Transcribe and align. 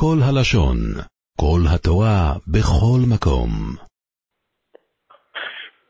כל 0.00 0.18
הלשון, 0.28 0.76
כל 1.40 1.60
התורה, 1.74 2.32
בכל 2.54 3.00
מקום. 3.12 3.50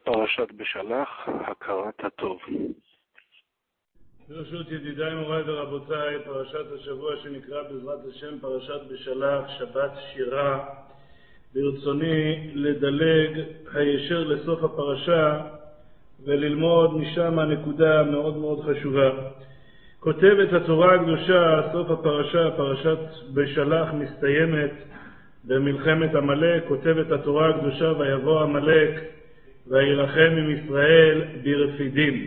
פרשת 0.05 0.53
בשלח, 0.57 1.09
הכרת 1.51 1.95
הטוב. 2.05 2.39
ברשות 4.29 4.67
ידידיי 4.71 5.15
מוריי 5.15 5.43
ורבותיי, 5.47 6.25
פרשת 6.25 6.67
השבוע 6.75 7.11
שנקרא 7.23 7.63
בעזרת 7.63 8.01
השם 8.11 8.39
פרשת 8.41 8.81
בשלח, 8.91 9.45
שבת 9.59 9.93
שירה. 10.13 10.69
ברצוני 11.55 12.51
לדלג 12.55 13.45
הישר 13.75 14.25
לסוף 14.25 14.65
הפרשה 14.65 15.41
וללמוד 16.25 16.97
משם 16.97 17.41
נקודה 17.41 18.03
מאוד 18.03 18.37
מאוד 18.37 18.61
חשובה. 18.65 19.11
כותבת 20.01 20.53
התורה 20.53 20.95
הקדושה, 20.95 21.61
סוף 21.73 21.91
הפרשה, 21.91 22.51
פרשת 22.57 22.99
בשלח 23.35 23.89
מסתיימת 23.93 24.71
במלחמת 25.45 26.15
עמלק, 26.15 26.65
כותבת 26.69 27.13
התורה 27.13 27.49
הקדושה 27.49 27.93
ויבוא 27.99 28.43
עמלק 28.43 28.91
ויילחם 29.67 30.35
עם 30.39 30.51
ישראל 30.51 31.23
ברפידים. 31.45 32.27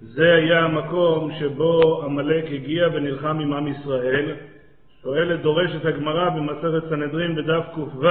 זה 0.00 0.34
היה 0.34 0.60
המקום 0.60 1.30
שבו 1.38 2.02
עמלק 2.04 2.44
הגיע 2.52 2.88
ונלחם 2.94 3.38
עם 3.40 3.52
עם 3.52 3.68
ישראל. 3.68 4.34
שואלת 5.02 5.40
דורשת 5.40 5.84
הגמרא 5.84 6.28
במסכת 6.28 6.88
סנהדרין 6.88 7.34
בדף 7.34 7.64
ק"ו, 7.74 8.06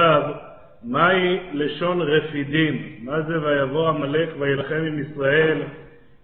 מהי 0.82 1.38
לשון 1.52 2.02
רפידים? 2.02 2.96
מה 3.02 3.22
זה 3.22 3.42
ויבוא 3.42 3.88
עמלק 3.88 4.28
ויילחם 4.38 4.84
עם 4.86 5.02
ישראל 5.02 5.62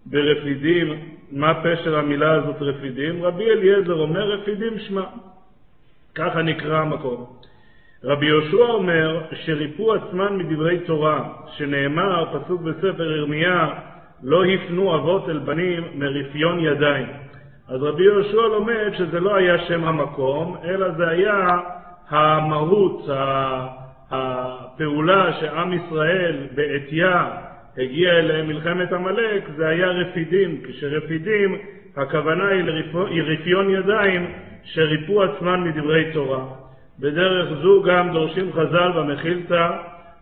ברפידים? 0.07 1.20
מה 1.33 1.55
פשר 1.55 1.99
המילה 1.99 2.33
הזאת 2.33 2.57
רפידים? 2.61 3.25
רבי 3.25 3.51
אליעזר 3.51 3.95
אומר 3.95 4.31
רפידים 4.33 4.79
שמע. 4.79 5.05
ככה 6.15 6.43
נקרא 6.43 6.79
המקום. 6.79 7.27
רבי 8.05 8.27
יהושע 8.27 8.57
אומר 8.57 9.23
שריפו 9.35 9.95
עצמן 9.95 10.37
מדברי 10.37 10.79
תורה, 10.79 11.29
שנאמר, 11.57 12.25
פסוק 12.39 12.61
בספר 12.61 13.17
ירמיה, 13.17 13.69
לא 14.23 14.45
הפנו 14.45 14.97
אבות 14.97 15.29
אל 15.29 15.39
בנים 15.39 15.85
מרפיון 15.95 16.61
ידיים. 16.61 17.07
אז 17.69 17.83
רבי 17.83 18.05
יהושע 18.05 18.43
לומד 18.43 18.91
שזה 18.99 19.21
לא 19.21 19.35
היה 19.35 19.59
שם 19.59 19.85
המקום, 19.85 20.57
אלא 20.65 20.91
זה 20.91 21.09
היה 21.09 21.47
המהות, 22.09 23.09
הפעולה 24.11 25.33
שעם 25.41 25.73
ישראל 25.73 26.37
בעטייה 26.55 27.31
הגיע 27.79 28.11
אליהם 28.11 28.47
מלחמת 28.47 28.93
עמלק, 28.93 29.43
זה 29.57 29.69
היה 29.69 29.87
רפידים, 29.87 30.61
כשרפידים 30.65 31.59
הכוונה 31.97 32.49
היא 32.49 32.65
לרפיון 33.09 33.71
ידיים 33.71 34.27
שריפו 34.65 35.23
עצמן 35.23 35.61
מדברי 35.61 36.13
תורה. 36.13 36.45
בדרך 37.01 37.49
זו 37.63 37.83
גם 37.83 38.13
דורשים 38.13 38.53
חז"ל 38.53 38.93
במחילתא, 38.97 39.71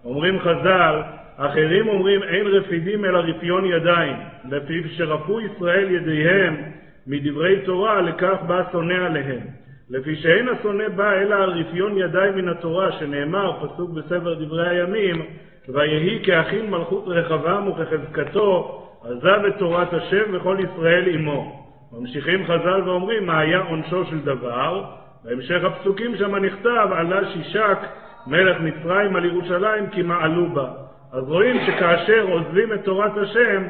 אומרים 0.05 0.39
חז"ל, 0.39 1.03
אחרים 1.37 1.89
אומרים 1.89 2.23
אין 2.23 2.47
רפידים 2.47 3.05
אלא 3.05 3.19
רפיון 3.19 3.65
ידיים, 3.65 4.17
לפיו 4.51 4.83
שרפו 4.89 5.41
ישראל 5.41 5.91
ידיהם 5.91 6.57
מדברי 7.07 7.61
תורה, 7.65 8.01
לכך 8.01 8.37
בא 8.47 8.63
שונא 8.73 8.95
עליהם. 9.07 9.41
לפי 9.91 10.17
שאין 10.17 10.49
השונא 10.49 10.89
בא 10.89 11.13
אלא 11.13 11.35
על 11.35 11.51
רפיון 11.51 11.99
ידיים 11.99 12.37
מן 12.37 12.49
התורה, 12.49 12.93
שנאמר, 12.93 13.67
פסוק 13.67 13.91
בספר 13.91 14.35
דברי 14.35 14.69
הימים, 14.69 15.23
ויהי 15.75 16.21
כאחים 16.25 16.71
מלכות 16.71 17.05
רחבם 17.07 17.69
וכחזקתו, 17.69 18.83
עזב 19.05 19.45
את 19.49 19.59
תורת 19.59 19.93
השם 19.93 20.25
וכל 20.33 20.57
ישראל 20.61 21.09
עמו. 21.09 21.69
ממשיכים 21.93 22.45
חז"ל 22.45 22.83
ואומרים, 22.87 23.27
מה 23.27 23.39
היה 23.39 23.59
עונשו 23.59 24.05
של 24.05 24.21
דבר? 24.21 24.85
בהמשך 25.25 25.65
הפסוקים 25.65 26.17
שם 26.17 26.37
נכתב, 26.37 26.89
עלה 26.93 27.31
שישק 27.33 27.79
מלך 28.27 28.61
מצרים 28.61 29.17
על 29.17 29.25
ירושלים 29.25 29.87
כי 29.91 30.03
מעלו 30.03 30.49
בה. 30.49 30.69
אז 31.13 31.29
רואים 31.29 31.57
שכאשר 31.67 32.27
עוזבים 32.31 32.73
את 32.73 32.85
תורת 32.85 33.17
השם, 33.17 33.63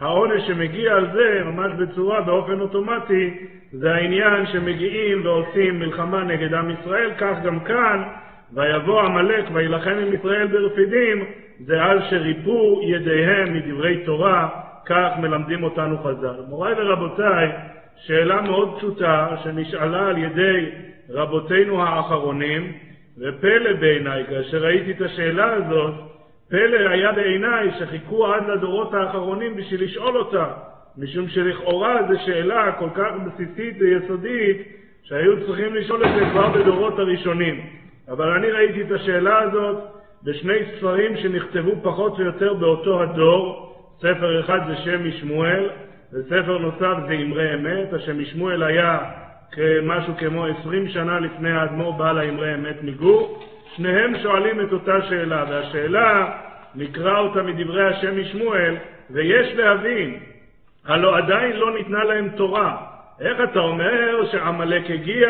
העונש 0.00 0.46
שמגיע 0.46 0.94
על 0.94 1.06
זה, 1.12 1.42
ממש 1.44 1.72
בצורה, 1.78 2.20
באופן 2.20 2.60
אוטומטי, 2.60 3.46
זה 3.72 3.94
העניין 3.94 4.46
שמגיעים 4.46 5.26
ועושים 5.26 5.78
מלחמה 5.78 6.24
נגד 6.24 6.54
עם 6.54 6.70
ישראל, 6.70 7.10
כך 7.18 7.36
גם 7.44 7.60
כאן, 7.60 8.02
ויבוא 8.54 9.02
עמלק 9.02 9.44
ויילחם 9.52 9.90
עם 9.90 10.14
ישראל 10.14 10.46
ברפידים, 10.46 11.24
זה 11.60 11.82
על 11.82 12.00
שריפו 12.10 12.80
ידיהם 12.82 13.54
מדברי 13.54 14.04
תורה, 14.04 14.48
כך 14.86 15.10
מלמדים 15.18 15.64
אותנו 15.64 15.98
חז"ל. 15.98 16.40
מוריי 16.48 16.74
ורבותיי, 16.78 17.52
שאלה 17.96 18.40
מאוד 18.40 18.76
פשוטה 18.78 19.36
שנשאלה 19.44 20.06
על 20.06 20.18
ידי 20.18 20.70
רבותינו 21.10 21.82
האחרונים, 21.82 22.72
ופלא 23.18 23.72
בעיניי, 23.80 24.24
כאשר 24.26 24.58
ראיתי 24.58 24.90
את 24.90 25.00
השאלה 25.00 25.52
הזאת, 25.52 25.94
פלא 26.50 26.88
היה 26.88 27.12
בעיניי 27.12 27.70
שחיכו 27.78 28.26
עד 28.26 28.48
לדורות 28.48 28.94
האחרונים 28.94 29.56
בשביל 29.56 29.84
לשאול 29.84 30.16
אותה, 30.16 30.46
משום 30.98 31.28
שלכאורה 31.28 31.98
זו 32.08 32.14
שאלה 32.26 32.72
כל 32.72 32.88
כך 32.94 33.12
בסיסית 33.26 33.76
ויסודית, 33.80 34.56
שהיו 35.02 35.46
צריכים 35.46 35.74
לשאול 35.74 36.04
את 36.04 36.14
זה 36.14 36.30
כבר 36.30 36.48
בדורות 36.48 36.98
הראשונים. 36.98 37.66
אבל 38.08 38.30
אני 38.30 38.50
ראיתי 38.50 38.82
את 38.82 38.90
השאלה 38.90 39.38
הזאת 39.38 39.95
בשני 40.26 40.58
ספרים 40.76 41.16
שנכתבו 41.16 41.72
פחות 41.82 42.18
או 42.18 42.24
יותר 42.24 42.54
באותו 42.54 43.02
הדור, 43.02 43.74
ספר 43.98 44.40
אחד 44.40 44.58
זה 44.66 44.76
שם 44.76 45.08
משמואל, 45.08 45.70
וספר 46.12 46.58
נוסף 46.58 46.94
זה 47.06 47.12
אמרי 47.12 47.54
אמת, 47.54 47.92
השם 47.92 48.18
משמואל 48.18 48.62
היה 48.62 48.98
כמשהו 49.52 50.16
כמו 50.18 50.46
עשרים 50.46 50.88
שנה 50.88 51.20
לפני 51.20 51.50
האדמו"ר 51.50 51.92
בעל 51.92 52.18
האמרי 52.18 52.54
אמת 52.54 52.82
מגור, 52.82 53.44
שניהם 53.76 54.18
שואלים 54.22 54.60
את 54.60 54.72
אותה 54.72 55.02
שאלה, 55.08 55.44
והשאלה, 55.50 56.32
נקרא 56.74 57.18
אותה 57.18 57.42
מדברי 57.42 57.88
השם 57.88 58.20
משמואל, 58.20 58.76
ויש 59.10 59.54
להבין, 59.54 60.18
הלא 60.86 61.16
עדיין 61.18 61.56
לא 61.56 61.74
ניתנה 61.78 62.04
להם 62.04 62.28
תורה. 62.28 62.95
איך 63.20 63.40
אתה 63.40 63.60
אומר 63.60 64.26
שעמלק 64.32 64.90
הגיע 64.90 65.28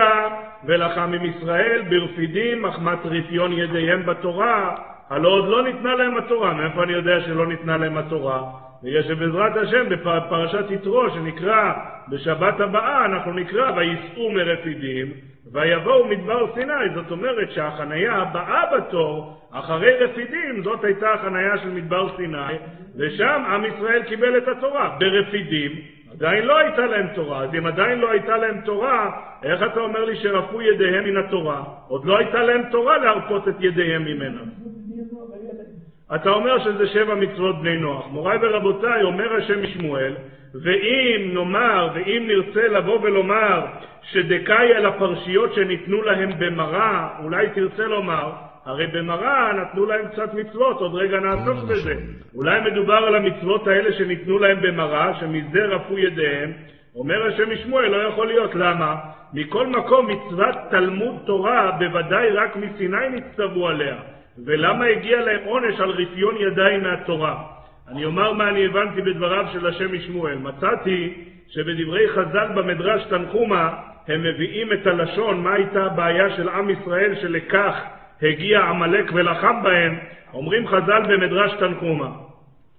ולחם 0.64 1.12
עם 1.12 1.24
ישראל 1.24 1.82
ברפידים 1.91 2.62
מחמת 2.62 2.98
רפיון 3.04 3.52
ידיהם 3.52 4.06
בתורה? 4.06 4.76
הלא 5.10 5.28
עוד 5.28 5.48
לא 5.48 5.64
ניתנה 5.64 5.94
להם 5.94 6.16
התורה. 6.16 6.54
מאיפה 6.54 6.82
אני 6.82 6.92
יודע 6.92 7.20
שלא 7.20 7.46
ניתנה 7.46 7.76
להם 7.76 7.98
התורה? 7.98 8.42
בגלל 8.82 9.02
שבעזרת 9.02 9.56
השם 9.56 9.88
בפרשת 9.88 10.70
יתרו 10.70 11.10
שנקרא 11.10 11.72
בשבת 12.08 12.60
הבאה 12.60 13.04
אנחנו 13.04 13.32
נקרא 13.32 13.70
וייסעו 13.76 14.30
מרפידים 14.30 15.12
ויבואו 15.52 16.04
מדבר 16.04 16.54
סיני 16.54 16.72
זאת 16.94 17.10
אומרת 17.10 17.50
שהחניה 17.50 18.14
הבאה 18.14 18.62
בתור 18.76 19.41
אחרי 19.52 19.96
רפידים 19.96 20.62
זאת 20.62 20.84
הייתה 20.84 21.12
החניה 21.14 21.58
של 21.58 21.69
מדבר 21.69 22.16
סיני 22.16 22.54
ושם 22.98 23.42
עם 23.48 23.64
ישראל 23.64 24.02
קיבל 24.02 24.38
את 24.38 24.48
התורה 24.48 24.96
ברפידים 24.98 25.72
עדיין 26.16 26.44
לא 26.44 26.59
הייתה 26.59 26.87
להם 26.87 27.06
תורה. 27.15 27.43
אז 27.43 27.54
אם 27.59 27.66
עדיין 27.66 27.99
לא 27.99 28.10
הייתה 28.10 28.37
להם 28.37 28.60
תורה 28.65 29.10
איך 29.43 29.62
אתה 29.62 29.81
אומר 29.81 30.04
לי 30.04 30.16
שרפו 30.16 30.62
ידיהם 30.62 31.04
מן 31.04 31.16
התורה? 31.16 31.65
עוד 31.88 32.04
לא 32.04 32.19
הייתה 32.19 32.43
להם 32.43 32.62
תורה 32.71 32.99
להרפות 32.99 33.49
את 33.49 33.54
ידיהם 33.60 34.04
ממנה. 34.04 34.41
אתה 36.15 36.31
אומר 36.31 36.59
שזה 36.59 36.87
שבע 36.87 37.15
מצוות 37.15 37.60
בני 37.60 37.76
נוח. 37.76 38.06
מוריי 38.10 38.38
ורבותיי, 38.43 39.03
אומר 39.03 39.37
השם 39.37 39.62
משמואל, 39.62 40.15
ואם 40.62 41.31
נאמר, 41.34 41.88
ואם 41.94 42.25
נרצה 42.26 42.69
לבוא 42.69 43.00
ולומר 43.03 43.66
שדקאי 44.03 44.75
על 44.75 44.87
הפרשיות 44.87 45.55
שניתנו 45.55 46.03
להם 46.03 46.31
במראה, 46.38 47.09
אולי 47.22 47.47
תרצה 47.55 47.87
לומר, 47.87 48.32
הרי 48.66 48.87
במראה 48.87 49.53
נתנו 49.53 49.87
להם 49.87 50.09
קצת 50.09 50.34
מצוות, 50.34 50.81
עוד 50.81 50.94
רגע 50.94 51.21
נעסוק 51.21 51.65
בזה. 51.71 51.94
אולי 52.34 52.60
מדובר 52.60 52.94
על 52.94 53.15
המצוות 53.15 53.66
האלה 53.66 53.93
שניתנו 53.93 54.38
להם 54.38 54.60
במראה, 54.60 55.15
שמזה 55.21 55.65
רפו 55.66 55.99
ידיהם. 55.99 56.53
אומר 56.94 57.26
השם 57.26 57.53
משמואל, 57.53 57.88
לא 57.88 58.09
יכול 58.09 58.26
להיות. 58.26 58.55
למה? 58.55 58.97
מכל 59.34 59.66
מקום 59.66 60.06
מצוות 60.06 60.56
תלמוד 60.71 61.15
תורה 61.26 61.71
בוודאי 61.78 62.31
רק 62.31 62.56
מסיני 62.56 63.08
נצטוו 63.11 63.69
עליה. 63.69 63.96
ולמה 64.44 64.85
הגיע 64.85 65.20
להם 65.20 65.40
עונש 65.44 65.81
על 65.81 65.90
רפיון 65.90 66.35
ידיים 66.37 66.82
מהתורה? 66.82 67.43
אני 67.88 68.05
אומר 68.05 68.32
מה 68.32 68.49
אני 68.49 68.67
הבנתי 68.67 69.02
בדבריו 69.02 69.44
של 69.52 69.67
השם 69.67 69.94
משמואל. 69.94 70.38
מצאתי 70.38 71.14
שבדברי 71.49 72.08
חז"ל 72.08 72.49
במדרש 72.55 73.05
תנחומה 73.05 73.75
הם 74.08 74.23
מביאים 74.23 74.73
את 74.73 74.87
הלשון 74.87 75.40
מה 75.40 75.52
הייתה 75.52 75.85
הבעיה 75.85 76.37
של 76.37 76.49
עם 76.49 76.70
ישראל 76.70 77.14
שלכך 77.20 77.82
הגיע 78.22 78.60
עמלק 78.60 79.10
ולחם 79.14 79.62
בהם. 79.62 79.98
אומרים 80.34 80.66
חז"ל 80.66 81.02
במדרש 81.08 81.52
תנחומה 81.58 82.10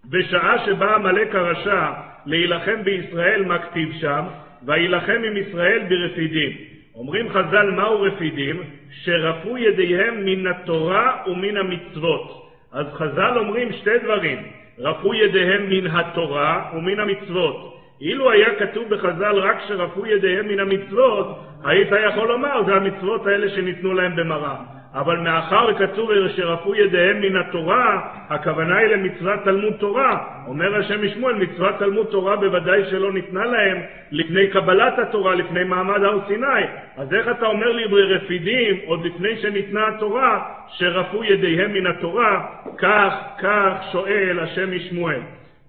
בשעה 0.10 0.66
שבא 0.66 0.96
עמלק 0.96 1.36
הרשע 1.36 1.92
להילחם 2.26 2.84
בישראל 2.84 3.46
מה 3.46 3.60
כתיב 3.60 3.92
שם? 4.02 4.26
ויילחם 4.66 5.22
עם 5.28 5.38
ישראל 5.38 5.84
ברפידים. 5.90 6.52
אומרים 6.96 7.30
חז"ל 7.30 7.72
מהו 7.72 8.02
רפידים? 8.02 8.64
שרפו 9.04 9.58
ידיהם 9.58 10.26
מן 10.26 10.48
התורה 10.48 11.18
ומן 11.28 11.58
המצוות. 11.58 12.52
אז 12.74 12.86
חז"ל 12.94 13.38
אומרים 13.38 13.72
שתי 13.72 13.98
דברים, 14.04 14.38
רפו 14.80 15.14
ידיהם 15.14 15.70
מן 15.70 15.88
התורה 15.88 16.72
ומן 16.74 17.00
המצוות. 17.00 17.78
אילו 18.02 18.32
היה 18.32 18.56
כתוב 18.60 18.90
בחז"ל 18.90 19.36
רק 19.36 19.58
שרפו 19.68 20.06
ידיהם 20.06 20.48
מן 20.48 20.60
המצוות, 20.60 21.40
היית 21.64 21.90
יכול 22.08 22.28
לומר, 22.28 22.64
זה 22.66 22.76
המצוות 22.76 23.28
האלה 23.28 23.50
שניתנו 23.50 23.94
להם 23.94 24.16
במראה. 24.16 24.77
אבל 25.00 25.18
מאחר 25.18 25.66
וכתוב 25.70 26.12
שרפו 26.28 26.76
ידיהם 26.76 27.22
מן 27.22 27.36
התורה, 27.36 28.02
הכוונה 28.30 28.78
היא 28.78 28.88
למצוות 28.88 29.40
תלמוד 29.44 29.74
תורה. 29.74 30.24
אומר 30.48 30.76
השם 30.76 31.06
משמואל, 31.06 31.36
מצוות 31.36 31.80
תלמוד 31.80 32.08
תורה 32.08 32.36
בוודאי 32.36 32.86
שלא 32.90 33.14
ניתנה 33.14 33.46
להם 33.46 33.78
לפני 34.12 34.48
קבלת 34.48 35.00
התורה, 35.00 35.36
לפני 35.36 35.64
מעמד 35.64 36.04
הר 36.04 36.20
סיני. 36.28 36.64
אז 36.98 37.14
איך 37.14 37.28
אתה 37.28 37.46
אומר 37.46 37.72
לי 37.72 37.88
ברפידים, 37.88 38.78
עוד 38.86 39.06
לפני 39.06 39.38
שניתנה 39.42 39.88
התורה, 39.88 40.46
שרפו 40.68 41.24
ידיהם 41.24 41.74
מן 41.74 41.88
התורה? 41.88 42.46
כך, 42.78 43.14
כך 43.40 43.74
שואל 43.92 44.40
השם 44.40 44.76
משמואל. 44.76 45.20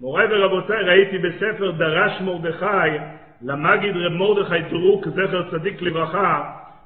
מוריי 0.01 0.27
ורבותיי, 0.31 0.83
ראיתי 0.83 1.19
בספר 1.19 1.71
דרש 1.71 2.21
מרדכי, 2.21 2.99
למגיד 3.43 3.97
רב 3.97 4.13
מרדכי 4.13 4.61
דרוק, 4.71 5.09
זכר 5.09 5.43
צדיק 5.51 5.83
לברכה, 5.83 6.43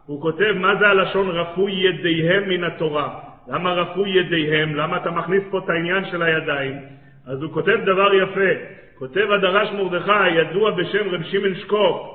הוא 0.07 0.23
כותב 0.23 0.53
מה 0.57 0.77
זה 0.77 0.89
הלשון 0.89 1.31
רפו 1.31 1.69
ידיהם 1.69 2.49
מן 2.49 2.65
התורה. 2.65 3.19
למה 3.49 3.73
רפו 3.73 4.07
ידיהם? 4.07 4.75
למה 4.75 4.97
אתה 4.97 5.11
מכניס 5.11 5.43
פה 5.51 5.59
את 5.59 5.69
העניין 5.69 6.05
של 6.05 6.23
הידיים? 6.23 6.77
אז 7.27 7.43
הוא 7.43 7.53
כותב 7.53 7.79
דבר 7.85 8.15
יפה. 8.15 8.51
כותב 8.99 9.31
הדרש 9.31 9.69
מרדכי, 9.73 10.29
ידוע 10.29 10.71
בשם 10.71 11.09
רב 11.09 11.23
שמעון 11.23 11.55
שקופ. 11.55 12.13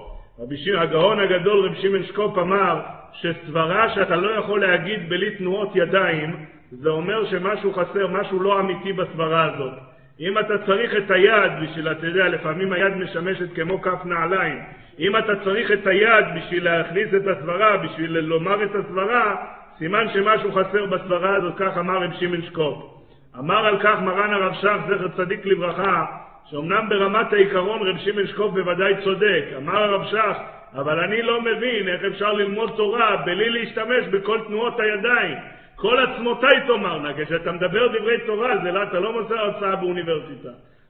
הגאון 0.78 1.20
הגדול 1.20 1.66
רב 1.66 1.76
שמעון 1.76 2.04
שקופ 2.04 2.38
אמר 2.38 2.82
שסברה 3.14 3.90
שאתה 3.96 4.16
לא 4.16 4.32
יכול 4.40 4.62
להגיד 4.62 5.10
בלי 5.10 5.32
תנועות 5.36 5.76
ידיים, 5.76 6.46
זה 6.72 6.90
אומר 6.90 7.26
שמשהו 7.26 7.74
חסר, 7.74 8.08
משהו 8.08 8.40
לא 8.40 8.60
אמיתי 8.60 8.94
בסברה 8.94 9.44
הזאת. 9.44 9.74
אם 10.20 10.40
אתה 10.40 10.58
צריך 10.66 10.96
את 10.98 11.12
היד 11.12 11.52
בשביל, 11.62 11.92
אתה 11.92 12.08
יודע, 12.08 12.28
לפעמים 12.28 12.74
היד 12.74 12.98
משמשת 12.98 13.56
כמו 13.56 13.82
כף 13.82 14.06
נעליים. 14.06 14.60
אם 15.00 15.18
אתה 15.18 15.36
צריך 15.44 15.72
את 15.72 15.88
היד 15.88 16.26
בשביל 16.36 16.64
להכניס 16.64 17.08
את 17.14 17.28
הסברה, 17.28 17.78
בשביל 17.78 18.20
לומר 18.20 18.64
את 18.64 18.76
הסברה, 18.76 19.36
סימן 19.78 20.06
שמשהו 20.14 20.52
חסר 20.52 20.86
בסברה 20.86 21.36
הזאת, 21.36 21.54
כך 21.58 21.78
אמר 21.78 22.04
רב 22.04 22.14
שמעון 22.20 22.42
שקופ. 22.42 22.98
אמר 23.40 23.66
על 23.66 23.80
כך 23.80 24.00
מרן 24.02 24.34
הרב 24.34 24.54
שך, 24.54 24.78
זכר 24.88 25.08
צדיק 25.08 25.46
לברכה, 25.46 26.06
שאומנם 26.50 26.90
ברמת 26.90 27.34
העיקרון 27.34 27.88
רב 27.88 27.98
שמעון 27.98 28.28
שקופ 28.28 28.54
בוודאי 28.54 28.94
צודק. 29.04 29.44
אמר 29.58 29.84
הרב 29.84 30.06
שך, 30.06 30.38
אבל 30.76 31.00
אני 31.00 31.22
לא 31.22 31.42
מבין 31.42 31.88
איך 31.88 32.04
אפשר 32.04 32.34
ללמוד 32.34 32.74
תורה 32.78 33.18
בלי 33.26 33.50
להשתמש 33.50 34.06
בכל 34.12 34.40
תנועות 34.48 34.80
הידיים. 34.80 35.38
כל 35.78 36.00
עצמותיי 36.00 36.62
תאמרנה, 36.68 37.14
כשאתה 37.14 37.52
מדבר 37.52 37.88
דברי 37.88 38.18
תורה, 38.26 38.58
זה 38.64 38.72
לא, 38.72 38.84
אתה 38.84 39.00
לא 39.00 39.14
מוסר 39.14 39.40
הרצאה 39.40 39.76
באוניברסיטה. 39.76 40.50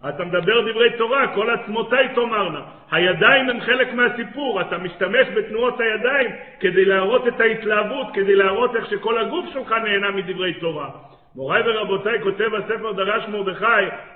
אתה 0.10 0.26
מדבר 0.26 0.72
דברי 0.72 0.98
תורה, 0.98 1.28
כל 1.36 1.50
עצמותיי 1.50 2.08
תאמרנה. 2.16 2.62
הידיים 2.92 3.50
הם 3.50 3.62
חלק 3.62 3.94
מהסיפור, 3.94 4.62
אתה 4.62 4.78
משתמש 4.78 5.28
בתנועות 5.36 5.80
הידיים 5.80 6.32
כדי 6.60 6.86
להראות 6.86 7.28
את 7.28 7.40
ההתלהבות, 7.40 8.08
כדי 8.14 8.36
להראות 8.36 8.76
איך 8.76 8.90
שכל 8.90 9.18
הגוף 9.18 9.46
שלך 9.54 9.72
נהנה 9.72 10.12
מדברי 10.12 10.54
תורה. 10.54 10.90
מוריי 11.38 11.62
ורבותיי, 11.66 12.22
כותב 12.22 12.56
הספר 12.56 12.92
דרש 12.92 13.28
מרדכי, 13.28 13.66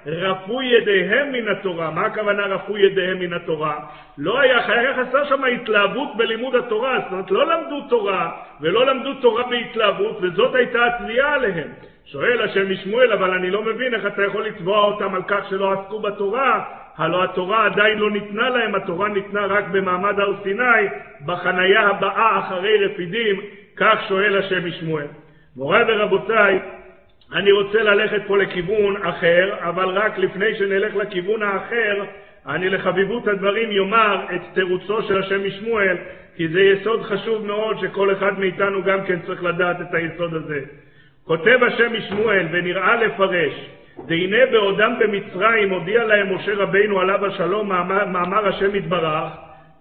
רפו 0.05 0.61
ידיהם 0.61 1.31
מן 1.31 1.47
התורה. 1.47 1.91
מה 1.91 2.05
הכוונה 2.05 2.45
רפו 2.45 2.77
ידיהם 2.77 3.19
מן 3.19 3.33
התורה? 3.33 3.79
לא 4.17 4.39
היה, 4.39 4.67
היה 4.67 4.93
חסר 4.93 5.25
שם 5.25 5.43
התלהבות 5.43 6.17
בלימוד 6.17 6.55
התורה, 6.55 6.99
זאת 6.99 7.11
אומרת 7.11 7.31
לא 7.31 7.47
למדו 7.47 7.81
תורה 7.89 8.31
ולא 8.61 8.85
למדו 8.85 9.13
תורה 9.13 9.43
בהתלהבות, 9.43 10.17
וזאת 10.21 10.55
הייתה 10.55 10.85
התביעה 10.85 11.33
עליהם. 11.33 11.67
שואל 12.05 12.41
השם 12.41 12.71
משמואל, 12.71 13.13
אבל 13.13 13.31
אני 13.31 13.51
לא 13.51 13.61
מבין 13.61 13.93
איך 13.93 14.05
אתה 14.05 14.23
יכול 14.23 14.45
לתבוע 14.45 14.83
אותם 14.83 15.15
על 15.15 15.21
כך 15.27 15.49
שלא 15.49 15.71
עסקו 15.73 15.99
בתורה, 15.99 16.63
הלא 16.97 17.23
התורה 17.23 17.65
עדיין 17.65 17.97
לא 17.97 18.11
ניתנה 18.11 18.49
להם, 18.49 18.75
התורה 18.75 19.09
ניתנה 19.09 19.45
רק 19.45 19.65
במעמד 19.71 20.19
הר 20.19 20.33
סיני, 20.43 20.87
בחנייה 21.25 21.87
הבאה 21.87 22.39
אחרי 22.39 22.85
רפידים, 22.85 23.41
כך 23.75 23.99
שואל 24.07 24.37
השם 24.37 24.65
משמואל. 24.67 25.07
מוריי 25.55 25.83
ורבותיי, 25.87 26.59
אני 27.33 27.51
רוצה 27.51 27.83
ללכת 27.83 28.21
פה 28.27 28.37
לכיוון 28.37 28.95
אחר, 29.03 29.55
אבל 29.59 29.85
רק 29.85 30.17
לפני 30.17 30.55
שנלך 30.55 30.95
לכיוון 30.95 31.43
האחר, 31.43 32.03
אני 32.47 32.69
לחביבות 32.69 33.27
הדברים 33.27 33.71
יאמר 33.71 34.25
את 34.35 34.41
תירוצו 34.53 35.01
של 35.01 35.19
השם 35.19 35.47
משמואל, 35.47 35.97
כי 36.35 36.47
זה 36.47 36.61
יסוד 36.61 37.03
חשוב 37.03 37.45
מאוד 37.45 37.79
שכל 37.79 38.11
אחד 38.11 38.39
מאיתנו 38.39 38.83
גם 38.83 39.03
כן 39.03 39.19
צריך 39.19 39.43
לדעת 39.43 39.81
את 39.81 39.93
היסוד 39.93 40.33
הזה. 40.33 40.59
כותב 41.23 41.59
השם 41.67 41.93
משמואל, 41.93 42.47
ונראה 42.51 42.95
לפרש, 42.95 43.69
והנה 44.07 44.45
בעודם 44.51 44.93
במצרים 44.99 45.69
הודיע 45.69 46.03
להם 46.03 46.35
משה 46.35 46.53
רבינו 46.55 46.99
עליו 46.99 47.25
השלום 47.25 47.69
מאמר, 47.69 48.05
מאמר 48.05 48.47
השם 48.47 48.75
יתברך, 48.75 49.31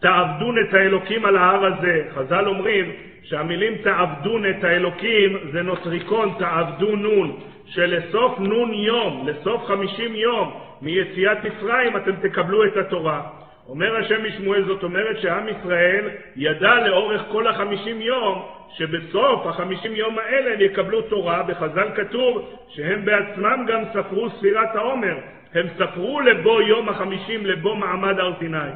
תעבדון 0.00 0.58
את 0.58 0.74
האלוקים 0.74 1.24
על 1.24 1.36
ההר 1.36 1.64
הזה. 1.64 2.02
חז"ל 2.14 2.48
אומרים 2.48 2.92
שהמילים 3.22 3.76
תעבדון 3.76 4.50
את 4.50 4.64
האלוקים 4.64 5.36
זה 5.52 5.62
נוטריקון 5.62 6.34
תעבדו 6.38 6.96
נון, 6.96 7.36
שלסוף 7.66 8.38
נון 8.38 8.74
יום, 8.74 9.28
לסוף 9.28 9.64
חמישים 9.64 10.14
יום 10.14 10.60
מיציאת 10.82 11.38
מצרים 11.44 11.96
אתם 11.96 12.12
תקבלו 12.22 12.64
את 12.64 12.76
התורה. 12.76 13.22
אומר 13.68 13.96
השם 13.96 14.24
משמואל, 14.24 14.64
זאת 14.66 14.82
אומרת 14.82 15.20
שעם 15.20 15.48
ישראל 15.48 16.08
ידע 16.36 16.74
לאורך 16.74 17.22
כל 17.28 17.46
החמישים 17.46 18.00
יום 18.00 18.42
שבסוף 18.76 19.46
החמישים 19.46 19.94
יום 19.94 20.18
האלה 20.18 20.54
הם 20.54 20.60
יקבלו 20.60 21.02
תורה, 21.02 21.42
בחז"ל 21.42 21.88
כתוב 21.96 22.48
שהם 22.68 23.04
בעצמם 23.04 23.64
גם 23.68 23.80
ספרו 23.92 24.30
ספירת 24.30 24.76
העומר, 24.76 25.16
הם 25.54 25.66
ספרו 25.78 26.20
לבו 26.20 26.60
יום 26.60 26.88
החמישים, 26.88 27.46
לבו 27.46 27.76
מעמד 27.76 28.18
הר 28.18 28.32
סיני. 28.38 28.70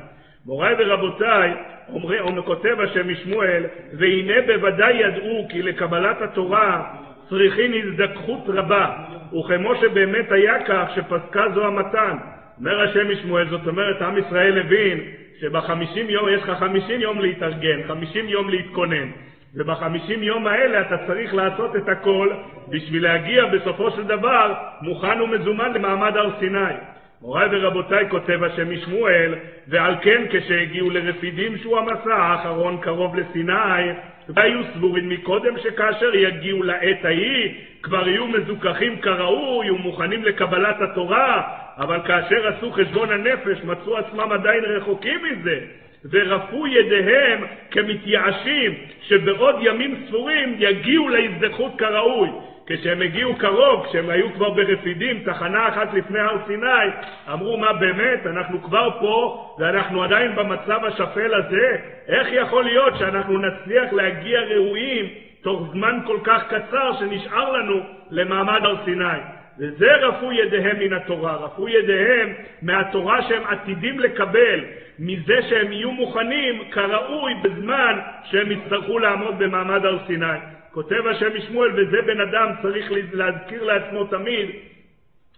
מוריי 0.46 0.74
ורבותיי, 0.78 1.54
אומר, 1.88 2.22
אומר, 2.22 2.42
כותב 2.42 2.80
השם 2.80 3.08
משמואל, 3.08 3.64
והנה 3.98 4.34
בוודאי 4.46 4.92
ידעו 4.92 5.46
כי 5.50 5.62
לקבלת 5.62 6.22
התורה 6.22 6.82
צריכים 7.28 7.72
הזדככות 7.74 8.44
רבה, 8.48 8.96
וכמו 9.32 9.74
שבאמת 9.80 10.32
היה 10.32 10.64
כך 10.66 10.90
שפסקה 10.94 11.44
זו 11.54 11.66
המתן. 11.66 12.16
אומר 12.58 12.80
השם 12.80 13.10
משמואל, 13.10 13.48
זאת 13.48 13.66
אומרת, 13.66 14.02
עם 14.02 14.18
ישראל 14.18 14.58
הבין 14.58 15.00
שבחמישים 15.40 16.10
יום, 16.10 16.28
יש 16.28 16.42
לך 16.42 16.50
חמישים 16.50 17.00
יום 17.00 17.20
להתארגן, 17.20 17.82
חמישים 17.88 18.28
יום 18.28 18.50
להתכונן. 18.50 19.10
ובחמישים 19.56 20.22
יום 20.22 20.46
האלה 20.46 20.80
אתה 20.80 20.96
צריך 21.06 21.34
לעשות 21.34 21.76
את 21.76 21.88
הכל 21.88 22.28
בשביל 22.68 23.02
להגיע 23.02 23.46
בסופו 23.46 23.90
של 23.90 24.04
דבר 24.04 24.54
מוכן 24.80 25.20
ומזומן 25.20 25.72
למעמד 25.72 26.16
הר 26.16 26.30
סיני. 26.38 26.74
מוריי 27.24 27.48
ורבותיי, 27.50 28.08
כותב 28.08 28.42
השם 28.42 28.70
משמואל, 28.70 29.34
ועל 29.68 29.94
כן 30.02 30.22
כשהגיעו 30.30 30.90
לרפידים 30.90 31.58
שהוא 31.58 31.78
המסע 31.78 32.14
האחרון 32.14 32.78
קרוב 32.80 33.16
לסיני, 33.16 33.92
והיו 34.28 34.60
סבורים 34.74 35.08
מקודם 35.08 35.58
שכאשר 35.58 36.14
יגיעו 36.14 36.62
לעת 36.62 37.04
ההיא, 37.04 37.54
כבר 37.82 38.08
יהיו 38.08 38.26
מזוכחים 38.26 39.00
כראוי 39.00 39.70
ומוכנים 39.70 40.24
לקבלת 40.24 40.80
התורה, 40.80 41.42
אבל 41.78 42.00
כאשר 42.06 42.48
עשו 42.48 42.70
חשבון 42.70 43.10
הנפש 43.10 43.64
מצאו 43.64 43.96
עצמם 43.96 44.32
עדיין 44.32 44.64
רחוקים 44.64 45.20
מזה, 45.24 45.58
ורפו 46.10 46.66
ידיהם 46.66 47.44
כמתייאשים 47.70 48.74
שבעוד 49.02 49.56
ימים 49.60 49.96
ספורים 50.06 50.56
יגיעו 50.58 51.08
להזדכות 51.08 51.72
כראוי. 51.78 52.28
כשהם 52.66 53.02
הגיעו 53.02 53.36
קרוב, 53.36 53.86
כשהם 53.86 54.10
היו 54.10 54.32
כבר 54.32 54.50
ברפידים, 54.50 55.22
תחנה 55.24 55.68
אחת 55.68 55.94
לפני 55.94 56.18
הר 56.18 56.36
סיני, 56.46 56.90
אמרו, 57.32 57.56
מה 57.56 57.72
באמת, 57.72 58.26
אנחנו 58.26 58.62
כבר 58.62 58.90
פה 59.00 59.46
ואנחנו 59.58 60.02
עדיין 60.02 60.34
במצב 60.34 60.84
השפל 60.84 61.34
הזה? 61.34 61.76
איך 62.08 62.28
יכול 62.32 62.64
להיות 62.64 62.98
שאנחנו 62.98 63.38
נצליח 63.38 63.92
להגיע 63.92 64.40
ראויים 64.40 65.08
תוך 65.42 65.68
זמן 65.72 65.98
כל 66.06 66.18
כך 66.24 66.42
קצר 66.48 66.92
שנשאר 66.98 67.52
לנו 67.52 67.80
למעמד 68.10 68.60
הר 68.64 68.84
סיני? 68.84 69.18
וזה 69.58 69.92
רפו 69.92 70.32
ידיהם 70.32 70.78
מן 70.78 70.92
התורה, 70.92 71.36
רפו 71.36 71.68
ידיהם 71.68 72.32
מהתורה 72.62 73.22
שהם 73.22 73.42
עתידים 73.46 73.98
לקבל, 74.00 74.60
מזה 74.98 75.42
שהם 75.48 75.72
יהיו 75.72 75.92
מוכנים 75.92 76.62
כראוי 76.70 77.34
בזמן 77.42 77.98
שהם 78.24 78.52
יצטרכו 78.52 78.98
לעמוד 78.98 79.38
במעמד 79.38 79.84
הר 79.84 79.98
סיני. 80.06 80.38
כותב 80.74 81.06
השם 81.06 81.36
משמואל, 81.36 81.70
וזה 81.76 82.02
בן 82.02 82.20
אדם 82.20 82.48
צריך 82.62 82.92
להזכיר 83.12 83.64
לעצמו 83.64 84.04
תמיד, 84.04 84.50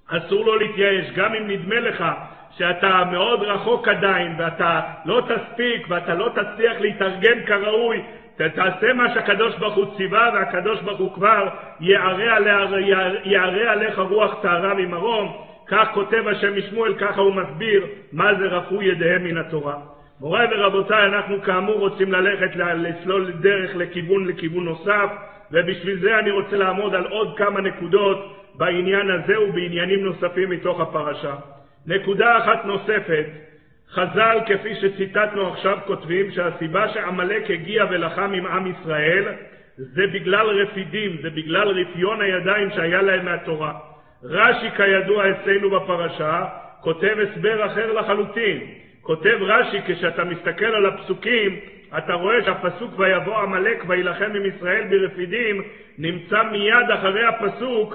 אסור 0.09 0.45
לו 0.45 0.57
להתייאש, 0.57 1.11
גם 1.17 1.35
אם 1.35 1.51
נדמה 1.51 1.81
לך 1.81 2.05
שאתה 2.51 3.03
מאוד 3.11 3.43
רחוק 3.43 3.89
עדיין, 3.89 4.35
ואתה 4.39 4.81
לא 5.05 5.23
תספיק, 5.29 5.87
ואתה 5.89 6.15
לא 6.15 6.31
תצליח 6.35 6.81
להתארגן 6.81 7.47
כראוי, 7.47 8.03
תעשה 8.37 8.93
מה 8.93 9.15
שהקדוש 9.15 9.55
ברוך 9.59 9.75
הוא 9.75 9.97
ציווה, 9.97 10.31
והקדוש 10.35 10.81
ברוך 10.81 10.99
הוא 10.99 11.15
כבר 11.15 11.49
יערה 11.81 13.73
עליך 13.73 13.99
רוח 13.99 14.43
טהרה 14.43 14.75
ממרום, 14.75 15.47
כך 15.67 15.89
כותב 15.95 16.29
השם 16.29 16.59
משמואל, 16.59 16.95
ככה 16.95 17.21
הוא 17.21 17.35
מסביר 17.35 17.87
מה 18.13 18.35
זה 18.35 18.47
רפו 18.47 18.83
ידיהם 18.83 19.25
מן 19.25 19.37
התורה. 19.37 19.77
מוריי 20.21 20.47
ורבותיי, 20.51 21.07
אנחנו 21.07 21.43
כאמור 21.43 21.79
רוצים 21.79 22.13
ללכת 22.13 22.57
לסלול 22.57 23.33
דרך 23.33 23.77
לכיוון 23.77 24.27
לכיוון 24.27 24.65
נוסף, 24.65 25.11
ובשביל 25.51 25.99
זה 25.99 26.19
אני 26.19 26.31
רוצה 26.31 26.57
לעמוד 26.57 26.95
על 26.95 27.07
עוד 27.07 27.35
כמה 27.37 27.61
נקודות 27.61 28.37
בעניין 28.55 29.11
הזה 29.11 29.41
ובעניינים 29.41 30.05
נוספים 30.05 30.51
מתוך 30.51 30.81
הפרשה. 30.81 31.35
נקודה 31.87 32.39
אחת 32.39 32.65
נוספת, 32.65 33.27
חז"ל, 33.91 34.39
כפי 34.47 34.75
שציטטנו 34.75 35.49
עכשיו, 35.53 35.79
כותבים 35.87 36.31
שהסיבה 36.31 36.89
שעמלק 36.89 37.51
הגיע 37.51 37.85
ולחם 37.91 38.33
עם 38.33 38.47
עם 38.47 38.67
ישראל 38.67 39.25
זה 39.77 40.07
בגלל 40.07 40.47
רפידים, 40.47 41.17
זה 41.23 41.31
בגלל 41.31 41.69
רפיון 41.69 42.21
הידיים 42.21 42.71
שהיה 42.71 43.03
להם 43.03 43.25
מהתורה. 43.25 43.73
רש"י, 44.23 44.71
כידוע 44.77 45.31
אצלנו 45.31 45.71
בפרשה, 45.71 46.45
כותב 46.81 47.17
הסבר 47.23 47.67
אחר 47.67 47.93
לחלוטין. 47.93 48.86
כותב 49.07 49.39
רש"י, 49.41 49.79
כשאתה 49.87 50.25
מסתכל 50.25 50.65
על 50.65 50.87
הפסוקים, 50.87 51.61
אתה 51.99 52.15
רואה 52.15 52.43
שהפסוק 52.45 52.99
ויבוא 52.99 53.37
עמלק 53.39 53.85
וילחם 53.89 54.31
עם 54.35 54.47
ישראל 54.47 54.85
ברפידים 54.91 55.63
נמצא 55.99 56.43
מיד 56.43 56.91
אחרי 56.95 57.25
הפסוק 57.25 57.95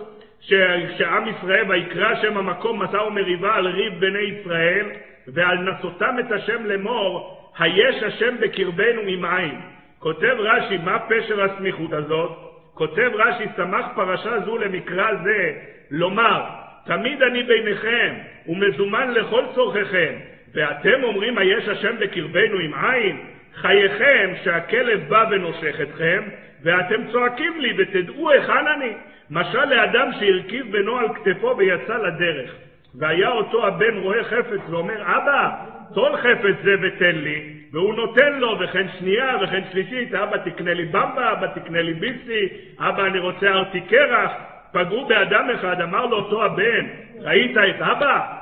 שעם 0.97 1.27
ישראל 1.27 1.71
ויקרא 1.71 2.15
שם 2.21 2.37
המקום 2.37 2.83
מסע 2.83 3.03
ומריבה 3.03 3.55
על 3.55 3.67
ריב 3.67 3.93
בני 3.99 4.19
ישראל 4.19 4.85
ועל 5.27 5.57
נסותם 5.57 6.15
את 6.19 6.31
השם 6.31 6.65
לאמור 6.65 7.37
היש 7.59 8.03
השם 8.03 8.35
בקרבנו 8.39 9.01
ממעין. 9.05 9.59
כותב 9.99 10.35
רש"י, 10.39 10.77
מה 10.77 10.99
פשר 10.99 11.43
הסמיכות 11.43 11.93
הזאת? 11.93 12.31
כותב 12.73 13.11
רש"י, 13.13 13.43
שמח 13.57 13.85
פרשה 13.95 14.39
זו 14.39 14.57
למקרא 14.57 15.15
זה, 15.23 15.51
לומר, 15.91 16.43
תמיד 16.85 17.21
אני 17.21 17.43
ביניכם, 17.43 18.13
ומזומן 18.47 19.11
לכל 19.11 19.43
צורככם, 19.55 20.13
ואתם 20.53 21.03
אומרים, 21.03 21.38
היש 21.38 21.67
השם 21.67 22.00
בקרבנו 22.00 22.60
עם 22.60 22.74
עין? 22.74 23.17
חייכם 23.55 24.31
שהכלב 24.43 25.10
בא 25.10 25.25
ונושך 25.31 25.81
אתכם, 25.81 26.24
ואתם 26.63 27.08
צועקים 27.12 27.60
לי, 27.60 27.74
ותדעו 27.77 28.29
היכן 28.29 28.67
אני. 28.75 28.93
משל 29.29 29.65
לאדם 29.65 30.10
שהרכיב 30.20 30.72
בנו 30.72 30.98
על 30.98 31.08
כתפו 31.13 31.58
ויצא 31.58 31.98
לדרך. 31.98 32.55
והיה 32.96 33.29
אותו 33.29 33.67
הבן 33.67 33.98
רואה 33.98 34.24
חפץ 34.24 34.70
ואומר, 34.70 35.01
אבא, 35.01 35.50
טול 35.93 36.17
חפץ 36.17 36.55
זה 36.63 36.75
ותן 36.81 37.15
לי, 37.15 37.53
והוא 37.72 37.93
נותן 37.93 38.34
לו, 38.39 38.60
וכן 38.60 38.88
שנייה, 39.00 39.38
וכן 39.43 39.62
שלישית, 39.72 40.13
אבא 40.13 40.38
תקנה 40.38 40.74
לי 40.74 40.86
במבה, 40.86 41.31
אבא 41.31 41.48
תקנה 41.48 41.81
לי 41.81 41.93
ביסי, 41.93 42.48
אבא 42.79 43.05
אני 43.05 43.20
רוצה 43.20 43.48
ארתי 43.48 43.81
קרח. 43.81 44.31
פגעו 44.72 45.08
באדם 45.08 45.50
אחד, 45.50 45.81
אמר 45.81 46.05
לו 46.05 46.17
אותו 46.17 46.46
הבן, 46.46 46.86
ראית 47.20 47.58
את 47.58 47.81
אבא? 47.81 48.40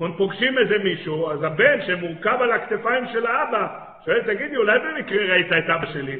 הם 0.00 0.12
פוגשים 0.12 0.58
איזה 0.58 0.78
מישהו, 0.78 1.30
אז 1.30 1.42
הבן 1.42 1.80
שמורכב 1.86 2.36
על 2.40 2.52
הכתפיים 2.52 3.06
של 3.06 3.26
האבא, 3.26 3.66
שואל, 4.04 4.20
תגידי, 4.20 4.56
אולי 4.56 4.78
במקרה 4.78 5.24
ראית 5.24 5.52
את 5.52 5.70
אבא 5.70 5.86
שלי? 5.86 6.16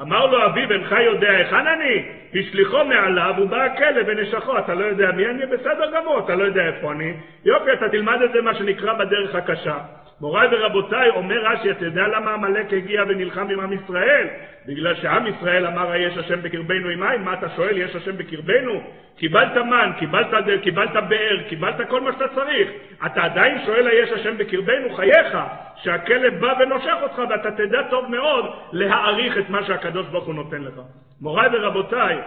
אמר 0.00 0.26
לו 0.26 0.46
אביו, 0.46 0.72
אינך 0.72 0.94
יודע 1.04 1.30
היכן 1.30 1.66
אני? 1.66 2.02
השליחו 2.34 2.84
מעליו, 2.84 3.34
הוא 3.36 3.48
בא 3.48 3.62
הכלב 3.64 4.06
ונשכו, 4.08 4.58
אתה 4.58 4.74
לא 4.74 4.84
יודע 4.84 5.10
מי 5.10 5.26
אני? 5.26 5.46
בסדר 5.46 5.90
גמור, 5.94 6.18
אתה 6.18 6.34
לא 6.34 6.44
יודע 6.44 6.66
איפה 6.66 6.92
אני. 6.92 7.12
יופי, 7.44 7.72
אתה 7.72 7.88
תלמד 7.88 8.22
את 8.22 8.32
זה 8.32 8.40
מה 8.40 8.54
שנקרא 8.54 8.92
בדרך 8.92 9.34
הקשה. 9.34 9.78
מוריי 10.20 10.48
ורבותיי, 10.50 11.10
אומר 11.10 11.38
רש"י, 11.44 11.70
אתה 11.70 11.84
יודע 11.84 12.08
למה 12.08 12.34
עמלק 12.34 12.72
הגיע 12.72 13.02
ונלחם 13.08 13.46
עם 13.50 13.60
עם 13.60 13.72
ישראל? 13.72 14.26
בגלל 14.66 14.94
שעם 14.94 15.26
ישראל 15.26 15.66
אמר 15.66 15.90
היש 15.90 16.18
השם 16.18 16.42
בקרבנו 16.42 16.88
עם 16.88 17.00
מים, 17.00 17.24
מה 17.24 17.34
אתה 17.34 17.48
שואל, 17.48 17.78
יש 17.78 17.96
השם 17.96 18.16
בקרבנו? 18.16 18.82
קיבלת 19.18 19.56
מן, 19.56 19.92
קיבלת, 19.98 20.26
קיבלת 20.62 20.92
באר, 21.08 21.42
קיבלת 21.48 21.88
כל 21.88 22.00
מה 22.00 22.12
שאתה 22.12 22.28
צריך. 22.28 22.68
אתה 23.06 23.22
עדיין 23.22 23.58
שואל 23.66 23.86
היש 23.86 24.12
השם 24.12 24.38
בקרבנו, 24.38 24.94
חייך, 24.94 25.38
שהכלב 25.76 26.40
בא 26.40 26.54
ונושך 26.60 26.96
אותך 27.02 27.22
ואתה 27.30 27.50
תדע 27.50 27.82
טוב 27.90 28.10
מאוד 28.10 28.44
להעריך 28.72 29.38
את 29.38 29.50
מה 29.50 29.64
שהקדוש 29.64 30.06
ברוך 30.06 30.24
הוא 30.24 30.34
נותן 30.34 30.62
לך. 30.62 30.80
מוריי 31.20 31.48
ורבותיי, 31.52 32.18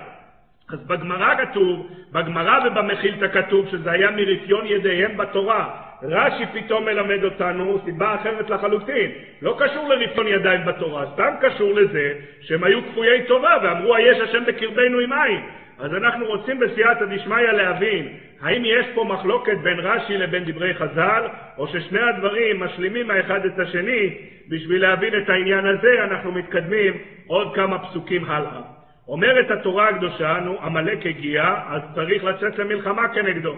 אז 0.69 0.88
בגמרא 0.88 1.45
כתוב, 1.45 1.88
בגמרא 2.12 2.60
ובמחילתא 2.67 3.27
כתוב 3.27 3.67
שזה 3.67 3.91
היה 3.91 4.12
מרפיון 4.12 4.65
ידיהם 4.65 5.17
בתורה. 5.17 5.90
רש"י 6.03 6.43
פתאום 6.53 6.86
מלמד 6.86 7.24
אותנו 7.24 7.79
סיבה 7.86 8.15
אחרת 8.15 8.50
לחלוטין. 8.50 9.12
לא 9.41 9.55
קשור 9.60 9.89
לרפיון 9.89 10.27
ידיים 10.27 10.65
בתורה, 10.65 11.05
סתם 11.13 11.34
קשור 11.41 11.74
לזה 11.74 12.13
שהם 12.41 12.63
היו 12.63 12.79
כפויי 12.91 13.24
טובה 13.27 13.58
ואמרו 13.63 13.96
היש 13.96 14.20
השם 14.20 14.46
בקרבנו 14.46 15.00
עם 15.00 15.13
עין. 15.13 15.39
אז 15.79 15.93
אנחנו 15.93 16.25
רוצים 16.25 16.60
בסייעתא 16.60 17.05
דשמיא 17.05 17.51
להבין 17.51 18.08
האם 18.41 18.62
יש 18.65 18.86
פה 18.93 19.03
מחלוקת 19.03 19.58
בין 19.63 19.79
רש"י 19.79 20.17
לבין 20.17 20.43
דברי 20.46 20.74
חז"ל, 20.74 21.27
או 21.58 21.67
ששני 21.67 22.01
הדברים 22.01 22.60
משלימים 22.60 23.12
האחד 23.12 23.46
את 23.46 23.60
השני, 23.60 24.17
בשביל 24.50 24.81
להבין 24.81 25.17
את 25.17 25.29
העניין 25.29 25.65
הזה 25.65 26.03
אנחנו 26.03 26.31
מתקדמים 26.31 26.93
עוד 27.27 27.55
כמה 27.55 27.79
פסוקים 27.79 28.25
הלאה. 28.25 28.62
אומרת 29.08 29.51
התורה 29.51 29.89
הקדושה, 29.89 30.39
נו, 30.46 30.62
עמלק 30.62 31.05
הגיע, 31.05 31.55
אז 31.70 31.81
צריך 31.96 32.24
לצאת 32.24 32.60
למלחמה 32.60 33.08
כנגדו. 33.08 33.55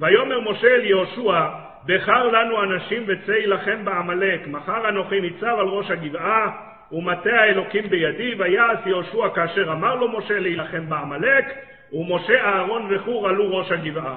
ויאמר 0.00 0.40
משה 0.40 0.74
אל 0.74 0.84
יהושע, 0.84 1.48
בחר 1.86 2.26
לנו 2.28 2.62
אנשים 2.62 3.04
וצא 3.06 3.32
יילחם 3.32 3.84
בעמלק, 3.84 4.46
מחר 4.46 4.88
אנוכי 4.88 5.20
ניצב 5.20 5.56
על 5.58 5.66
ראש 5.66 5.90
הגבעה, 5.90 6.50
ומטה 6.92 7.30
האלוקים 7.30 7.88
בידי, 7.88 8.34
ויעש 8.38 8.78
יהושע 8.86 9.28
כאשר 9.34 9.72
אמר 9.72 9.94
לו 9.94 10.18
משה 10.18 10.38
להילחם 10.38 10.88
בעמלק, 10.88 11.44
ומשה 11.92 12.44
אהרון 12.44 12.88
וחור 12.90 13.28
עלו 13.28 13.56
ראש 13.56 13.72
הגבעה. 13.72 14.16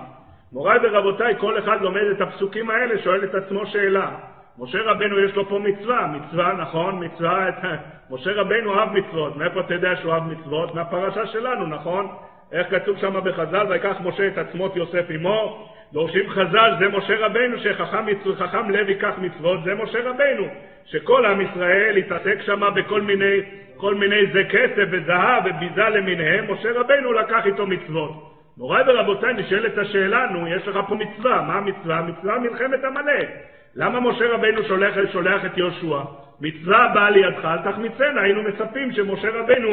מוריי 0.52 0.80
ורבותיי, 0.84 1.36
כל 1.38 1.58
אחד 1.58 1.82
לומד 1.82 2.02
את 2.12 2.22
הפסוקים 2.22 2.70
האלה, 2.70 3.02
שואל 3.04 3.24
את 3.24 3.36
עצמו 3.36 3.66
שאלה. 3.66 4.12
משה 4.60 4.78
רבנו 4.82 5.20
יש 5.20 5.36
לו 5.36 5.50
פה 5.50 5.60
מצווה, 5.60 6.08
מצווה, 6.08 6.54
נכון, 6.54 7.06
מצווה. 7.06 7.50
משה 8.12 8.32
רבנו 8.32 8.80
אהב 8.80 8.94
מצוות, 8.94 9.38
מאיפה 9.38 9.60
אתה 9.60 9.74
יודע 9.74 9.96
שהוא 9.96 10.14
אהב 10.14 10.24
מצוות? 10.24 10.76
מהפרשה 10.76 11.26
שלנו, 11.26 11.66
נכון? 11.66 12.08
איך 12.52 12.68
כתוב 12.70 12.98
שם 12.98 13.14
בחז"ל, 13.24 13.66
ויקח 13.70 13.98
משה 14.04 14.28
את 14.28 14.38
עצמות 14.38 14.76
יוסף 14.76 15.06
עמו, 15.10 15.70
דורשים 15.94 16.30
חז"ל, 16.30 16.72
זה 16.80 16.88
משה 16.88 17.26
רבנו 17.26 17.60
שחכם 17.60 18.06
חכם 18.38 18.70
לב 18.70 18.90
ייקח 18.90 19.14
מצוות, 19.18 19.64
זה 19.64 19.76
משה 19.76 20.00
רבנו, 20.10 20.48
שכל 20.86 21.26
עם 21.26 21.42
ישראל 21.42 21.98
יתעסק 21.98 22.42
שם 22.42 22.62
בכל 22.76 23.02
מיני, 23.02 23.40
כל 23.78 23.96
מיני 23.96 24.26
זה 24.34 24.44
כסף 24.44 24.86
וזהב 24.92 25.44
וביזה 25.46 25.90
למיניהם, 25.90 26.52
משה 26.52 26.70
רבנו 26.72 27.14
לקח 27.14 27.46
איתו 27.46 27.68
מצוות. 27.68 28.12
מוריי 28.58 28.84
ורבותיי, 28.88 29.34
נשאלת 29.34 29.78
השאלה, 29.78 30.26
נו, 30.32 30.48
יש 30.48 30.68
לך 30.68 30.80
פה 30.88 30.96
מצווה, 30.96 31.42
מה 31.42 31.54
המצווה? 31.54 32.02
מצווה 32.02 32.40
מלחמת 32.40 32.84
עמלק. 32.84 33.30
למה 33.76 34.00
משה 34.00 34.28
רבנו 34.28 34.64
שולח, 34.64 34.94
שולח 35.12 35.46
את 35.46 35.58
יהושע? 35.58 36.00
מצווה 36.42 36.92
באה 36.94 37.10
לידך, 37.10 37.46
אל 37.46 37.72
תחמיצנה, 37.72 38.22
היינו 38.22 38.44
מצפים 38.44 38.92
שמשה 38.92 39.30
רבנו 39.30 39.72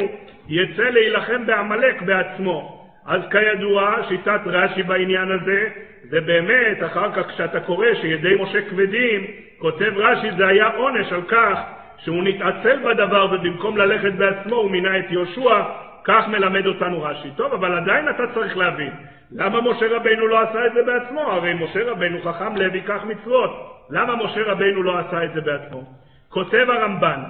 יצא 0.49 0.83
להילחם 0.83 1.47
בעמלק 1.47 2.03
בעצמו. 2.03 2.85
אז 3.07 3.21
כידוע, 3.31 3.97
שיטת 4.09 4.41
רש"י 4.47 4.83
בעניין 4.83 5.31
הזה, 5.31 5.69
זה 6.11 6.21
באמת, 6.21 6.83
אחר 6.87 7.13
כך 7.13 7.29
כשאתה 7.29 7.61
קורא 7.61 7.87
שידי 8.01 8.35
משה 8.41 8.63
כבדים, 8.71 9.27
כותב 9.59 9.93
רש"י, 9.97 10.31
זה 10.37 10.47
היה 10.47 10.67
עונש 10.67 11.13
על 11.13 11.23
כך 11.23 11.61
שהוא 11.99 12.25
נתעצל 12.25 12.79
בדבר 12.85 13.29
ובמקום 13.33 13.77
ללכת 13.77 14.13
בעצמו 14.13 14.57
הוא 14.57 14.71
מינה 14.71 14.99
את 14.99 15.05
יהושע, 15.11 15.63
כך 16.05 16.29
מלמד 16.29 16.67
אותנו 16.67 17.03
רש"י. 17.03 17.31
טוב, 17.37 17.53
אבל 17.53 17.75
עדיין 17.75 18.09
אתה 18.09 18.23
צריך 18.35 18.57
להבין, 18.57 18.93
למה 19.33 19.61
משה 19.61 19.87
רבנו 19.97 20.27
לא 20.27 20.41
עשה 20.41 20.67
את 20.67 20.73
זה 20.75 20.83
בעצמו? 20.83 21.21
הרי 21.21 21.55
משה 21.55 21.91
רבנו 21.91 22.23
חכם 22.23 22.57
לב 22.57 22.75
ייקח 22.75 23.05
מצוות. 23.05 23.51
למה 23.91 24.17
משה 24.17 24.43
רבנו 24.43 24.83
לא 24.83 24.99
עשה 24.99 25.25
את 25.25 25.33
זה 25.35 25.41
בעצמו? 25.41 25.85
כותב 26.29 26.67
הרמב"ן, 26.69 27.21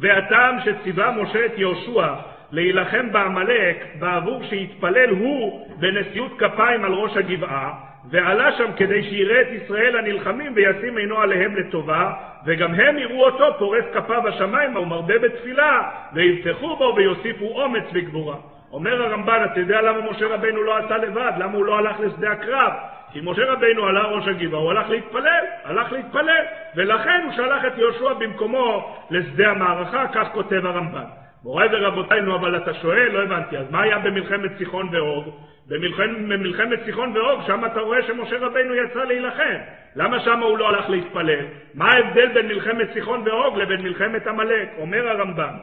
והטעם 0.00 0.56
שציווה 0.60 1.10
משה 1.10 1.46
את 1.46 1.58
יהושע 1.58 2.14
להילחם 2.54 3.12
בעמלק 3.12 3.84
בעבור 3.98 4.42
שיתפלל 4.42 5.10
הוא 5.10 5.68
בנשיאות 5.80 6.38
כפיים 6.38 6.84
על 6.84 6.92
ראש 6.92 7.16
הגבעה, 7.16 7.72
ועלה 8.10 8.52
שם 8.52 8.72
כדי 8.76 9.02
שיראה 9.02 9.40
את 9.40 9.46
ישראל 9.50 9.96
הנלחמים 9.96 10.52
וישים 10.54 10.96
עינו 10.96 11.20
עליהם 11.20 11.56
לטובה, 11.56 12.12
וגם 12.46 12.74
הם 12.74 12.98
יראו 12.98 13.24
אותו 13.24 13.58
פורס 13.58 13.84
כפיו 13.94 14.28
השמיימה 14.28 14.80
ומרבה 14.80 15.18
בתפילה, 15.18 15.90
ויבטחו 16.12 16.76
בו 16.76 16.94
ויוסיפו 16.96 17.44
אומץ 17.44 17.84
וגבורה. 17.92 18.36
אומר 18.72 19.02
הרמב"ן, 19.02 19.44
אתה 19.52 19.60
יודע 19.60 19.80
למה 19.80 20.10
משה 20.10 20.26
רבנו 20.26 20.62
לא 20.62 20.76
עשה 20.76 20.96
לבד? 20.96 21.32
למה 21.38 21.52
הוא 21.52 21.64
לא 21.64 21.78
הלך 21.78 22.00
לשדה 22.00 22.32
הקרב? 22.32 22.72
כי 23.12 23.20
משה 23.22 23.52
רבינו 23.52 23.86
עלה 23.86 24.02
ראש 24.02 24.28
הגבעה, 24.28 24.60
הוא 24.60 24.70
הלך 24.70 24.90
להתפלל, 24.90 25.44
הלך 25.64 25.92
להתפלל, 25.92 26.44
ולכן 26.76 27.20
הוא 27.24 27.32
שלח 27.32 27.64
את 27.64 27.78
יהושע 27.78 28.12
במקומו 28.12 28.96
לשדה 29.10 29.50
המערכה, 29.50 30.06
כך 30.12 30.28
כותב 30.32 30.66
הרמב"ן. 30.66 31.23
מוריי 31.44 31.68
ורבותיי, 31.72 32.20
נו, 32.20 32.36
אבל 32.36 32.56
אתה 32.56 32.74
שואל, 32.74 33.08
לא 33.12 33.22
הבנתי, 33.22 33.58
אז 33.58 33.70
מה 33.70 33.82
היה 33.82 33.98
במלחמת 33.98 34.50
סיחון 34.58 34.88
ואוג? 34.92 35.24
במלחמת, 35.68 36.84
סיחון 36.84 37.16
ואוג, 37.16 37.40
שם 37.46 37.64
אתה 37.64 37.80
רואה 37.80 38.02
שמשה 38.02 38.36
רבינו 38.38 38.74
יצא 38.74 39.04
להילחם. 39.04 39.56
למה 39.96 40.20
שם 40.20 40.40
הוא 40.40 40.58
לא 40.58 40.68
הלך 40.68 40.90
להתפלל? 40.90 41.44
מה 41.74 41.90
ההבדל 41.90 42.28
בין 42.34 42.46
מלחמת 42.46 42.92
סיחון 42.92 43.22
ואוג 43.24 43.58
לבין 43.58 43.82
מלחמת 43.82 44.26
עמלק? 44.26 44.68
אומר 44.78 45.08
הרמב"ם, 45.08 45.54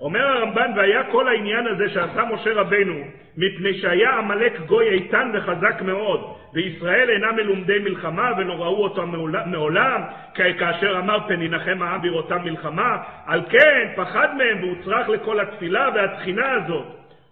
אומר 0.00 0.26
הרמב"ן, 0.26 0.70
והיה 0.76 1.04
כל 1.04 1.28
העניין 1.28 1.66
הזה 1.66 1.88
שעשה 1.88 2.24
משה 2.24 2.52
רבנו, 2.52 2.94
מפני 3.36 3.74
שהיה 3.74 4.10
עמלק 4.10 4.60
גוי 4.60 4.88
איתן 4.88 5.30
וחזק 5.34 5.82
מאוד, 5.82 6.34
וישראל 6.54 7.10
אינם 7.10 7.36
מלומדי 7.36 7.78
מלחמה 7.78 8.30
ולא 8.38 8.52
ראו 8.52 8.82
אותם 8.84 9.12
מעולם, 9.46 10.02
כאשר 10.34 10.98
אמר 10.98 11.28
פן 11.28 11.42
ינחם 11.42 11.82
העם 11.82 12.02
בראותם 12.02 12.38
מלחמה, 12.44 12.96
על 13.26 13.42
כן 13.50 13.88
פחד 13.96 14.28
מהם 14.36 14.64
והוצרך 14.64 15.08
לכל 15.08 15.40
התפילה 15.40 15.88
והתחינה 15.94 16.52
הזאת. 16.52 16.86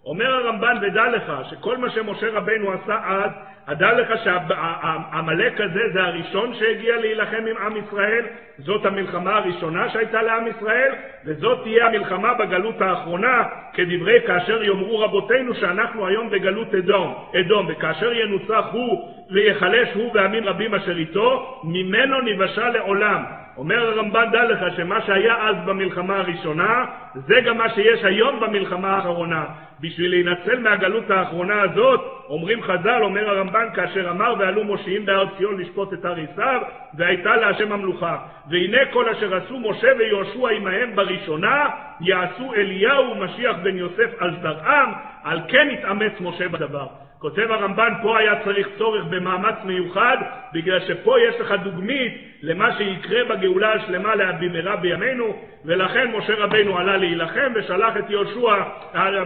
אומר 0.05 0.31
הרמב"ן, 0.31 0.77
ודע 0.81 1.07
לך, 1.07 1.33
שכל 1.49 1.77
מה 1.77 1.89
שמשה 1.89 2.27
רבנו 2.29 2.71
עשה 2.71 2.99
אז, 3.05 3.31
הדע 3.69 3.93
לך 3.93 4.23
שהעמלק 4.23 5.61
הזה 5.61 5.79
זה 5.93 6.03
הראשון 6.03 6.53
שהגיע 6.53 6.97
להילחם 6.97 7.45
עם 7.49 7.57
עם 7.57 7.77
ישראל, 7.77 8.25
זאת 8.57 8.85
המלחמה 8.85 9.35
הראשונה 9.35 9.89
שהייתה 9.89 10.21
לעם 10.21 10.47
ישראל, 10.47 10.91
וזאת 11.25 11.63
תהיה 11.63 11.85
המלחמה 11.85 12.33
בגלות 12.33 12.81
האחרונה, 12.81 13.43
כדברי 13.73 14.21
כאשר 14.27 14.63
יאמרו 14.63 14.99
רבותינו 14.99 15.53
שאנחנו 15.53 16.07
היום 16.07 16.29
בגלות 16.29 16.75
אדום, 16.75 17.13
אדום 17.39 17.65
וכאשר 17.69 18.13
ינוצח 18.13 18.65
הוא 18.71 19.09
ויחלש 19.31 19.93
הוא 19.93 20.11
ועמים 20.13 20.45
רבים 20.45 20.75
אשר 20.75 20.97
איתו, 20.97 21.61
ממנו 21.63 22.21
נבשל 22.21 22.69
לעולם. 22.69 23.38
אומר 23.59 23.87
הרמב"ן, 23.87 24.29
דע 24.31 24.43
לך 24.43 24.75
שמה 24.75 25.01
שהיה 25.01 25.47
אז 25.47 25.55
במלחמה 25.65 26.17
הראשונה, 26.17 26.85
זה 27.15 27.41
גם 27.45 27.57
מה 27.57 27.69
שיש 27.69 28.03
היום 28.03 28.39
במלחמה 28.39 28.95
האחרונה. 28.95 29.45
בשביל 29.81 30.09
להינצל 30.09 30.59
מהגלות 30.59 31.09
האחרונה 31.09 31.61
הזאת, 31.61 32.01
אומרים 32.29 32.61
חז"ל, 32.61 33.03
אומר 33.03 33.29
הרמב"ן, 33.29 33.67
כאשר 33.75 34.09
אמר 34.09 34.33
ועלו 34.39 34.63
מושיעים 34.63 35.05
בהר 35.05 35.25
ציון 35.37 35.59
לשפוט 35.59 35.93
את 35.93 36.05
הר 36.05 36.15
עשיו, 36.31 36.61
והייתה 36.93 37.35
להשם 37.35 37.71
המלוכה. 37.71 38.17
והנה 38.49 38.85
כל 38.91 39.09
אשר 39.09 39.35
עשו 39.35 39.59
משה 39.59 39.87
ויהושע 39.99 40.49
עמהם 40.49 40.95
בראשונה, 40.95 41.69
יעשו 42.01 42.53
אליהו 42.53 43.11
ומשיח 43.11 43.55
בן 43.63 43.77
יוסף 43.77 44.09
על 44.19 44.35
זרעם, 44.41 44.93
על 45.23 45.39
כן 45.47 45.69
התאמץ 45.69 46.13
משה 46.21 46.47
בדבר. 46.47 46.87
כותב 47.19 47.51
הרמב"ן, 47.51 47.93
פה 48.01 48.19
היה 48.19 48.43
צריך 48.43 48.67
צורך 48.77 49.05
במאמץ 49.05 49.55
מיוחד, 49.63 50.17
בגלל 50.53 50.79
שפה 50.79 51.15
יש 51.19 51.35
לך 51.39 51.53
דוגמית 51.63 52.13
למה 52.41 52.77
שיקרה 52.77 53.23
בגאולה 53.23 53.73
השלמה 53.73 54.13
במהרה 54.39 54.75
בימינו, 54.75 55.35
ולכן 55.65 56.11
משה 56.17 56.35
רבינו 56.35 56.77
עלה 56.77 56.97
להילחם 56.97 57.51
ושלח 57.55 57.97
את 57.97 58.09
יהושע, 58.09 58.63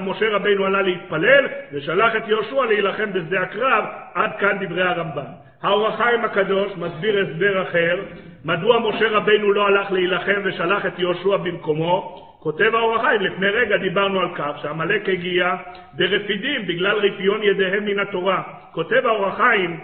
משה 0.06 0.30
רבינו 0.30 0.66
עלה 0.66 0.82
להתפלל, 0.82 1.48
ושלח 1.74 2.16
את 2.16 2.28
יהושע 2.28 2.66
להילחם 2.66 3.14
בשדה 3.14 3.42
הקרב, 3.42 3.86
עד 4.14 4.32
כאן 4.40 4.66
דברי 4.66 4.84
הרמב"ן. 4.84 5.32
האור 5.64 5.88
החיים 5.88 6.26
הקדוש 6.26 6.72
מסביר 6.78 7.20
הסבר 7.20 7.62
אחר, 7.62 8.00
מדוע 8.46 8.80
משה 8.80 9.10
רבינו 9.10 9.54
לא 9.54 9.68
הלך 9.68 9.92
להילחם 9.92 10.42
ושלח 10.44 10.86
את 10.86 11.00
יהושע 11.00 11.38
במקומו, 11.38 12.24
כותב 12.44 12.76
האור 12.76 12.96
החיים, 12.96 13.22
לפני 13.22 13.48
רגע 13.48 13.78
דיברנו 13.78 14.20
על 14.20 14.36
כך 14.36 14.60
שעמלק 14.62 15.10
הגיע 15.10 15.56
ברפידים 15.94 16.68
בגלל 16.68 16.98
רפיון 16.98 17.44
ידיהם 17.44 17.86
מן 17.86 18.00
התורה. 18.00 18.44
כותב 18.72 19.06
האור 19.06 19.28
החיים, 19.28 19.80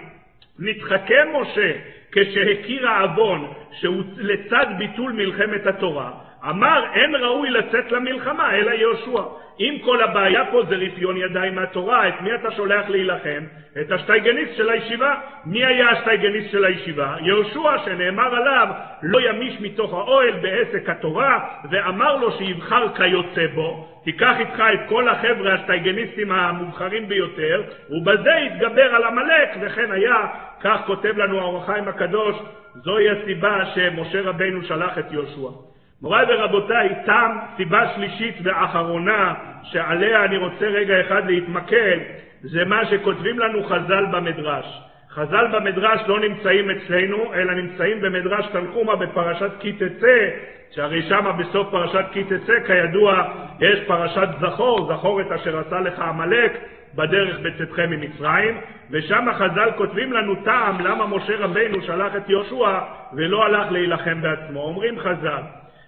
נתחכם 0.59 1.27
משה 1.41 1.71
כשהכיר 2.11 2.89
העוון 2.89 3.53
שהוא 3.71 4.03
לצד 4.17 4.65
ביטול 4.77 5.11
מלחמת 5.11 5.67
התורה, 5.67 6.11
אמר 6.49 6.83
אין 6.93 7.15
ראוי 7.15 7.49
לצאת 7.49 7.91
למלחמה 7.91 8.55
אלא 8.55 8.71
יהושע. 8.71 9.21
אם 9.59 9.77
כל 9.85 10.03
הבעיה 10.03 10.45
פה 10.51 10.63
זה 10.69 10.75
רפיון 10.75 11.17
ידיים 11.17 11.55
מהתורה, 11.55 12.07
את 12.07 12.21
מי 12.21 12.35
אתה 12.35 12.51
שולח 12.51 12.89
להילחם? 12.89 13.43
את 13.81 13.91
השטייגניסט 13.91 14.55
של 14.55 14.69
הישיבה. 14.69 15.15
מי 15.45 15.65
היה 15.65 15.89
השטייגניסט 15.89 16.51
של 16.51 16.65
הישיבה? 16.65 17.15
יהושע 17.21 17.77
שנאמר 17.85 18.35
עליו 18.35 18.67
לא 19.03 19.29
ימיש 19.29 19.61
מתוך 19.61 19.93
האוהל 19.93 20.33
בעסק 20.41 20.89
התורה 20.89 21.39
ואמר 21.69 22.15
לו 22.15 22.31
שיבחר 22.31 22.95
כיוצא 22.95 23.47
בו 23.53 23.87
תיקח 24.03 24.35
איתך 24.39 24.63
את 24.73 24.79
כל 24.89 25.09
החבר'ה 25.09 25.53
השטייגניסטים 25.53 26.31
המובחרים 26.31 27.07
ביותר 27.07 27.63
ובזה 27.89 28.31
יתגבר 28.45 28.95
על 28.95 29.03
עמלק 29.03 29.49
וכן 29.61 29.91
היה 29.91 30.27
כך 30.61 30.81
כותב 30.85 31.17
לנו 31.17 31.39
האור 31.39 31.63
הקדוש 31.87 32.35
זוהי 32.75 33.09
הסיבה 33.09 33.65
שמשה 33.65 34.21
רבנו 34.21 34.63
שלח 34.63 34.97
את 34.97 35.11
יהושע 35.11 35.68
מוריי 36.01 36.25
ורבותיי, 36.29 36.89
תם 37.05 37.37
סיבה 37.57 37.87
שלישית 37.95 38.35
ואחרונה 38.43 39.33
שעליה 39.63 40.25
אני 40.25 40.37
רוצה 40.37 40.65
רגע 40.65 41.01
אחד 41.01 41.27
להתמקד, 41.27 41.97
זה 42.41 42.65
מה 42.65 42.85
שכותבים 42.85 43.39
לנו 43.39 43.63
חז"ל 43.63 44.05
במדרש. 44.11 44.81
חז"ל 45.09 45.47
במדרש 45.51 46.01
לא 46.07 46.19
נמצאים 46.19 46.69
אצלנו, 46.69 47.33
אלא 47.33 47.53
נמצאים 47.53 48.01
במדרש 48.01 48.45
תנחומה 48.51 48.95
בפרשת 48.95 49.51
כי 49.59 49.73
תצא, 49.73 50.29
שהרי 50.71 51.01
שמה 51.01 51.31
בסוף 51.31 51.69
פרשת 51.71 52.05
כי 52.11 52.23
תצא, 52.23 52.53
כידוע, 52.67 53.23
יש 53.59 53.79
פרשת 53.87 54.27
זכור, 54.41 54.93
זכור 54.93 55.21
את 55.21 55.31
אשר 55.31 55.59
עשה 55.59 55.79
לך 55.79 55.99
עמלק 55.99 56.51
בדרך 56.95 57.39
בצאתכם 57.39 57.89
ממצרים, 57.89 58.57
ושם 58.91 59.25
חז"ל 59.33 59.71
כותבים 59.77 60.13
לנו 60.13 60.35
טעם 60.35 60.81
למה 60.81 61.07
משה 61.07 61.37
רבינו 61.37 61.81
שלח 61.81 62.15
את 62.15 62.29
יהושע 62.29 62.79
ולא 63.13 63.45
הלך 63.45 63.71
להילחם 63.71 64.21
בעצמו. 64.21 64.61
אומרים 64.61 64.99
חז"ל, 64.99 65.41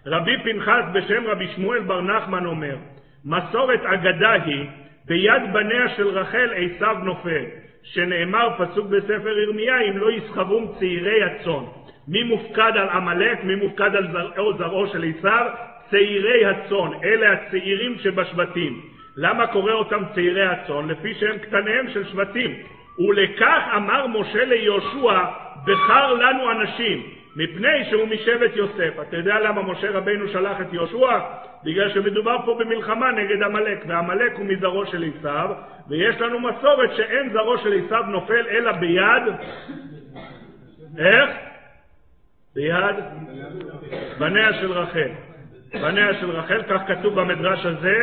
רבי 0.06 0.38
פנחס 0.44 0.84
בשם 0.94 1.28
רבי 1.28 1.48
שמואל 1.56 1.80
בר 1.80 2.02
נחמן 2.02 2.46
אומר, 2.46 2.76
מסורת 3.26 3.86
אגדה 3.86 4.32
היא 4.32 4.66
ביד 5.06 5.54
בניה 5.54 5.90
של 5.90 6.08
רחל 6.08 6.50
עשיו 6.56 6.98
נופל, 7.04 7.44
שנאמר 7.84 8.50
פסוק 8.58 8.88
בספר 8.88 9.40
ירמיה 9.40 9.82
אם 9.82 9.98
לא 9.98 10.12
יסחבום 10.12 10.74
צעירי 10.80 11.24
הצאן. 11.24 11.64
מי 12.08 12.24
מופקד 12.24 12.72
על 12.76 12.90
עמלק, 12.90 13.44
מי 13.44 13.56
מופקד 13.56 13.96
על 13.96 14.08
זרעו, 14.12 14.58
זרעו 14.58 14.88
של 14.88 15.04
עשיו? 15.04 15.46
צעירי 15.90 16.46
הצאן, 16.46 16.90
אלה 17.04 17.32
הצעירים 17.32 17.96
שבשבטים. 17.98 18.82
למה 19.18 19.48
קורא 19.48 19.72
אותם 19.72 20.04
צעירי 20.14 20.46
הצאן? 20.46 20.88
לפי 20.88 21.14
שהם 21.14 21.38
קטניהם 21.38 21.90
של 21.90 22.04
שבטים. 22.04 22.56
ולכך 23.00 23.62
אמר 23.76 24.08
משה 24.08 24.46
ליהושע, 24.46 25.20
בחר 25.66 26.14
לנו 26.14 26.52
אנשים, 26.52 27.04
מפני 27.36 27.86
שהוא 27.90 28.08
משבט 28.08 28.56
יוסף. 28.56 29.00
אתה 29.02 29.18
יודע 29.18 29.40
למה 29.40 29.62
משה 29.62 29.92
רבינו 29.92 30.28
שלח 30.28 30.62
את 30.62 30.74
יהושע? 30.74 31.20
בגלל 31.64 31.90
שמדובר 31.90 32.38
פה 32.46 32.58
במלחמה 32.60 33.12
נגד 33.12 33.44
עמלק, 33.44 33.84
ועמלק 33.88 34.34
הוא 34.38 34.46
מזרעו 34.46 34.86
של 34.86 35.04
עשיו, 35.18 35.50
ויש 35.90 36.22
לנו 36.22 36.40
מסורת 36.40 36.96
שאין 36.96 37.30
זרעו 37.34 37.58
של 37.58 37.86
עשיו 37.86 38.04
נופל 38.08 38.48
אלא 38.50 38.72
ביד, 38.72 39.24
איך? 40.98 41.30
ביד 42.56 42.96
בניה 44.20 44.54
של 44.54 44.72
רחל. 44.72 45.10
בניה 45.74 46.14
של 46.14 46.32
רחל, 46.32 46.64
כך 46.64 46.82
כתוב 46.88 47.22
במדרש 47.22 47.66
הזה, 47.66 47.98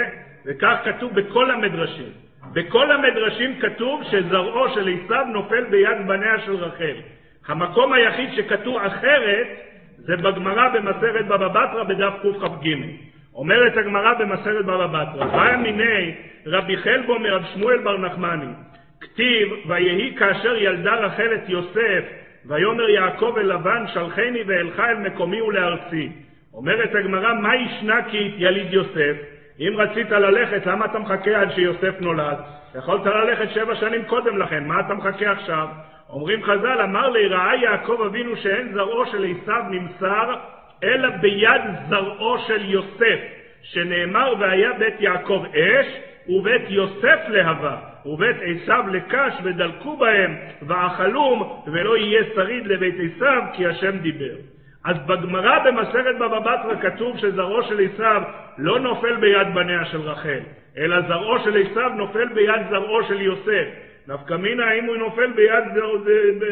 וכך 0.46 0.76
כתוב 0.84 1.14
בכל 1.14 1.50
המדרשים. 1.50 2.12
בכל 2.52 2.92
המדרשים 2.92 3.60
כתוב 3.60 4.02
שזרעו 4.04 4.68
של 4.74 4.88
עשיו 4.88 5.24
נופל 5.24 5.64
ביד 5.64 6.06
בניה 6.06 6.40
של 6.46 6.54
רחל. 6.54 6.96
המקום 7.48 7.92
היחיד 7.92 8.30
שכתוב 8.32 8.76
אחרת 8.76 9.46
זה 9.96 10.16
בגמרא 10.16 10.68
במסרת 10.68 11.26
בבא 11.26 11.48
בתרא 11.48 11.82
בדף 11.82 12.12
קכ"ג. 12.22 12.68
אומרת 13.34 13.76
הגמרא 13.76 14.14
במסרת 14.14 14.64
בבא 14.64 14.86
בתרא, 14.86 15.26
בא 15.26 15.56
מיני 15.56 16.14
רבי 16.46 16.76
חלבו 16.76 17.18
מרב 17.18 17.42
שמואל 17.54 17.78
בר 17.78 17.98
נחמני, 17.98 18.52
כתיב, 19.00 19.48
ויהי 19.66 20.16
כאשר 20.16 20.56
ילדה 20.56 20.94
רחל 20.94 21.34
את 21.34 21.48
יוסף, 21.48 22.04
ויאמר 22.46 22.88
יעקב 22.88 23.34
אל 23.38 23.54
לבן, 23.54 23.84
שלחני 23.94 24.42
ואלך 24.46 24.80
אל 24.80 24.96
מקומי 24.96 25.42
ולארצי. 25.42 26.08
אומרת 26.54 26.94
הגמרא, 26.94 27.34
מה 27.34 27.56
ישנה 27.56 28.02
כי 28.10 28.34
יליד 28.36 28.72
יוסף? 28.72 29.16
אם 29.60 29.72
רצית 29.76 30.10
ללכת, 30.10 30.66
למה 30.66 30.84
אתה 30.84 30.98
מחכה 30.98 31.40
עד 31.40 31.50
שיוסף 31.50 32.00
נולד? 32.00 32.36
יכולת 32.74 33.06
ללכת 33.06 33.50
שבע 33.50 33.74
שנים 33.74 34.04
קודם 34.04 34.38
לכן, 34.38 34.64
מה 34.64 34.80
אתה 34.80 34.94
מחכה 34.94 35.30
עכשיו? 35.30 35.68
אומרים 36.08 36.42
חז"ל, 36.42 36.80
אמר 36.82 37.08
לי, 37.08 37.26
ראה 37.26 37.56
יעקב 37.56 38.02
אבינו 38.06 38.36
שאין 38.36 38.72
זרעו 38.72 39.06
של 39.06 39.24
עשיו 39.24 39.62
נמסר, 39.70 40.34
אלא 40.84 41.08
ביד 41.10 41.62
זרעו 41.88 42.38
של 42.38 42.70
יוסף, 42.70 43.20
שנאמר 43.62 44.34
והיה 44.38 44.72
בית 44.72 45.00
יעקב 45.00 45.44
אש, 45.54 45.86
ובית 46.28 46.62
יוסף 46.68 47.18
להבה, 47.28 47.76
ובית 48.06 48.36
עשיו 48.42 48.84
לקש, 48.92 49.32
ודלקו 49.42 49.96
בהם, 49.96 50.36
ואכלום, 50.62 51.62
ולא 51.66 51.96
יהיה 51.96 52.24
שריד 52.34 52.66
לבית 52.66 52.94
עשיו, 52.94 53.42
כי 53.52 53.66
השם 53.66 53.98
דיבר. 53.98 54.34
אז 54.84 54.96
בגמרא 55.06 55.58
במסכת 55.58 56.14
בבא 56.20 56.38
בתרא 56.38 56.90
כתוב 56.90 57.18
שזרעו 57.18 57.62
של 57.62 57.80
עשיו 57.80 58.22
לא 58.58 58.80
נופל 58.80 59.16
ביד 59.16 59.54
בניה 59.54 59.84
של 59.84 60.00
רחל, 60.00 60.40
אלא 60.78 61.00
זרעו 61.00 61.38
של 61.38 61.56
עשיו 61.56 61.90
נופל 61.96 62.28
ביד 62.34 62.68
זרעו 62.70 63.02
של 63.02 63.20
יוסף. 63.20 63.87
נפקא 64.08 64.34
מינה 64.34 64.64
האם 64.64 64.84
הוא 64.84 64.96
נופל 64.96 65.32
ביד, 65.32 65.64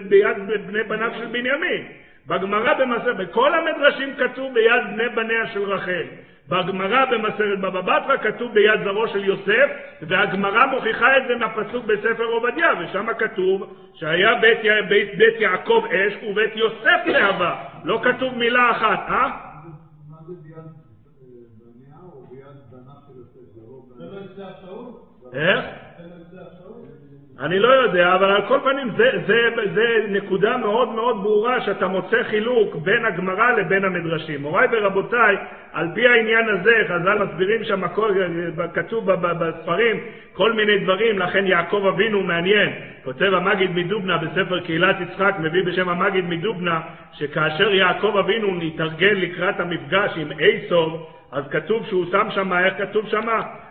ביד 0.08 0.36
בני 0.66 0.82
בניו 0.82 1.10
של 1.18 1.26
בנימין. 1.26 1.86
בגמרא 2.26 2.74
במסכת, 2.74 3.16
בכל 3.16 3.54
המדרשים 3.54 4.14
כתוב 4.16 4.54
ביד 4.54 4.82
בני 4.92 5.08
בניה 5.08 5.46
של 5.46 5.62
רחל. 5.62 6.04
בגמרא 6.48 7.04
במסכת 7.04 7.58
בבא 7.60 7.80
בתרא 7.80 8.16
כתוב 8.16 8.54
ביד 8.54 8.80
זרעו 8.84 9.08
של 9.08 9.24
יוסף, 9.24 9.70
והגמרא 10.02 10.66
מוכיחה 10.66 11.16
את 11.16 11.22
זה 11.28 11.36
מהפסוק 11.36 11.84
בספר 11.84 12.24
עובדיה, 12.24 12.72
ושם 12.80 13.06
כתוב 13.18 13.76
שהיה 13.94 14.34
בית, 14.34 14.58
בית, 14.88 15.18
בית 15.18 15.40
יעקב 15.40 15.84
אש 15.90 16.22
ובית 16.22 16.56
יוסף 16.56 17.00
להבה. 17.06 17.64
לא 17.84 18.00
כתוב 18.04 18.38
מילה 18.38 18.70
אחת, 18.70 19.00
אה? 19.08 19.28
מה 20.10 20.16
זה 20.26 20.32
ביד 20.42 20.64
בניה 21.58 21.96
או 22.12 22.26
ביד 22.30 22.56
בניו 22.70 22.94
של 23.06 23.18
יוסף? 23.18 23.42
זה 23.96 24.04
לא 24.04 25.32
איך? 25.32 25.64
אני 27.40 27.58
לא 27.58 27.68
יודע, 27.68 28.14
אבל 28.14 28.30
על 28.30 28.42
כל 28.48 28.58
פנים 28.64 28.90
זה, 28.96 29.10
זה, 29.26 29.48
זה 29.74 30.06
נקודה 30.08 30.56
מאוד 30.56 30.88
מאוד 30.88 31.16
ברורה 31.22 31.60
שאתה 31.60 31.88
מוצא 31.88 32.22
חילוק 32.22 32.76
בין 32.76 33.04
הגמרא 33.04 33.52
לבין 33.52 33.84
המדרשים. 33.84 34.42
מוריי 34.42 34.68
ורבותיי, 34.72 35.36
על 35.72 35.88
פי 35.94 36.08
העניין 36.08 36.48
הזה, 36.48 36.72
חז"ל 36.88 37.24
מסבירים 37.24 37.64
שם, 37.64 37.82
כתוב 38.74 39.12
בספרים 39.12 39.96
כל 40.32 40.52
מיני 40.52 40.78
דברים, 40.78 41.18
לכן 41.18 41.46
יעקב 41.46 41.86
אבינו 41.94 42.22
מעניין. 42.22 42.68
כותב 43.04 43.34
המגיד 43.34 43.70
מדובנה 43.74 44.18
בספר 44.18 44.60
קהילת 44.60 44.96
יצחק, 45.00 45.34
מביא 45.38 45.64
בשם 45.64 45.88
המגיד 45.88 46.24
מדובנה, 46.28 46.80
שכאשר 47.12 47.74
יעקב 47.74 48.16
אבינו 48.16 48.48
נתארגן 48.54 49.14
לקראת 49.14 49.60
המפגש 49.60 50.10
עם 50.16 50.32
אייסוב, 50.40 51.15
אז 51.32 51.44
כתוב 51.50 51.86
שהוא 51.86 52.06
שם 52.10 52.28
שם, 52.30 52.52
איך 52.52 52.74
כתוב 52.78 53.08
שם? 53.08 53.26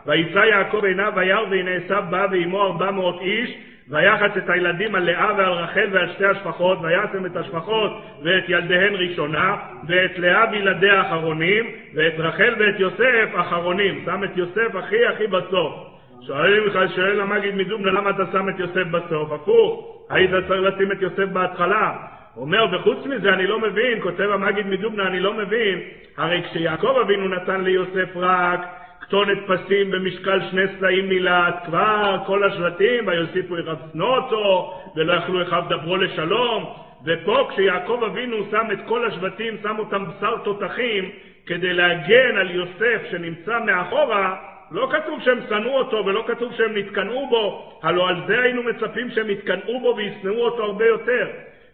ויצא 0.05 0.39
יעקב 0.39 0.85
עיניו 0.85 1.13
וירא 1.15 1.41
והנה 1.49 1.71
עשיו 1.71 2.03
בא 2.09 2.27
ועמו 2.31 2.61
ארבע 2.61 2.91
מאות 2.91 3.21
איש 3.21 3.57
ויחץ 3.89 4.37
את 4.37 4.49
הילדים 4.49 4.95
על 4.95 5.03
לאה 5.03 5.31
ועל 5.37 5.51
רחל 5.51 5.87
ועל 5.91 6.11
שתי 6.13 6.25
השפחות 6.25 6.77
וישם 6.81 7.25
את 7.25 7.35
השפחות 7.35 7.91
ואת 8.23 8.43
ילדיהן 8.47 8.95
ראשונה 8.95 9.55
ואת 9.87 10.19
לאה 10.19 10.45
וילדיה 10.51 11.01
אחרונים 11.01 11.65
ואת 11.95 12.13
רחל 12.17 12.55
ואת 12.59 12.79
יוסף 12.79 13.29
אחרונים 13.35 14.01
שם 14.05 14.23
את 14.23 14.37
יוסף 14.37 14.75
הכי 14.75 15.05
הכי 15.05 15.27
בסוף 15.27 15.95
שואלים 16.27 16.65
לך, 16.67 16.79
שואל 16.95 17.21
המגיד 17.21 17.55
מדובנה 17.55 17.91
למה 17.91 18.09
אתה 18.09 18.23
שם 18.31 18.49
את 18.49 18.59
יוסף 18.59 18.87
בסוף? 18.91 19.31
הפוך, 19.31 19.97
היית 20.09 20.31
צריך 20.47 20.61
לשים 20.61 20.91
את 20.91 21.01
יוסף 21.01 21.25
בהתחלה 21.33 21.93
אומר, 22.37 22.65
וחוץ 22.71 23.05
מזה 23.05 23.33
אני 23.33 23.47
לא 23.47 23.59
מבין, 23.59 24.01
כותב 24.01 24.29
המגיד 24.33 24.67
מדובנה, 24.67 25.07
אני 25.07 25.19
לא 25.19 25.33
מבין, 25.33 25.79
הרי 26.17 26.41
כשיעקב 26.43 26.97
אבינו 27.01 27.27
נתן 27.27 27.61
ליוסף 27.61 28.15
רק 28.15 28.59
כתונת 29.01 29.37
פסים 29.47 29.91
במשקל 29.91 30.39
שני 30.51 30.61
סלעים 30.79 31.09
מילת, 31.09 31.55
כבר 31.65 32.17
כל 32.25 32.43
השבטים, 32.43 33.07
ויוסיפו 33.07 33.57
ירב 33.57 33.77
שנוא 33.93 34.17
אותו, 34.17 34.73
ולא 34.95 35.13
יכלו 35.13 35.41
אחיו 35.41 35.63
דברו 35.69 35.97
לשלום, 35.97 36.73
ופה 37.05 37.47
כשיעקב 37.49 38.01
אבינו 38.05 38.37
שם 38.51 38.67
את 38.73 38.79
כל 38.87 39.05
השבטים, 39.05 39.57
שם 39.63 39.79
אותם 39.79 40.05
בשר 40.05 40.37
תותחים, 40.37 41.09
כדי 41.45 41.73
להגן 41.73 42.37
על 42.37 42.51
יוסף 42.51 43.01
שנמצא 43.11 43.59
מאחורה, 43.65 44.35
לא 44.71 44.89
כתוב 44.91 45.21
שהם 45.21 45.39
שנאו 45.49 45.77
אותו 45.77 46.05
ולא 46.05 46.23
כתוב 46.27 46.53
שהם 46.53 46.77
נתקנאו 46.77 47.29
בו, 47.29 47.71
הלא 47.83 48.09
על 48.09 48.15
זה 48.27 48.41
היינו 48.41 48.63
מצפים 48.63 49.09
שהם 49.09 49.29
יתקנאו 49.29 49.79
בו 49.79 49.93
וישנאו 49.97 50.45
אותו 50.45 50.63
הרבה 50.63 50.85
יותר. 50.85 51.27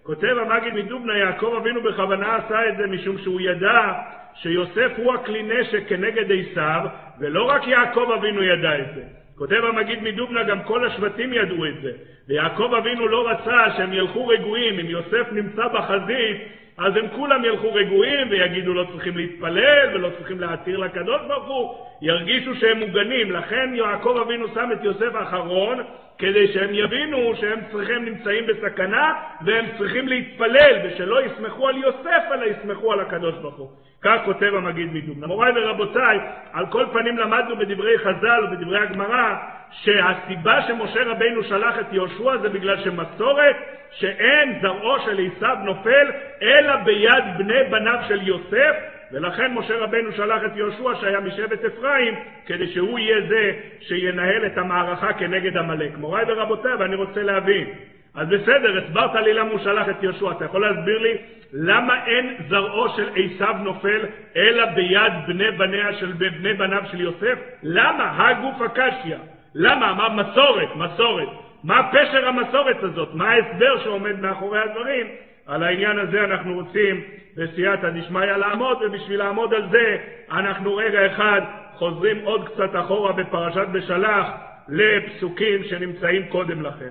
כותב 0.04 0.38
המגיד 0.38 0.74
מדובנה, 0.74 1.18
יעקב 1.18 1.54
אבינו 1.62 1.82
בכוונה 1.82 2.36
עשה 2.36 2.70
את 2.70 2.78
זה 2.78 2.88
משום 2.88 3.18
שהוא 3.18 3.42
ידע 3.42 3.94
שיוסף 4.36 4.92
הוא 4.98 5.14
הכלי 5.14 5.44
נשק 5.44 5.84
כנגד 5.88 6.26
עשיו, 6.32 6.86
ולא 7.20 7.44
רק 7.44 7.68
יעקב 7.68 8.12
אבינו 8.20 8.44
ידע 8.44 8.80
את 8.80 8.96
זה. 8.96 9.04
כותב 9.36 9.62
המגיד 9.64 10.04
מדובנה, 10.04 10.44
גם 10.44 10.64
כל 10.64 10.86
השבטים 10.86 11.34
ידעו 11.34 11.66
את 11.66 11.82
זה. 11.82 11.92
ויעקב 12.28 12.74
אבינו 12.78 13.08
לא 13.08 13.30
רצה 13.30 13.72
שהם 13.78 13.94
ילכו 13.94 14.28
רגועים, 14.28 14.80
אם 14.80 14.86
יוסף 14.86 15.32
נמצא 15.32 15.68
בחזית, 15.68 16.38
אז 16.86 16.96
הם 16.96 17.08
כולם 17.16 17.46
ילכו 17.46 17.74
רגועים 17.74 18.28
ויגידו 18.30 18.74
לא 18.74 18.86
צריכים 18.92 19.18
להתפלל 19.18 19.90
ולא 19.94 20.10
צריכים 20.18 20.40
להתיר 20.40 20.78
לקדוש 20.78 21.22
ברוך 21.28 21.48
הוא, 21.48 21.76
ירגישו 22.02 22.56
שהם 22.56 22.80
מוגנים. 22.80 23.32
לכן 23.32 23.70
יעקב 23.74 24.18
אבינו 24.26 24.48
שם 24.54 24.70
את 24.74 24.84
יוסף 24.84 25.16
האחרון, 25.16 25.78
כדי 26.18 26.48
שהם 26.48 26.70
יבינו 26.74 27.36
שהם 27.36 27.60
צריכים 27.72 28.06
נמצאים 28.06 28.44
בסכנה 28.48 29.14
והם 29.42 29.66
צריכים 29.78 30.08
להתפלל, 30.08 30.80
ושלא 30.84 31.26
יסמכו 31.26 31.68
על 31.68 31.78
יוסף 31.78 32.24
אלא 32.34 32.46
יסמכו 32.46 32.94
על 32.94 33.00
הקדוש 33.00 33.36
ברוך 33.36 33.58
הוא. 33.58 33.70
כך 34.02 34.22
כותב 34.26 34.54
המגיד 34.56 34.94
מדובנה. 34.94 35.28
מוריי 35.28 35.52
ורבותיי, 35.56 36.20
על 36.54 36.66
כל 36.66 36.86
פנים 36.92 37.18
למדנו 37.18 37.56
בדברי 37.56 37.98
חז"ל 37.98 38.44
ובדברי 38.44 38.80
הגמרא 38.80 39.36
שהסיבה 39.72 40.62
שמשה 40.62 41.04
רבינו 41.04 41.44
שלח 41.44 41.80
את 41.80 41.94
יהושע 41.94 42.38
זה 42.38 42.50
בגלל 42.50 42.78
שמסורת 42.78 43.56
שאין 43.92 44.60
זרעו 44.62 45.00
של 45.00 45.28
עשיו 45.28 45.58
נופל 45.64 46.12
אלא 46.42 46.76
ביד 46.76 47.24
בני 47.38 47.64
בניו 47.70 48.00
של 48.08 48.28
יוסף 48.28 48.76
ולכן 49.12 49.54
משה 49.54 49.78
רבנו 49.78 50.12
שלח 50.12 50.42
את 50.46 50.56
יהושע 50.56 50.96
שהיה 51.02 51.20
משבט 51.20 51.66
אפרים 51.66 52.16
כדי 52.46 52.68
שהוא 52.68 53.00
יהיה 53.00 53.28
זה 53.28 53.52
שינהל 53.80 54.46
את 54.46 54.58
המערכה 54.58 55.14
כנגד 55.14 55.58
עמלק. 55.58 55.98
מוריי 55.98 56.26
ורבותיי, 56.28 56.76
ואני 56.76 56.96
רוצה 56.96 57.24
להבין, 57.24 57.68
אז 58.16 58.28
בסדר, 58.28 58.78
הסברת 58.78 59.16
לי 59.16 59.34
למה 59.34 59.52
הוא 59.52 59.60
שלח 59.60 59.90
את 59.90 60.04
יהושע. 60.04 60.32
אתה 60.32 60.46
יכול 60.46 60.62
להסביר 60.62 60.98
לי 60.98 61.18
למה 61.54 62.06
אין 62.06 62.36
זרעו 62.50 62.90
של 62.90 63.10
עשיו 63.16 63.56
נופל 63.64 64.06
אלא 64.36 64.66
ביד 64.66 65.14
בני 65.28 65.52
בניה 65.52 65.94
של 65.94 66.12
בני 66.12 66.54
בניו 66.54 66.82
של 66.92 67.02
יוסף? 67.02 67.40
למה? 67.64 68.30
הגוף 68.30 68.62
הקשיא. 68.62 69.16
למה? 69.56 69.94
מה 69.94 70.10
מסורת, 70.10 70.76
מסורת. 70.76 71.28
מה 71.64 71.90
פשר 71.92 72.28
המסורת 72.28 72.84
הזאת? 72.84 73.10
מה 73.14 73.30
ההסבר 73.30 73.84
שעומד 73.84 74.20
מאחורי 74.20 74.60
הדברים? 74.60 75.08
על 75.48 75.64
העניין 75.64 76.00
הזה 76.00 76.24
אנחנו 76.24 76.54
רוצים 76.54 77.02
בסייעתא 77.38 77.90
דשמיא 77.90 78.22
לעמוד, 78.22 78.78
ובשביל 78.82 79.20
לעמוד 79.20 79.54
על 79.54 79.70
זה 79.72 79.98
אנחנו 80.32 80.76
רגע 80.76 81.06
אחד 81.06 81.42
חוזרים 81.74 82.20
עוד 82.24 82.50
קצת 82.50 82.70
אחורה 82.74 83.12
בפרשת 83.12 83.68
בשלח 83.72 84.28
לפסוקים 84.70 85.64
שנמצאים 85.64 86.28
קודם 86.28 86.62
לכן. 86.62 86.90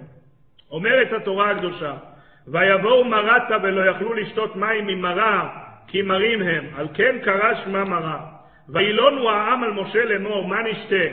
אומרת 0.70 1.12
התורה 1.12 1.50
הקדושה, 1.50 1.94
ויבואו 2.48 3.04
מרתה 3.04 3.56
ולא 3.62 3.90
יכלו 3.90 4.14
לשתות 4.14 4.56
מים 4.56 4.86
ממרה, 4.86 5.48
כי 5.86 6.02
מרים 6.02 6.42
הם, 6.42 6.64
על 6.76 6.88
כן 6.94 7.16
קרא 7.24 7.54
שמה 7.64 7.84
מרה. 7.84 8.20
וילונו 8.68 9.30
העם 9.30 9.64
על 9.64 9.72
משה 9.72 10.04
לאמור, 10.04 10.48
מה 10.48 10.62
נשתה? 10.62 11.04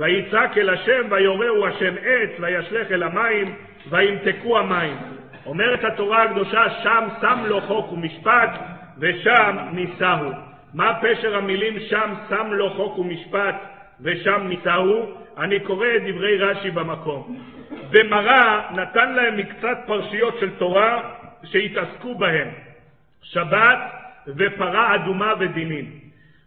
ויצעק 0.00 0.58
אל 0.58 0.70
השם, 0.70 1.02
ויורהו 1.10 1.66
השם 1.66 1.94
עץ, 2.04 2.30
וישלך 2.40 2.92
אל 2.92 3.02
המים, 3.02 3.54
וימתקו 3.90 4.58
המים. 4.58 4.96
אומרת 5.46 5.84
התורה 5.84 6.22
הקדושה, 6.22 6.70
שם 6.82 7.08
שם 7.20 7.38
לו 7.46 7.60
חוק 7.60 7.92
ומשפט, 7.92 8.50
ושם 8.98 9.56
נישאו. 9.72 10.30
מה 10.74 10.98
פשר 11.02 11.36
המילים 11.36 11.80
שם 11.80 12.14
שם 12.28 12.52
לו 12.52 12.70
חוק 12.70 12.98
ומשפט, 12.98 13.54
ושם 14.00 14.46
נישאו? 14.48 15.06
אני 15.38 15.60
קורא 15.60 15.86
את 15.96 16.02
דברי 16.02 16.38
רש"י 16.38 16.70
במקום. 16.70 17.40
במראה 17.90 18.70
נתן 18.74 19.12
להם 19.12 19.36
מקצת 19.36 19.78
פרשיות 19.86 20.36
של 20.40 20.50
תורה 20.50 21.10
שהתעסקו 21.44 22.14
בהם, 22.14 22.48
שבת 23.22 23.78
ופרה 24.26 24.94
אדומה 24.94 25.32
ודינים. 25.38 25.99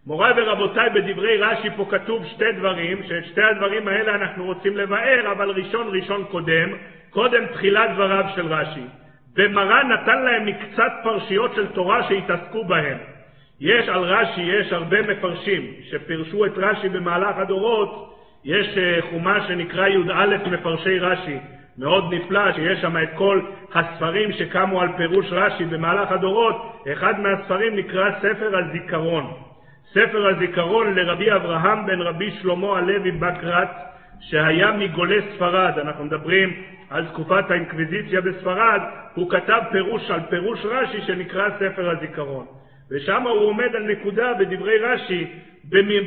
מוריי 0.06 0.32
ורבותיי, 0.36 0.90
בדברי 0.90 1.36
רש"י 1.36 1.70
פה 1.76 1.86
כתוב 1.90 2.24
שתי 2.26 2.52
דברים, 2.58 3.02
שאת 3.02 3.24
שתי 3.24 3.42
הדברים 3.42 3.88
האלה 3.88 4.14
אנחנו 4.14 4.44
רוצים 4.44 4.76
לבאר, 4.76 5.32
אבל 5.32 5.50
ראשון 5.50 5.88
ראשון 5.92 6.24
קודם, 6.24 6.68
קודם 7.10 7.46
תחילת 7.46 7.90
דבריו 7.94 8.24
של 8.34 8.46
רש"י. 8.46 8.84
במראה 9.36 9.84
נתן 9.84 10.22
להם 10.22 10.46
מקצת 10.46 10.92
פרשיות 11.02 11.54
של 11.54 11.66
תורה 11.66 12.02
שהתעסקו 12.08 12.64
בהם. 12.64 12.98
יש 13.60 13.88
על 13.88 14.02
רש"י, 14.04 14.40
יש 14.40 14.72
הרבה 14.72 15.02
מפרשים 15.02 15.62
שפירשו 15.90 16.46
את 16.46 16.52
רש"י 16.56 16.88
במהלך 16.88 17.36
הדורות, 17.36 18.18
יש 18.44 18.78
אה, 18.78 18.98
חומש 19.10 19.42
שנקרא 19.48 19.88
י"א 19.88 20.36
מפרשי 20.50 20.98
רש"י, 20.98 21.38
מאוד 21.78 22.14
נפלא, 22.14 22.52
שיש 22.52 22.80
שם 22.80 22.96
את 23.02 23.08
כל 23.14 23.40
הספרים 23.74 24.32
שקמו 24.32 24.80
על 24.80 24.88
פירוש 24.96 25.26
רש"י 25.30 25.64
במהלך 25.64 26.12
הדורות, 26.12 26.82
אחד 26.92 27.20
מהספרים 27.20 27.76
נקרא 27.76 28.10
ספר 28.20 28.58
הזיכרון. 28.58 29.43
ספר 29.94 30.26
הזיכרון 30.26 30.94
לרבי 30.94 31.32
אברהם 31.32 31.86
בן 31.86 32.00
רבי 32.00 32.30
שלמה 32.30 32.78
הלוי 32.78 33.10
בקרת, 33.10 33.68
שהיה 34.20 34.72
מגולי 34.72 35.22
ספרד, 35.22 35.72
אנחנו 35.78 36.04
מדברים 36.04 36.52
על 36.90 37.06
תקופת 37.06 37.50
האינקוויזיציה 37.50 38.20
בספרד, 38.20 38.80
הוא 39.14 39.30
כתב 39.30 39.60
פירוש 39.72 40.10
על 40.10 40.20
פירוש 40.30 40.64
רש"י 40.64 41.00
שנקרא 41.00 41.50
ספר 41.50 41.90
הזיכרון. 41.90 42.46
ושם 42.90 43.22
הוא 43.22 43.46
עומד 43.46 43.74
על 43.74 43.82
נקודה 43.82 44.34
בדברי 44.34 44.78
רש"י, 44.78 45.26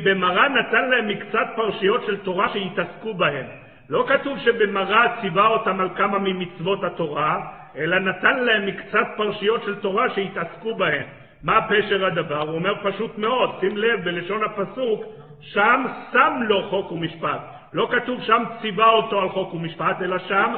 במראה 0.04 0.48
נתן 0.48 0.90
להם 0.90 1.08
מקצת 1.08 1.46
פרשיות 1.56 2.02
של 2.06 2.16
תורה 2.16 2.48
שהתעסקו 2.48 3.14
בהן. 3.14 3.46
לא 3.88 4.04
כתוב 4.08 4.38
שבמראה 4.38 5.20
ציווה 5.20 5.46
אותם 5.46 5.80
על 5.80 5.88
כמה 5.96 6.18
ממצוות 6.18 6.84
התורה, 6.84 7.40
אלא 7.76 7.98
נתן 7.98 8.38
להם 8.38 8.66
מקצת 8.66 9.06
פרשיות 9.16 9.62
של 9.62 9.74
תורה 9.74 10.10
שהתעסקו 10.10 10.74
בהן. 10.74 11.04
מה 11.42 11.60
פשר 11.68 12.06
הדבר? 12.06 12.40
הוא 12.40 12.54
אומר 12.54 12.74
פשוט 12.82 13.18
מאוד, 13.18 13.50
שים 13.60 13.76
לב 13.76 14.04
בלשון 14.04 14.44
הפסוק, 14.44 15.04
שם 15.40 15.84
שם 16.12 16.32
לו 16.48 16.62
חוק 16.62 16.92
ומשפט. 16.92 17.40
לא 17.72 17.88
כתוב 17.90 18.22
שם 18.22 18.42
ציווה 18.60 18.90
אותו 18.90 19.20
על 19.20 19.28
חוק 19.28 19.54
ומשפט, 19.54 20.02
אלא 20.02 20.18
שם 20.18 20.54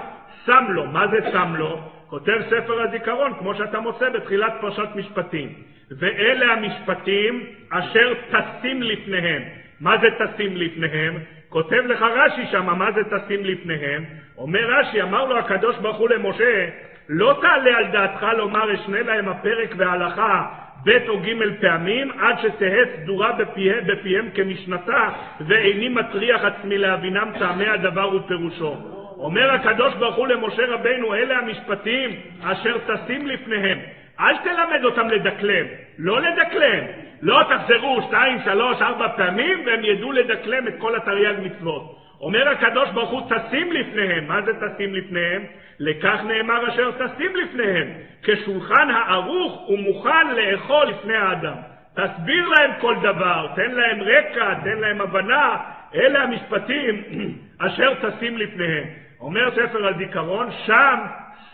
שם 0.46 0.64
לו. 0.68 0.86
מה 0.86 1.06
זה 1.08 1.30
שם 1.32 1.54
לו? 1.56 1.80
כותב 2.06 2.38
ספר 2.50 2.82
הזיכרון, 2.82 3.34
כמו 3.38 3.54
שאתה 3.54 3.80
מוצא 3.80 4.08
בתחילת 4.08 4.52
פרשת 4.60 4.88
משפטים. 4.94 5.52
ואלה 5.98 6.52
המשפטים 6.52 7.46
אשר 7.70 8.14
תשים 8.30 8.82
לפניהם. 8.82 9.42
מה 9.80 9.98
זה 9.98 10.08
תשים 10.18 10.56
לפניהם? 10.56 11.18
כותב 11.48 11.82
לך 11.86 12.02
רש"י 12.02 12.46
שם, 12.46 12.78
מה 12.78 12.92
זה 12.92 13.00
תשים 13.04 13.44
לפניהם? 13.44 14.04
אומר 14.38 14.60
רש"י, 14.60 15.02
אמר 15.02 15.24
לו 15.24 15.38
הקדוש 15.38 15.76
ברוך 15.76 15.96
הוא 15.96 16.08
למשה, 16.08 16.68
לא 17.08 17.38
תעלה 17.40 17.76
על 17.76 17.86
דעתך 17.92 18.26
לומר 18.36 18.74
אשנה 18.74 19.02
להם 19.02 19.28
הפרק 19.28 19.74
וההלכה 19.76 20.46
ב' 20.84 21.08
או 21.08 21.18
ג' 21.20 21.60
פעמים, 21.60 22.10
עד 22.20 22.38
שתהא 22.38 22.84
סדורה 22.96 23.32
בפיהם, 23.32 23.86
בפיהם 23.86 24.28
כמשנתה, 24.34 25.08
ואיני 25.40 25.88
מטריח 25.88 26.44
עצמי 26.44 26.78
להבינם 26.78 27.30
טעמי 27.38 27.66
הדבר 27.66 28.14
ופירושו. 28.16 28.76
אומר 29.18 29.50
הקדוש 29.50 29.94
ברוך 29.94 30.16
הוא 30.16 30.26
למשה 30.26 30.66
רבינו, 30.66 31.14
אלה 31.14 31.38
המשפטים 31.38 32.10
אשר 32.42 32.78
תשים 32.78 33.26
לפניהם. 33.26 33.78
אל 34.20 34.36
תלמד 34.36 34.84
אותם 34.84 35.08
לדקלם, 35.08 35.66
לא 35.98 36.20
לדקלם. 36.20 36.84
לא 37.22 37.38
תחזרו 37.48 38.02
שתיים, 38.02 38.38
שלוש, 38.44 38.82
ארבע 38.82 39.08
פעמים, 39.08 39.66
והם 39.66 39.84
ידעו 39.84 40.12
לדקלם 40.12 40.68
את 40.68 40.74
כל 40.78 40.96
התרי"ג 40.96 41.34
מצוות. 41.42 41.99
אומר 42.20 42.48
הקדוש 42.48 42.90
ברוך 42.90 43.10
הוא, 43.10 43.22
תשים 43.30 43.72
לפניהם. 43.72 44.28
מה 44.28 44.42
זה 44.42 44.52
תשים 44.54 44.94
לפניהם? 44.94 45.42
לכך 45.80 46.20
נאמר 46.24 46.68
אשר 46.68 46.90
תשים 46.90 47.36
לפניהם, 47.36 47.88
כשולחן 48.22 48.90
הערוך 48.90 49.70
ומוכן 49.70 50.30
לאכול 50.36 50.86
לפני 50.86 51.16
האדם. 51.16 51.56
תסביר 51.94 52.48
להם 52.48 52.70
כל 52.80 52.96
דבר, 53.02 53.46
תן 53.56 53.70
להם 53.70 54.00
רקע, 54.00 54.54
תן 54.54 54.78
להם 54.78 55.00
הבנה, 55.00 55.56
אלה 55.94 56.22
המשפטים 56.22 57.02
אשר 57.66 57.94
תשים 57.94 58.38
לפניהם. 58.38 58.84
אומר 59.20 59.50
ספר 59.50 59.88
הזיכרון, 59.88 60.48
שם 60.66 60.98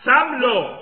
שם 0.05 0.39
לו 0.41 0.77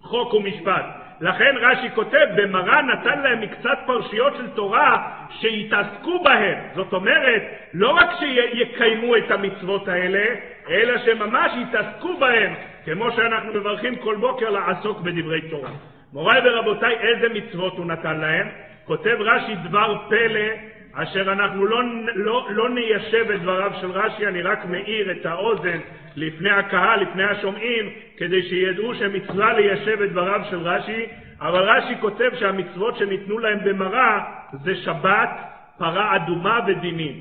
חוק 0.00 0.34
ומשפט. 0.34 0.99
לכן 1.20 1.54
רש"י 1.60 1.90
כותב, 1.94 2.26
במרן 2.36 2.86
נתן 2.90 3.22
להם 3.22 3.40
מקצת 3.40 3.78
פרשיות 3.86 4.36
של 4.36 4.50
תורה 4.50 5.12
שיתעסקו 5.30 6.22
בהן. 6.22 6.58
זאת 6.74 6.92
אומרת, 6.92 7.42
לא 7.74 7.90
רק 7.90 8.10
שיקיימו 8.18 9.16
את 9.16 9.30
המצוות 9.30 9.88
האלה, 9.88 10.24
אלא 10.70 10.98
שממש 10.98 11.52
יתעסקו 11.56 12.16
בהן, 12.16 12.54
כמו 12.84 13.10
שאנחנו 13.10 13.54
מברכים 13.54 13.96
כל 13.96 14.16
בוקר 14.16 14.50
לעסוק 14.50 15.00
בדברי 15.00 15.40
תורה. 15.50 15.70
מוריי 16.12 16.40
ורבותיי, 16.44 16.96
איזה 17.00 17.28
מצוות 17.28 17.72
הוא 17.72 17.86
נתן 17.86 18.20
להם? 18.20 18.48
כותב 18.84 19.16
רש"י 19.20 19.54
דבר 19.54 20.08
פלא 20.08 20.69
אשר 20.94 21.32
אנחנו 21.32 21.66
לא, 21.66 21.82
לא, 22.14 22.48
לא 22.50 22.68
ניישב 22.68 23.30
את 23.30 23.42
דבריו 23.42 23.72
של 23.80 23.90
רש"י, 23.90 24.26
אני 24.26 24.42
רק 24.42 24.64
מאיר 24.64 25.10
את 25.10 25.26
האוזן 25.26 25.78
לפני 26.16 26.50
הקהל, 26.50 27.00
לפני 27.00 27.24
השומעים, 27.24 27.90
כדי 28.16 28.42
שידעו 28.42 28.94
שמצווה 28.94 29.52
ליישב 29.52 30.02
את 30.02 30.10
דבריו 30.10 30.40
של 30.50 30.58
רש"י, 30.58 31.06
אבל 31.40 31.62
רש"י 31.62 31.94
כותב 32.00 32.30
שהמצוות 32.34 32.96
שניתנו 32.96 33.38
להם 33.38 33.58
במראה 33.64 34.20
זה 34.52 34.76
שבת, 34.76 35.30
פרה 35.78 36.16
אדומה 36.16 36.60
ודינים. 36.66 37.20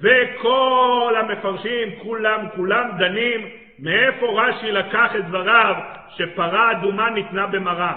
וכל 0.00 1.14
המפרשים, 1.20 1.88
כולם, 2.02 2.40
כולם 2.56 2.90
דנים 2.98 3.40
מאיפה 3.78 4.26
רש"י 4.42 4.72
לקח 4.72 5.16
את 5.16 5.24
דבריו 5.24 5.74
שפרה 6.16 6.70
אדומה 6.70 7.10
ניתנה 7.10 7.46
במראה. 7.46 7.94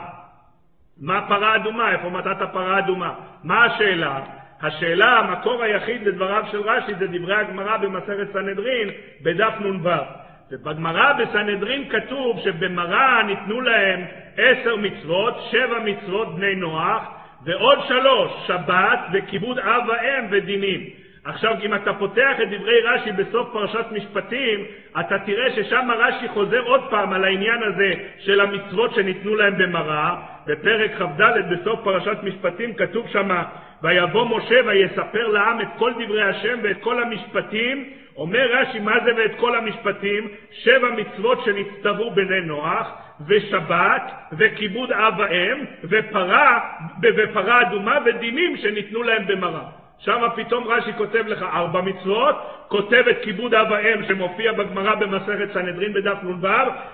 מה 1.02 1.28
פרה 1.28 1.56
אדומה? 1.56 1.92
איפה 1.92 2.10
מצאת 2.10 2.38
פרה 2.54 2.80
אדומה? 2.80 3.14
מה 3.44 3.66
השאלה? 3.66 4.20
השאלה, 4.62 5.20
המקור 5.20 5.64
היחיד 5.64 6.08
לדבריו 6.08 6.44
של 6.52 6.62
רש"י 6.62 6.94
זה 7.00 7.08
דברי 7.08 7.36
הגמרא 7.36 7.78
במסכת 7.78 8.34
סנהדרין 8.34 8.90
בדף 9.22 9.54
נ"ו. 9.60 9.90
ובגמרא 10.52 11.14
בסנהדרין 11.14 11.90
כתוב 11.90 12.40
שבמראה 12.44 13.24
ניתנו 13.24 13.62
להם 13.62 14.06
עשר 14.38 14.76
מצוות, 14.76 15.34
שבע 15.52 15.80
מצוות 15.80 16.36
בני 16.36 16.56
נוח, 16.56 17.04
ועוד 17.46 17.80
שלוש, 17.88 18.32
שבת 18.48 19.00
וכיבוד 19.14 19.60
אב 19.60 19.84
ואם 19.88 20.26
ודינים. 20.30 20.90
עכשיו, 21.26 21.56
אם 21.62 21.74
אתה 21.74 21.94
פותח 21.94 22.36
את 22.44 22.50
דברי 22.50 22.82
רש"י 22.82 23.12
בסוף 23.12 23.50
פרשת 23.54 23.86
משפטים, 23.92 24.66
אתה 25.00 25.20
תראה 25.20 25.52
ששם 25.56 25.88
רש"י 25.98 26.28
חוזר 26.28 26.60
עוד 26.60 26.82
פעם 26.90 27.14
על 27.14 27.24
העניין 27.24 27.64
הזה 27.64 27.92
של 28.20 28.42
המצוות 28.42 28.94
שניתנו 28.96 29.36
להם 29.36 29.58
במראה. 29.58 30.16
בפרק 30.48 30.92
כ"ד 30.98 31.22
בסוף 31.50 31.80
פרשת 31.84 32.18
משפטים 32.24 32.74
כתוב 32.74 33.08
שמה 33.08 33.44
ויבוא 33.84 34.38
משה 34.38 34.60
ויספר 34.66 35.28
לעם 35.28 35.62
את 35.62 35.68
כל 35.78 35.94
דברי 35.94 36.24
השם 36.24 36.60
ואת 36.64 36.82
כל 36.82 37.02
המשפטים. 37.02 37.86
אומר 38.16 38.52
רש"י, 38.52 38.80
מה 38.80 39.00
זה 39.06 39.12
ואת 39.18 39.36
כל 39.40 39.56
המשפטים? 39.56 40.28
שבע 40.52 40.90
מצוות 40.92 41.46
שנצטוו 41.46 42.12
בני 42.12 42.42
נוח, 42.42 42.88
ושבת, 43.28 44.12
וכיבוד 44.38 44.92
אב 44.92 45.14
ואם, 45.18 45.66
ופרה, 45.84 46.60
ופרה 47.04 47.62
אדומה, 47.62 47.98
ודינים 48.06 48.58
שניתנו 48.58 49.04
להם 49.04 49.28
במראה. 49.28 49.79
שם 50.00 50.22
פתאום 50.36 50.68
רש"י 50.68 50.94
כותב 50.94 51.24
לך 51.28 51.44
ארבע 51.44 51.82
מצוות, 51.82 52.36
כותב 52.68 53.04
את 53.10 53.18
כיבוד 53.22 53.54
אב 53.54 53.68
ואם 53.72 54.04
שמופיע 54.08 54.52
בגמרא 54.52 54.96
במסכת 54.96 55.54
סנהדרין 55.54 55.94
בדף 55.94 56.18
נ"ו, 56.24 56.48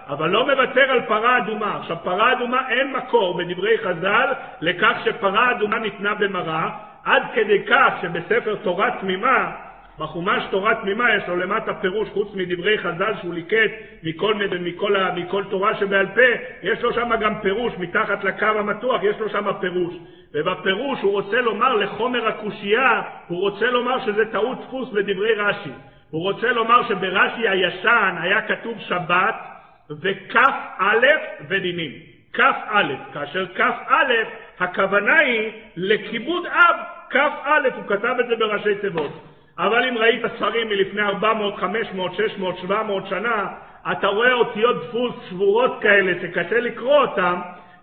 אבל 0.09 0.29
לא 0.29 0.45
מוותר 0.45 0.91
על 0.91 1.01
פרה 1.01 1.37
אדומה. 1.37 1.77
עכשיו, 1.77 1.97
פרה 2.03 2.31
אדומה 2.31 2.69
אין 2.69 2.93
מקור 2.93 3.37
בדברי 3.37 3.77
חז"ל 3.77 4.33
לכך 4.61 4.97
שפרה 5.05 5.51
אדומה 5.51 5.79
ניתנה 5.79 6.13
במראה, 6.15 6.69
עד 7.05 7.23
כדי 7.33 7.65
כך 7.65 7.93
שבספר 8.01 8.55
תורה 8.55 8.91
תמימה, 8.91 9.51
בחומש 9.99 10.43
תורה 10.51 10.75
תמימה 10.75 11.15
יש 11.15 11.23
לו 11.27 11.35
למטה 11.35 11.73
פירוש, 11.73 12.09
חוץ 12.09 12.35
מדברי 12.35 12.77
חז"ל 12.77 13.13
שהוא 13.21 13.33
ליקט 13.33 13.71
מכל, 14.03 14.33
מכל, 14.59 14.95
מכל 15.15 15.43
תורה 15.49 15.75
שבעל 15.75 16.05
פה, 16.05 16.21
יש 16.63 16.81
לו 16.81 16.93
שם 16.93 17.09
גם 17.19 17.41
פירוש, 17.41 17.73
מתחת 17.77 18.23
לקו 18.23 18.45
המתוח 18.45 19.03
יש 19.03 19.19
לו 19.19 19.29
שם 19.29 19.45
פירוש. 19.59 19.93
ובפירוש 20.33 21.01
הוא 21.01 21.11
רוצה 21.11 21.41
לומר 21.41 21.75
לחומר 21.75 22.27
הקושייה, 22.27 23.01
הוא 23.27 23.39
רוצה 23.39 23.65
לומר 23.65 24.05
שזה 24.05 24.31
טעות 24.31 24.61
דפוס 24.61 24.89
בדברי 24.89 25.35
רש"י. 25.35 25.71
הוא 26.09 26.21
רוצה 26.21 26.51
לומר 26.51 26.87
שברש"י 26.87 27.47
הישן 27.47 28.15
היה 28.21 28.41
כתוב 28.41 28.79
שבת 28.79 29.35
וכ"א 30.01 31.05
ודינים. 31.49 31.91
כ"א, 32.33 32.83
כאשר 33.13 33.45
כ"א 33.55 34.13
הכוונה 34.59 35.17
היא 35.17 35.51
לכיבוד 35.75 36.45
אב, 36.45 36.75
כ"א, 37.09 37.67
הוא 37.75 37.83
כתב 37.87 38.15
את 38.19 38.27
זה 38.27 38.35
בראשי 38.35 38.75
תיבות. 38.75 39.34
אבל 39.59 39.85
אם 39.89 39.97
ראית 39.97 40.21
ספרים 40.35 40.69
מלפני 40.69 41.01
400, 41.01 41.57
500, 41.57 42.15
600, 42.15 42.57
700 42.57 43.07
שנה, 43.07 43.47
אתה 43.91 44.07
רואה 44.07 44.33
אותיות 44.33 44.85
דפוס 44.85 45.13
סבורות 45.29 45.77
כאלה 45.81 46.11
שקשה 46.21 46.59
לקרוא 46.59 46.97
אותן, 47.01 47.35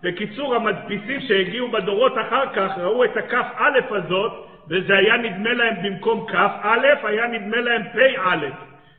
בקיצור, 0.03 0.55
המדפיסים 0.55 1.19
שהגיעו 1.19 1.67
בדורות 1.67 2.13
אחר 2.17 2.45
כך 2.53 2.77
ראו 2.77 3.03
את 3.03 3.17
הכ"א 3.17 3.95
הזאת, 3.95 4.31
וזה 4.69 4.95
היה 4.95 5.17
נדמה 5.17 5.53
להם 5.53 5.75
במקום 5.83 6.25
כ"א, 6.27 6.77
היה 7.03 7.27
נדמה 7.27 7.57
להם 7.61 7.83
פ"א. 7.83 8.47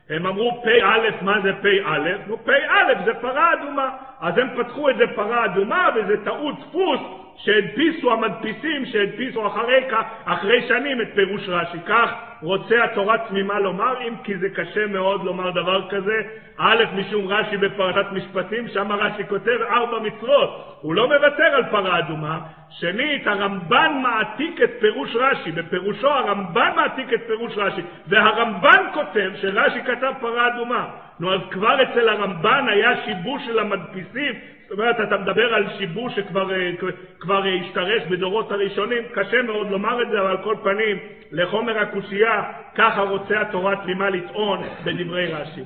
הם 0.09 0.25
אמרו 0.25 0.61
פ"א, 0.63 1.09
מה 1.21 1.41
זה 1.41 1.53
פ"א? 1.61 1.99
נו, 2.27 2.37
פ"א 2.37 3.03
זה 3.05 3.13
פרה 3.13 3.53
אדומה. 3.53 3.89
אז 4.21 4.37
הם 4.37 4.47
פתחו 4.55 4.89
את 4.89 4.97
זה 4.97 5.07
פרה 5.15 5.45
אדומה, 5.45 5.89
וזה 5.95 6.25
טעות 6.25 6.55
דפוס 6.59 6.99
שהדפיסו 7.37 8.13
המדפיסים, 8.13 8.85
שהדפיסו 8.85 9.47
אחרי, 9.47 9.87
אחרי 10.25 10.67
שנים 10.67 11.01
את 11.01 11.07
פירוש 11.15 11.49
רש"י. 11.49 11.77
כך 11.87 12.11
רוצה 12.41 12.83
התורה 12.83 13.17
תמימה 13.17 13.59
לומר, 13.59 14.07
אם 14.07 14.13
כי 14.23 14.37
זה 14.37 14.49
קשה 14.49 14.87
מאוד 14.87 15.23
לומר 15.23 15.51
דבר 15.51 15.89
כזה. 15.89 16.21
א', 16.57 16.83
משום 16.95 17.27
רש"י 17.27 17.57
בפרשת 17.57 18.05
משפטים, 18.11 18.67
שם 18.67 18.91
רש"י 18.91 19.23
כותב 19.29 19.57
ארבע 19.69 19.99
מצוות. 19.99 20.79
הוא 20.81 20.95
לא 20.95 21.07
מוותר 21.07 21.43
על 21.43 21.63
פרה 21.71 21.99
אדומה. 21.99 22.39
שנית, 22.69 23.27
הרמב"ן 23.27 24.01
מעתיק 24.03 24.61
את 24.61 24.71
פירוש 24.79 25.15
רש"י. 25.15 25.51
בפירושו 25.51 26.09
הרמב"ן 26.09 26.71
מעתיק 26.75 27.13
את 27.13 27.21
פירוש 27.27 27.57
רש"י. 27.57 27.81
והרמב"ן 28.07 28.85
כותב 28.93 29.31
שרש"י 29.41 29.81
כתב 29.81 30.13
פרה 30.19 30.47
אדומה. 30.47 30.87
נו, 31.19 31.33
אז 31.33 31.39
כבר 31.51 31.83
אצל 31.83 32.09
הרמב"ן 32.09 32.65
היה 32.69 33.05
שיבוש 33.05 33.45
של 33.45 33.59
המדפיסים 33.59 34.33
זאת 34.67 34.79
אומרת, 34.79 34.99
אתה 34.99 35.17
מדבר 35.17 35.53
על 35.53 35.69
שיבוש 35.77 36.15
שכבר 36.15 36.53
אה, 36.53 36.71
כבר 37.19 37.43
השתרש 37.61 38.03
בדורות 38.09 38.51
הראשונים, 38.51 39.03
קשה 39.13 39.41
מאוד 39.41 39.71
לומר 39.71 40.01
את 40.01 40.09
זה, 40.09 40.21
אבל 40.21 40.29
על 40.29 40.37
כל 40.43 40.55
פנים, 40.63 40.97
לחומר 41.31 41.79
הקושייה, 41.79 42.43
ככה 42.75 43.01
רוצה 43.01 43.41
התורה 43.41 43.75
תמימה 43.75 44.09
לטעון 44.09 44.63
בדברי 44.83 45.33
רש"י. 45.33 45.61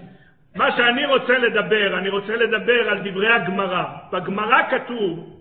מה 0.56 0.72
שאני 0.72 1.06
רוצה 1.06 1.38
לדבר, 1.38 1.98
אני 1.98 2.10
רוצה 2.10 2.36
לדבר 2.36 2.90
על 2.90 3.00
דברי 3.00 3.32
הגמרא. 3.32 3.84
בגמרא 4.12 4.62
כתוב, 4.70 5.40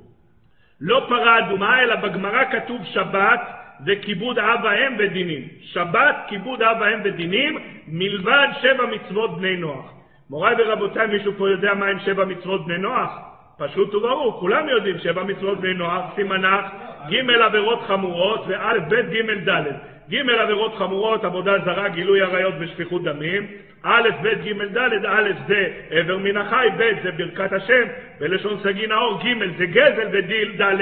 לא 0.80 1.06
פרה 1.08 1.38
אדומה, 1.38 1.82
אלא 1.82 1.96
בגמרא 1.96 2.44
כתוב 2.52 2.84
שבת 2.84 3.40
וכיבוד 3.86 4.38
אב 4.38 4.60
ואם 4.64 4.94
ודינים. 4.98 5.48
שבת, 5.60 6.16
כיבוד 6.28 6.62
אב 6.62 6.76
ואם 6.80 7.00
ודינים, 7.04 7.58
מלבד 7.88 8.48
שבע 8.60 8.86
מצוות 8.86 9.38
בני 9.38 9.56
נוח. 9.56 9.92
מוריי 10.30 10.54
ורבותיי, 10.58 11.06
מישהו 11.06 11.32
פה 11.38 11.50
יודע 11.50 11.74
מה 11.74 11.86
הם 11.86 11.98
שבע 11.98 12.24
מצוות 12.24 12.66
בני 12.66 12.78
נוח? 12.78 13.27
פשוט 13.58 13.94
וברור, 13.94 14.40
כולם 14.40 14.68
יודעים 14.68 14.98
שבע 14.98 15.22
מצוות 15.22 15.60
בני 15.60 15.74
נוח, 15.74 16.04
סימנך, 16.14 16.64
ג' 17.10 17.30
עבירות 17.30 17.82
חמורות 17.82 18.44
וא', 18.48 18.78
ב', 18.88 18.94
ג', 18.94 19.48
ד'. 19.48 19.62
ג' 20.10 20.28
עבירות 20.28 20.74
חמורות, 20.74 21.24
עבודה 21.24 21.58
זרה, 21.64 21.88
גילוי 21.88 22.22
עריות 22.22 22.54
ושפיכות 22.58 23.02
דמים. 23.02 23.46
א', 23.82 24.08
ב', 24.22 24.28
ג', 24.28 24.62
ד', 24.62 25.04
א' 25.06 25.30
זה 25.46 25.68
עבר 25.90 26.18
מן 26.18 26.36
החי, 26.36 26.68
ב' 26.76 27.02
זה 27.02 27.10
ברכת 27.10 27.52
השם, 27.52 27.84
בלשון 28.20 28.58
סגי 28.62 28.86
נאור, 28.86 29.18
ג' 29.22 29.56
זה 29.58 29.66
גזל 29.66 30.08
ודיל, 30.12 30.52
ד' 30.56 30.74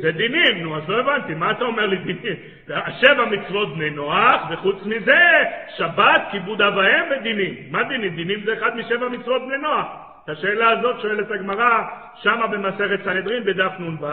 זה 0.00 0.10
דינים. 0.10 0.62
נו, 0.62 0.76
אז 0.76 0.88
לא 0.88 0.98
הבנתי, 0.98 1.34
מה 1.34 1.50
אתה 1.50 1.64
אומר 1.64 1.86
לי 1.86 1.96
דינים? 1.96 2.36
שבע 3.00 3.24
מצוות 3.24 3.74
בני 3.74 3.90
נוח, 3.90 4.42
וחוץ 4.50 4.86
מזה, 4.86 5.22
שבת, 5.76 6.22
כיבוד 6.30 6.62
אב 6.62 6.78
ודינים. 7.10 7.54
מה 7.70 7.82
דינים? 7.84 8.14
דינים 8.14 8.40
זה 8.44 8.52
אחד 8.52 8.76
משבע 8.76 9.08
מצוות 9.08 9.42
בני 9.46 9.56
נוח. 9.56 10.11
את 10.24 10.28
השאלה 10.28 10.70
הזאת 10.70 11.00
שואלת 11.00 11.30
הגמרא 11.30 11.82
שמה 12.22 12.46
במסכת 12.46 13.04
סנהדרין 13.04 13.44
בדף 13.44 13.72
נ"ו, 13.78 14.06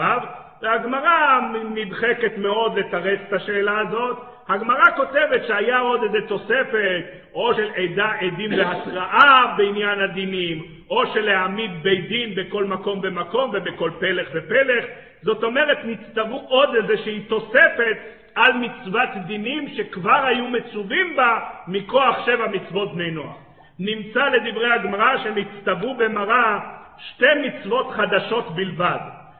והגמרא 0.62 1.40
נדחקת 1.74 2.38
מאוד 2.38 2.78
לתרץ 2.78 3.18
את 3.28 3.32
השאלה 3.32 3.78
הזאת. 3.78 4.16
הגמרא 4.48 4.84
כותבת 4.96 5.46
שהיה 5.46 5.78
עוד 5.78 6.02
איזה 6.02 6.18
תוספת, 6.28 7.02
או 7.34 7.54
של 7.54 7.68
עדה, 7.76 8.12
עדים 8.20 8.52
להתראה 8.52 9.54
בעניין 9.56 10.00
הדינים, 10.00 10.64
או 10.90 11.06
של 11.06 11.20
להעמיד 11.20 11.82
בית 11.82 12.08
דין 12.08 12.34
בכל 12.34 12.64
מקום 12.64 13.00
ומקום 13.02 13.50
ובכל 13.54 13.90
פלך 13.98 14.28
ופלך. 14.34 14.84
זאת 15.22 15.42
אומרת, 15.42 15.78
נצטוו 15.84 16.36
עוד 16.48 16.74
איזושהי 16.74 17.20
תוספת 17.20 17.96
על 18.34 18.52
מצוות 18.52 19.08
דינים 19.26 19.68
שכבר 19.68 20.24
היו 20.24 20.48
מצווים 20.48 21.16
בה 21.16 21.38
מכוח 21.68 22.26
שבע 22.26 22.46
מצוות 22.46 22.94
בני 22.94 23.10
נוח. 23.10 23.49
נמצא 23.80 24.28
לדברי 24.28 24.72
הגמרא 24.72 25.16
שנצטוו 25.16 25.94
במראה 25.94 26.58
שתי 26.98 27.26
מצוות 27.42 27.90
חדשות 27.90 28.54
בלבד. 28.54 28.98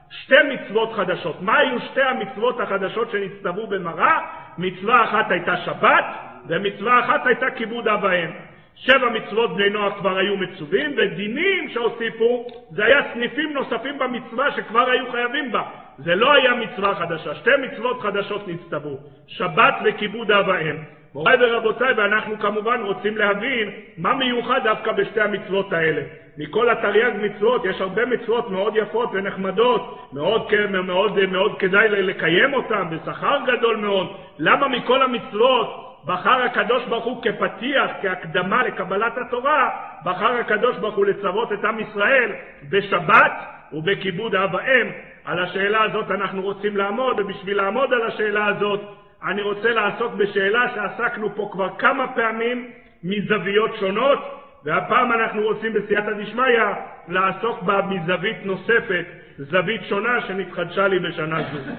שתי 0.09 0.35
מצוות 0.49 0.93
חדשות. 0.93 1.41
מה 1.41 1.57
היו 1.57 1.79
שתי 1.79 2.01
המצוות 2.01 2.59
החדשות 2.59 3.11
שנצטוו 3.11 3.67
במראה? 3.67 4.19
מצווה 4.57 5.03
אחת 5.03 5.31
הייתה 5.31 5.57
שבת, 5.57 6.05
ומצווה 6.47 6.99
אחת 6.99 7.25
הייתה 7.27 7.51
כיבוד 7.51 7.87
אב 7.87 8.03
ואם. 8.03 8.29
שבע 8.75 9.09
מצוות 9.09 9.55
בני 9.55 9.69
נוח 9.69 9.93
כבר 9.99 10.17
היו 10.17 10.37
מצווים, 10.37 10.93
ודינים 10.97 11.69
שהוסיפו, 11.69 12.47
זה 12.69 12.85
היה 12.85 13.13
סניפים 13.13 13.53
נוספים 13.53 13.99
במצווה 13.99 14.51
שכבר 14.51 14.89
היו 14.89 15.11
חייבים 15.11 15.51
בה. 15.51 15.63
זה 15.97 16.15
לא 16.15 16.33
היה 16.33 16.53
מצווה 16.53 16.95
חדשה. 16.95 17.35
שתי 17.35 17.51
מצוות 17.61 18.01
חדשות 18.01 18.47
נצטוו, 18.47 18.97
שבת 19.27 19.73
וכיבוד 19.83 20.31
אב 20.31 20.47
ואם. 20.47 21.00
מוריי 21.15 21.37
ורבותיי, 21.39 21.93
ואנחנו 21.93 22.39
כמובן 22.39 22.81
רוצים 22.83 23.17
להבין 23.17 23.69
מה 23.97 24.13
מיוחד 24.13 24.59
דווקא 24.63 24.91
בשתי 24.91 25.21
המצוות 25.21 25.73
האלה. 25.73 26.01
מכל 26.37 26.69
התרי"ג 26.69 27.11
מצוות 27.21 27.65
יש 27.65 27.81
הרבה 27.81 28.05
מצוות 28.05 28.49
מאוד 28.49 28.73
יפות 28.75 29.09
ונחמדות, 29.13 30.09
מאוד, 30.13 30.47
מאוד, 30.83 31.25
מאוד 31.25 31.59
כדאי 31.59 31.89
לקיים 31.89 32.53
אותן, 32.53 32.83
בשכר 32.89 33.37
גדול 33.47 33.75
מאוד. 33.75 34.07
למה 34.39 34.67
מכל 34.67 35.01
המצוות 35.01 35.97
בחר 36.05 36.41
הקדוש 36.43 36.85
ברוך 36.85 37.05
הוא 37.05 37.23
כפתיח, 37.23 37.91
כהקדמה 38.01 38.63
לקבלת 38.63 39.17
התורה, 39.17 39.69
בחר 40.05 40.31
הקדוש 40.31 40.77
ברוך 40.77 40.95
הוא 40.95 41.05
לצוות 41.05 41.53
את 41.53 41.65
עם 41.65 41.79
ישראל 41.79 42.31
בשבת 42.69 43.33
ובכיבוד 43.73 44.35
אב 44.35 44.53
ואם. 44.53 44.87
על 45.25 45.43
השאלה 45.43 45.83
הזאת 45.83 46.11
אנחנו 46.11 46.41
רוצים 46.41 46.77
לעמוד, 46.77 47.19
ובשביל 47.19 47.57
לעמוד 47.57 47.93
על 47.93 48.01
השאלה 48.01 48.45
הזאת 48.45 48.81
אני 49.25 49.41
רוצה 49.41 49.71
לעסוק 49.71 50.13
בשאלה 50.13 50.69
שעסקנו 50.75 51.35
פה 51.35 51.49
כבר 51.51 51.69
כמה 51.77 52.07
פעמים 52.07 52.71
מזוויות 53.03 53.71
שונות, 53.79 54.19
והפעם 54.65 55.11
אנחנו 55.11 55.41
רוצים 55.41 55.73
בסייעתא 55.73 56.11
דשמיא 56.13 56.59
לעסוק 57.07 57.61
בה 57.61 57.81
מזווית 57.89 58.45
נוספת, 58.45 59.05
זווית 59.37 59.81
שונה 59.89 60.21
שנתחדשה 60.21 60.87
לי 60.87 60.99
בשנה 60.99 61.43
זו. 61.43 61.71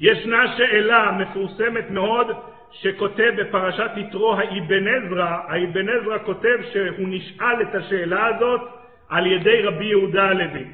ישנה 0.00 0.56
שאלה 0.56 1.12
מפורסמת 1.12 1.90
מאוד 1.90 2.26
שכותב 2.72 3.32
בפרשת 3.36 3.90
יתרו 3.96 4.34
האבן 4.34 4.88
עזרא, 4.88 5.38
האבן 5.48 5.88
עזרא 5.88 6.18
כותב 6.18 6.58
שהוא 6.72 7.08
נשאל 7.08 7.62
את 7.62 7.74
השאלה 7.74 8.26
הזאת 8.26 8.60
על 9.08 9.26
ידי 9.26 9.62
רבי 9.62 9.84
יהודה 9.84 10.24
הלוי. 10.24 10.64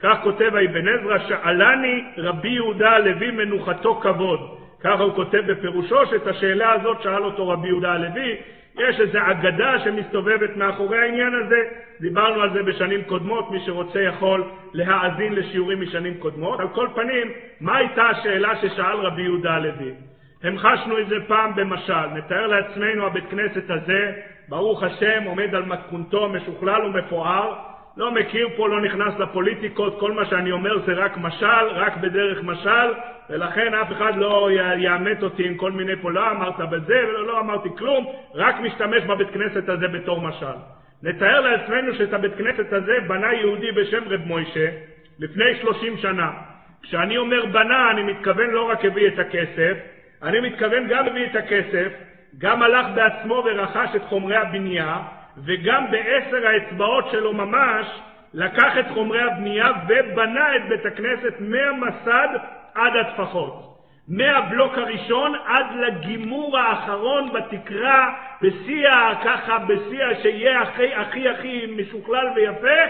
כך 0.00 0.18
כותב 0.22 0.54
האבן 0.54 0.88
עזרא, 0.88 1.18
שאלני 1.18 2.04
רבי 2.16 2.48
יהודה 2.48 2.90
הלוי 2.90 3.30
מנוחתו 3.30 3.94
כבוד. 3.94 4.59
ככה 4.84 5.02
הוא 5.02 5.14
כותב 5.14 5.42
בפירושו 5.46 6.06
שאת 6.06 6.26
השאלה 6.26 6.72
הזאת 6.72 7.02
שאל 7.02 7.24
אותו 7.24 7.48
רבי 7.48 7.68
יהודה 7.68 7.92
הלוי, 7.92 8.36
יש 8.78 9.00
איזו 9.00 9.18
אגדה 9.30 9.78
שמסתובבת 9.84 10.56
מאחורי 10.56 10.98
העניין 10.98 11.34
הזה, 11.34 11.56
דיברנו 12.00 12.42
על 12.42 12.52
זה 12.52 12.62
בשנים 12.62 13.04
קודמות, 13.04 13.50
מי 13.50 13.60
שרוצה 13.66 14.00
יכול 14.00 14.44
להאזין 14.72 15.34
לשיעורים 15.34 15.80
משנים 15.80 16.14
קודמות. 16.18 16.60
על 16.60 16.68
כל 16.68 16.88
פנים, 16.94 17.32
מה 17.60 17.76
הייתה 17.76 18.02
השאלה 18.02 18.56
ששאל 18.56 18.96
רבי 18.96 19.22
יהודה 19.22 19.50
הלוי? 19.50 19.92
המחשנו 20.42 20.98
את 20.98 21.08
זה 21.08 21.16
פעם 21.26 21.54
במשל, 21.54 22.06
נתאר 22.14 22.46
לעצמנו 22.46 23.06
הבית 23.06 23.24
כנסת 23.30 23.70
הזה, 23.70 24.12
ברוך 24.48 24.82
השם, 24.82 25.24
עומד 25.26 25.54
על 25.54 25.64
מתכונתו 25.64 26.28
משוכלל 26.28 26.84
ומפואר, 26.84 27.54
לא 28.00 28.10
מכיר 28.10 28.48
פה, 28.56 28.68
לא 28.68 28.80
נכנס 28.80 29.18
לפוליטיקות, 29.18 30.00
כל 30.00 30.12
מה 30.12 30.24
שאני 30.24 30.52
אומר 30.52 30.78
זה 30.86 30.92
רק 30.92 31.16
משל, 31.16 31.66
רק 31.74 31.96
בדרך 31.96 32.42
משל, 32.42 32.88
ולכן 33.30 33.74
אף 33.74 33.92
אחד 33.92 34.16
לא 34.16 34.48
יאמת 34.76 35.22
אותי 35.22 35.46
עם 35.46 35.54
כל 35.54 35.72
מיני 35.72 35.96
פה, 36.02 36.10
לא 36.10 36.30
אמרת 36.30 36.58
בזה 36.58 37.00
ולא 37.08 37.26
לא 37.26 37.40
אמרתי 37.40 37.68
כלום, 37.78 38.06
רק 38.34 38.60
משתמש 38.60 39.02
בבית 39.02 39.30
כנסת 39.30 39.68
הזה 39.68 39.88
בתור 39.88 40.20
משל. 40.20 40.56
נתאר 41.02 41.40
לעצמנו 41.40 41.94
שאת 41.94 42.12
הבית 42.12 42.32
כנסת 42.38 42.72
הזה 42.72 42.92
בנה 43.08 43.34
יהודי 43.34 43.72
בשם 43.72 44.02
רב 44.08 44.20
מוישה 44.24 44.68
לפני 45.18 45.54
30 45.62 45.96
שנה. 45.96 46.30
כשאני 46.82 47.18
אומר 47.18 47.46
בנה, 47.46 47.90
אני 47.90 48.02
מתכוון 48.02 48.50
לא 48.50 48.70
רק 48.70 48.84
הביא 48.84 49.08
את 49.08 49.18
הכסף, 49.18 49.74
אני 50.22 50.40
מתכוון 50.40 50.88
גם 50.88 51.06
הביא 51.06 51.26
את 51.26 51.36
הכסף, 51.36 51.92
גם 52.38 52.62
הלך 52.62 52.86
בעצמו 52.94 53.34
ורכש 53.34 53.96
את 53.96 54.02
חומרי 54.02 54.36
הבנייה, 54.36 54.98
וגם 55.36 55.90
בעשר 55.90 56.46
האצבעות 56.46 57.08
שלו 57.10 57.32
ממש 57.32 57.86
לקח 58.34 58.78
את 58.78 58.84
חומרי 58.94 59.22
הבנייה 59.22 59.68
ובנה 59.88 60.56
את 60.56 60.68
בית 60.68 60.86
הכנסת 60.86 61.34
מהמסד 61.40 62.28
עד 62.74 62.96
הטפחות. 62.96 63.70
מהבלוק 64.08 64.78
הראשון 64.78 65.34
עד 65.46 65.66
לגימור 65.80 66.58
האחרון 66.58 67.32
בתקרה, 67.32 68.14
בשיא, 68.42 68.88
ככה, 69.24 69.58
בשיא 69.58 70.04
שיהיה 70.22 70.60
הכי 70.60 70.94
הכי 70.94 71.28
הכי 71.28 71.66
משוכלל 71.76 72.28
ויפה, 72.36 72.80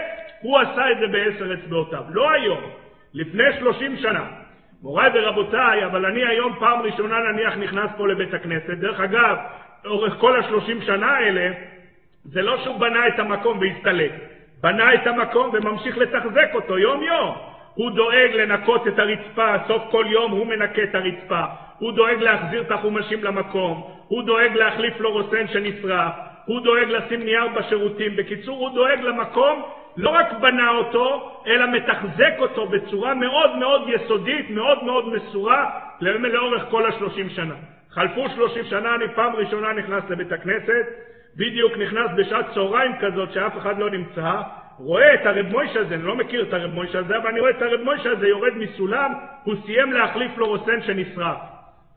הוא 0.41 0.59
עשה 0.59 0.91
את 0.91 0.97
זה 0.99 1.07
בעשר 1.07 1.53
אצבעותיו. 1.53 2.03
לא 2.09 2.31
היום, 2.31 2.61
לפני 3.13 3.53
שלושים 3.59 3.97
שנה. 3.97 4.23
מוריי 4.81 5.11
ורבותיי, 5.13 5.85
אבל 5.85 6.05
אני 6.05 6.25
היום 6.25 6.55
פעם 6.59 6.81
ראשונה 6.81 7.15
נניח 7.19 7.57
נכנס 7.57 7.89
פה 7.97 8.07
לבית 8.07 8.33
הכנסת. 8.33 8.69
דרך 8.69 8.99
אגב, 8.99 9.37
לאורך 9.85 10.13
כל 10.19 10.39
השלושים 10.39 10.81
שנה 10.81 11.11
האלה, 11.11 11.51
זה 12.25 12.41
לא 12.41 12.57
שהוא 12.63 12.79
בנה 12.79 13.07
את 13.07 13.19
המקום 13.19 13.57
והסתלק, 13.57 14.11
בנה 14.61 14.93
את 14.93 15.07
המקום 15.07 15.49
וממשיך 15.53 15.97
לתחזק 15.97 16.49
אותו 16.53 16.79
יום-יום. 16.79 17.35
הוא 17.73 17.91
דואג 17.91 18.31
לנקות 18.33 18.87
את 18.87 18.99
הרצפה, 18.99 19.55
סוף 19.67 19.81
כל 19.91 20.05
יום 20.09 20.31
הוא 20.31 20.47
מנקה 20.47 20.83
את 20.83 20.95
הרצפה. 20.95 21.43
הוא 21.79 21.91
דואג 21.91 22.21
להחזיר 22.21 22.61
את 22.61 22.71
החומשים 22.71 23.23
למקום. 23.23 23.83
הוא 24.07 24.23
דואג 24.23 24.55
להחליף 24.55 24.97
פלורוסן 24.97 25.47
שנשרף. 25.47 26.13
הוא 26.45 26.59
דואג 26.59 26.89
לשים 26.89 27.23
נייר 27.23 27.47
בשירותים. 27.47 28.15
בקיצור, 28.15 28.57
הוא 28.57 28.75
דואג 28.75 28.99
למקום, 28.99 29.63
לא 29.97 30.09
רק 30.09 30.33
בנה 30.33 30.69
אותו, 30.69 31.31
אלא 31.47 31.65
מתחזק 31.67 32.33
אותו 32.39 32.67
בצורה 32.67 33.13
מאוד 33.13 33.55
מאוד 33.57 33.81
יסודית, 33.89 34.49
מאוד 34.49 34.83
מאוד 34.83 35.13
מסורה, 35.13 35.69
לאורך 36.01 36.63
כל 36.69 36.85
השלושים 36.85 37.29
שנה. 37.29 37.55
חלפו 37.89 38.29
שלושים 38.35 38.63
שנה, 38.63 38.95
אני 38.95 39.05
פעם 39.15 39.35
ראשונה 39.35 39.73
נכנס 39.73 40.03
לבית 40.09 40.31
הכנסת, 40.31 40.85
בדיוק 41.37 41.77
נכנס 41.77 42.11
בשעת 42.15 42.45
צהריים 42.53 42.91
כזאת 42.99 43.31
שאף 43.31 43.57
אחד 43.57 43.79
לא 43.79 43.89
נמצא, 43.89 44.41
רואה 44.77 45.13
את 45.13 45.25
הרב 45.25 45.45
מוישה 45.45 45.79
הזה, 45.79 45.95
אני 45.95 46.03
לא 46.03 46.15
מכיר 46.15 46.41
את 46.41 46.53
הרב 46.53 46.73
מוישה 46.73 46.99
הזה, 46.99 47.17
אבל 47.17 47.27
אני 47.27 47.39
רואה 47.39 47.51
את 47.51 47.61
הרב 47.61 47.81
מוישה 47.81 48.11
הזה 48.11 48.27
יורד 48.27 48.53
מסולם, 48.57 49.13
הוא 49.43 49.55
סיים 49.65 49.93
להחליף 49.93 50.31
פלורוסן 50.35 50.81
שנשרף. 50.81 51.37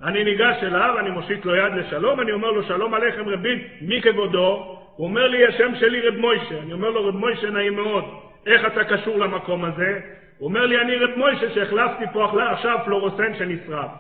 אני 0.03 0.25
ניגש 0.25 0.57
אליו, 0.63 0.95
אני 0.99 1.11
מושיט 1.11 1.45
לו 1.45 1.57
יד 1.57 1.73
לשלום, 1.73 2.21
אני 2.21 2.33
אומר 2.33 2.51
לו 2.51 2.63
שלום 2.63 2.95
עליכם 2.95 3.29
רבין, 3.29 3.59
מי 3.81 4.03
כבודו? 4.03 4.79
הוא 4.97 5.07
אומר 5.07 5.29
לי 5.29 5.47
השם 5.47 5.75
שלי 5.75 6.09
רב 6.09 6.17
מוישה. 6.17 6.59
אני 6.63 6.73
אומר 6.73 6.91
לו 6.91 7.09
רב 7.09 7.17
מוישה 7.17 7.51
נעים 7.51 7.75
מאוד, 7.75 8.05
איך 8.47 8.67
אתה 8.67 8.85
קשור 8.85 9.19
למקום 9.19 9.65
הזה? 9.65 10.01
הוא 10.39 10.49
אומר 10.49 10.67
לי 10.67 10.81
אני 10.81 10.97
רב 10.97 11.11
מוישה 11.17 11.51
שהחלפתי 11.51 12.05
פה 12.13 12.51
עכשיו 12.53 12.79
פלורוסן 12.85 13.35
שנשרף. 13.35 13.91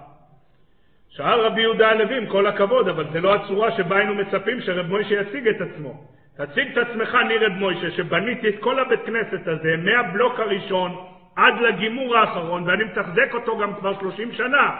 שאל 1.16 1.40
רבי 1.40 1.61
יהודה 1.61 1.90
הלוי, 1.90 2.16
עם 2.16 2.27
כל 2.27 2.46
הכבוד, 2.46 2.88
אבל 2.88 3.05
זה 3.12 3.20
לא 3.20 3.35
הצורה 3.35 3.70
שבה 3.70 3.96
היינו 3.96 4.14
מצפים 4.14 4.61
שרב 4.61 4.87
מוישה 4.87 5.14
יציג 5.14 5.48
את 5.48 5.61
עצמו. 5.61 5.94
תציג 6.37 6.79
את 6.79 6.88
עצמך, 6.88 7.18
ניר 7.29 7.46
רב 7.46 7.53
מוישה, 7.53 7.90
שבניתי 7.90 8.48
את 8.48 8.55
כל 8.61 8.79
הבית 8.79 9.00
כנסת 9.07 9.46
הזה, 9.46 9.74
מהבלוק 9.79 10.40
הראשון 10.40 10.96
עד 11.37 11.55
לגימור 11.61 12.16
האחרון, 12.16 12.62
ואני 12.66 12.85
מתחזק 12.85 13.35
אותו 13.35 13.59
גם 13.59 13.74
כבר 13.74 14.00
30 14.00 14.33
שנה. 14.33 14.70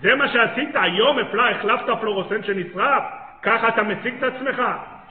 זה 0.00 0.14
מה 0.14 0.28
שעשית, 0.28 0.68
היום 0.74 1.18
הפלה, 1.18 1.50
החלפת 1.50 2.00
פלורוסן 2.00 2.42
שנשרף? 2.42 3.02
ככה 3.42 3.68
אתה 3.68 3.82
מציג 3.82 4.14
את 4.18 4.22
עצמך? 4.22 4.62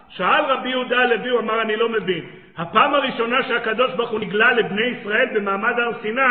שאל 0.10 0.46
רבי 0.46 0.70
יהודה 0.70 1.00
הלוי, 1.00 1.30
הוא 1.30 1.40
אמר, 1.40 1.62
אני 1.62 1.76
לא 1.76 1.90
מבין. 1.90 2.26
הפעם 2.58 2.94
הראשונה 2.94 3.44
שהקדוש 3.44 3.92
ברוך 3.94 4.10
הוא 4.10 4.20
נגלה 4.20 4.54
לבני 4.54 4.86
ישראל 4.86 5.28
במעמד 5.36 5.80
הר 5.80 6.02
סיני, 6.02 6.22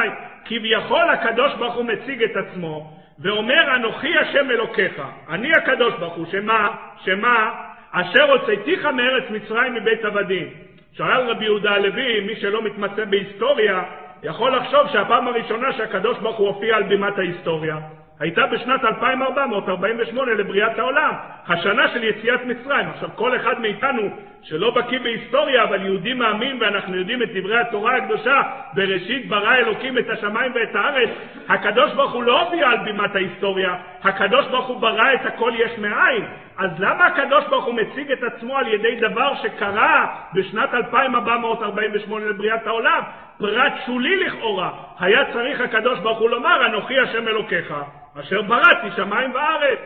כביכול 0.44 1.08
הקדוש 1.08 1.54
ברוך 1.54 1.74
הוא 1.74 1.84
מציג 1.84 2.22
את 2.22 2.36
עצמו, 2.36 3.02
ואומר 3.22 3.76
אנוכי 3.76 4.18
השם 4.18 4.50
אלוקיך, 4.50 5.02
אני 5.28 5.52
הקדוש 5.52 5.94
ברוך 5.94 6.14
הוא, 6.14 6.26
שמה? 6.30 6.68
שמה? 7.04 7.50
אשר 7.92 8.22
הוצאתיך 8.22 8.86
מארץ 8.86 9.30
מצרים 9.30 9.74
מבית 9.74 10.04
עבדים. 10.04 10.48
שאל 10.92 11.30
רבי 11.30 11.44
יהודה 11.44 11.72
הלוי, 11.72 12.20
מי 12.20 12.36
שלא 12.36 12.62
מתמצא 12.62 13.04
בהיסטוריה, 13.04 13.82
יכול 14.22 14.56
לחשוב 14.56 14.88
שהפעם 14.92 15.28
הראשונה 15.28 15.72
שהקדוש 15.72 16.18
ברוך 16.18 16.36
הוא 16.36 16.48
הופיע 16.48 16.76
על 16.76 16.82
בימת 16.82 17.18
ההיסטוריה, 17.18 17.76
הייתה 18.22 18.46
בשנת 18.46 18.84
2448 18.84 20.34
לבריאת 20.34 20.78
העולם, 20.78 21.12
השנה 21.48 21.88
של 21.88 22.04
יציאת 22.04 22.44
מצרים. 22.44 22.88
עכשיו, 22.88 23.08
כל 23.14 23.36
אחד 23.36 23.60
מאיתנו 23.60 24.02
שלא 24.42 24.70
בקיא 24.70 24.98
בהיסטוריה, 24.98 25.64
אבל 25.64 25.86
יהודי 25.86 26.14
מאמין 26.14 26.58
ואנחנו 26.60 26.96
יודעים 26.96 27.22
את 27.22 27.28
דברי 27.34 27.60
התורה 27.60 27.96
הקדושה, 27.96 28.42
בראשית 28.74 29.28
ברא 29.28 29.54
אלוקים 29.54 29.98
את 29.98 30.10
השמיים 30.10 30.52
ואת 30.54 30.74
הארץ, 30.74 31.08
הקדוש 31.48 31.92
ברוך 31.92 32.12
הוא 32.12 32.22
לא 32.22 32.42
הופיע 32.42 32.68
על 32.68 32.76
בימת 32.76 33.14
ההיסטוריה, 33.14 33.74
הקדוש 34.04 34.46
ברוך 34.46 34.66
הוא 34.66 34.80
ברא 34.80 35.14
את 35.14 35.26
הכל 35.26 35.52
יש 35.56 35.78
מאין. 35.78 36.26
אז 36.58 36.70
למה 36.78 37.06
הקדוש 37.06 37.44
ברוך 37.48 37.64
הוא 37.64 37.74
מציג 37.74 38.12
את 38.12 38.22
עצמו 38.22 38.58
על 38.58 38.68
ידי 38.68 38.96
דבר 39.00 39.34
שקרה 39.34 40.14
בשנת 40.34 40.74
2448 40.74 42.26
לבריאת 42.26 42.66
העולם? 42.66 43.00
פרט 43.38 43.72
שולי 43.86 44.24
לכאורה. 44.24 44.70
היה 45.00 45.32
צריך 45.32 45.60
הקדוש 45.60 45.98
ברוך 45.98 46.18
הוא 46.18 46.30
לומר, 46.30 46.66
אנוכי 46.66 46.98
השם 46.98 47.28
אלוקיך, 47.28 47.74
אשר 48.20 48.42
בראתי 48.42 48.90
שמיים 48.96 49.34
וארץ. 49.34 49.78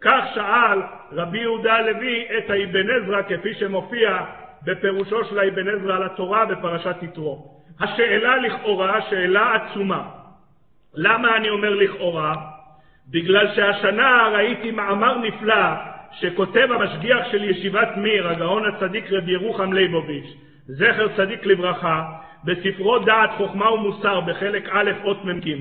כך 0.00 0.24
שאל 0.34 0.82
רבי 1.12 1.38
יהודה 1.38 1.74
הלוי 1.74 2.24
את 2.38 2.50
האבן 2.50 2.90
עזרא 2.90 3.22
כפי 3.22 3.54
שמופיע 3.54 4.18
בפירושו 4.64 5.24
של 5.24 5.38
האבן 5.38 5.68
עזרא 5.68 5.96
על 5.96 6.02
התורה 6.02 6.44
בפרשת 6.46 6.96
יתרו. 7.02 7.60
השאלה 7.80 8.36
לכאורה 8.36 9.02
שאלה 9.02 9.54
עצומה. 9.54 10.02
למה 10.94 11.36
אני 11.36 11.50
אומר 11.50 11.70
לכאורה? 11.70 12.34
בגלל 13.10 13.54
שהשנה 13.54 14.28
ראיתי 14.32 14.70
מאמר 14.70 15.18
נפלא 15.18 15.64
שכותב 16.12 16.68
המשגיח 16.70 17.18
של 17.30 17.44
ישיבת 17.44 17.88
מיר, 17.96 18.28
הגאון 18.28 18.64
הצדיק 18.64 19.12
רבי 19.12 19.32
ירוחם 19.32 19.72
ליבוביץ', 19.72 20.34
זכר 20.66 21.08
צדיק 21.16 21.46
לברכה, 21.46 22.02
בספרו 22.44 22.98
דעת 22.98 23.30
חוכמה 23.36 23.72
ומוסר 23.72 24.20
בחלק 24.20 24.68
א' 24.72 24.90
אות 25.04 25.24
מ"ג, 25.24 25.54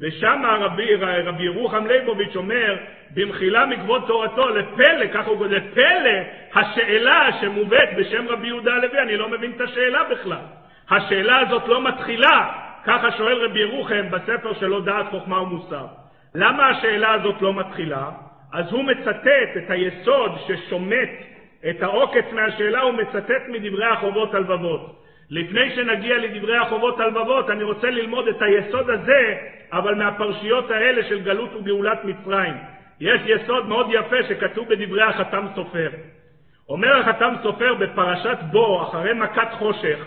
ושם 0.00 0.42
רבי, 0.60 0.94
רבי 1.24 1.42
ירוחם 1.44 1.86
ליבוביץ' 1.86 2.36
אומר, 2.36 2.76
במחילה 3.14 3.66
מכבוד 3.66 4.04
תורתו, 4.06 4.48
לפלא, 4.48 5.06
ככה 5.14 5.30
הוא 5.30 5.38
כותב, 5.38 5.52
לפלא 5.52 6.10
השאלה 6.54 7.28
שמובאת 7.40 7.88
בשם 7.96 8.28
רבי 8.28 8.46
יהודה 8.46 8.74
הלוי, 8.74 9.02
אני 9.02 9.16
לא 9.16 9.28
מבין 9.28 9.52
את 9.56 9.60
השאלה 9.60 10.04
בכלל. 10.10 10.44
השאלה 10.90 11.38
הזאת 11.38 11.68
לא 11.68 11.84
מתחילה, 11.84 12.52
ככה 12.84 13.10
שואל 13.10 13.44
רבי 13.44 13.60
ירוחם 13.60 14.10
בספר 14.10 14.52
שלו 14.54 14.80
דעת 14.80 15.06
חוכמה 15.10 15.42
ומוסר. 15.42 15.86
למה 16.34 16.68
השאלה 16.68 17.12
הזאת 17.12 17.42
לא 17.42 17.54
מתחילה? 17.54 18.10
אז 18.52 18.72
הוא 18.72 18.84
מצטט 18.84 19.56
את 19.56 19.70
היסוד 19.70 20.32
ששומט 20.46 21.10
את 21.70 21.82
העוקץ 21.82 22.24
מהשאלה, 22.32 22.80
הוא 22.80 22.92
מצטט 22.92 23.42
מדברי 23.48 23.86
החובות 23.86 24.34
הלבבות. 24.34 25.00
לפני 25.30 25.70
שנגיע 25.74 26.18
לדברי 26.18 26.56
החובות 26.56 27.00
הלבבות, 27.00 27.50
אני 27.50 27.62
רוצה 27.62 27.90
ללמוד 27.90 28.28
את 28.28 28.42
היסוד 28.42 28.90
הזה, 28.90 29.36
אבל 29.72 29.94
מהפרשיות 29.94 30.70
האלה 30.70 31.04
של 31.04 31.20
גלות 31.20 31.54
וגאולת 31.54 32.04
מצרים. 32.04 32.54
יש 33.00 33.20
יסוד 33.26 33.68
מאוד 33.68 33.86
יפה 33.90 34.22
שכתוב 34.28 34.68
בדברי 34.68 35.02
החתם 35.02 35.46
סופר. 35.54 35.90
אומר 36.68 36.96
החתם 36.96 37.34
סופר 37.42 37.74
בפרשת 37.74 38.38
בו, 38.50 38.82
אחרי 38.82 39.12
מכת 39.12 39.48
חושך, 39.52 40.04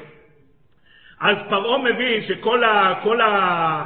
אז 1.21 1.37
פרעה 1.49 1.77
מבין 1.77 2.21
שכל 2.23 2.63
ה, 2.63 2.93
כל 3.03 3.21
ה, 3.21 3.85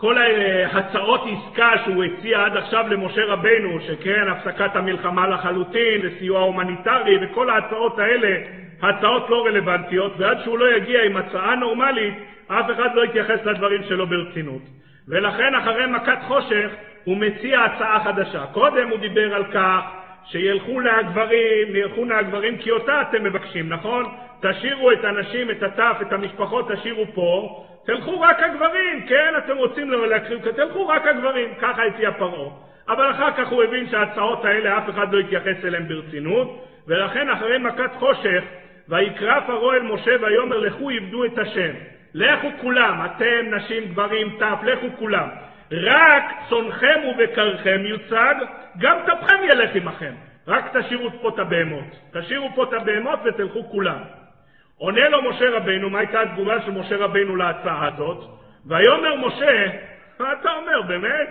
כל 0.00 0.18
ההצעות 0.18 1.20
עסקה 1.26 1.72
שהוא 1.84 2.04
הציע 2.04 2.44
עד 2.44 2.56
עכשיו 2.56 2.84
למשה 2.88 3.24
רבנו, 3.24 3.80
שכן 3.80 4.28
הפסקת 4.28 4.76
המלחמה 4.76 5.26
לחלוטין 5.26 6.00
וסיוע 6.02 6.40
הומניטרי 6.40 7.18
וכל 7.22 7.50
ההצעות 7.50 7.98
האלה, 7.98 8.36
הצעות 8.82 9.30
לא 9.30 9.46
רלוונטיות, 9.46 10.12
ועד 10.18 10.38
שהוא 10.44 10.58
לא 10.58 10.76
יגיע 10.76 11.04
עם 11.04 11.16
הצעה 11.16 11.54
נורמלית, 11.54 12.14
אף 12.46 12.70
אחד 12.70 12.94
לא 12.94 13.04
יתייחס 13.04 13.44
לדברים 13.44 13.82
שלו 13.82 14.06
ברצינות. 14.06 14.62
ולכן 15.08 15.54
אחרי 15.54 15.86
מכת 15.86 16.18
חושך 16.22 16.70
הוא 17.04 17.16
מציע 17.16 17.60
הצעה 17.60 18.04
חדשה. 18.04 18.46
קודם 18.46 18.88
הוא 18.88 18.98
דיבר 18.98 19.34
על 19.34 19.44
כך 19.44 19.80
שילכו 20.24 20.74
מהגברים, 20.74 21.76
ילכו 21.76 22.04
מהגברים 22.04 22.56
כי 22.58 22.70
אותה 22.70 23.02
אתם 23.02 23.24
מבקשים, 23.24 23.68
נכון? 23.68 24.04
תשאירו 24.40 24.92
את 24.92 25.04
הנשים, 25.04 25.50
את 25.50 25.62
הטף, 25.62 25.96
את 26.02 26.12
המשפחות, 26.12 26.70
תשאירו 26.72 27.04
פה, 27.14 27.64
תלכו 27.86 28.20
רק 28.20 28.42
הגברים, 28.42 29.06
כן, 29.06 29.34
אתם 29.38 29.56
רוצים 29.56 29.90
להקריב, 29.90 30.50
תלכו 30.50 30.88
רק 30.88 31.06
הגברים, 31.06 31.54
ככה 31.60 31.82
הציע 31.84 32.10
פרעה. 32.12 32.50
אבל 32.88 33.10
אחר 33.10 33.32
כך 33.32 33.48
הוא 33.48 33.62
הבין 33.62 33.88
שההצעות 33.88 34.44
האלה 34.44 34.78
אף 34.78 34.90
אחד 34.90 35.12
לא 35.12 35.20
יתייחס 35.20 35.64
אליהן 35.64 35.88
ברצינות, 35.88 36.64
ולכן 36.86 37.30
אחרי 37.30 37.58
מכת 37.58 37.90
חושך, 37.94 38.42
ויקרא 38.88 39.40
פרעה 39.40 39.76
אל 39.76 39.82
משה 39.82 40.16
ויאמר 40.20 40.58
לכו 40.58 40.90
עבדו 40.90 41.24
את 41.24 41.38
השם. 41.38 41.72
לכו 42.14 42.48
כולם, 42.60 43.06
אתם, 43.06 43.54
נשים, 43.54 43.84
גברים, 43.84 44.36
טף, 44.38 44.58
לכו 44.62 44.86
כולם. 44.98 45.28
רק 45.72 46.24
צונכם 46.48 47.00
ובקרכם 47.10 47.80
יוצג, 47.84 48.34
גם 48.78 48.98
טפכם 49.06 49.36
ילך 49.44 49.70
עמכם. 49.74 50.12
רק 50.48 50.76
תשאירו 50.76 51.10
פה 51.22 51.28
את 51.28 51.38
הבהמות. 51.38 51.84
תשאירו 52.12 52.48
פה 52.54 52.64
את 52.64 52.72
הבהמות 52.72 53.18
ותלכו 53.24 53.70
כולם. 53.70 53.98
עונה 54.78 55.08
לו 55.08 55.30
משה 55.30 55.50
רבינו, 55.50 55.90
מה 55.90 55.98
הייתה 55.98 56.20
התגובה 56.20 56.62
של 56.62 56.70
משה 56.70 56.96
רבינו 56.96 57.36
להצעה 57.36 57.88
הזאת? 57.88 58.24
ויאמר 58.66 59.14
משה, 59.16 59.66
מה 60.20 60.32
אתה 60.32 60.50
אומר, 60.52 60.82
באמת? 60.82 61.28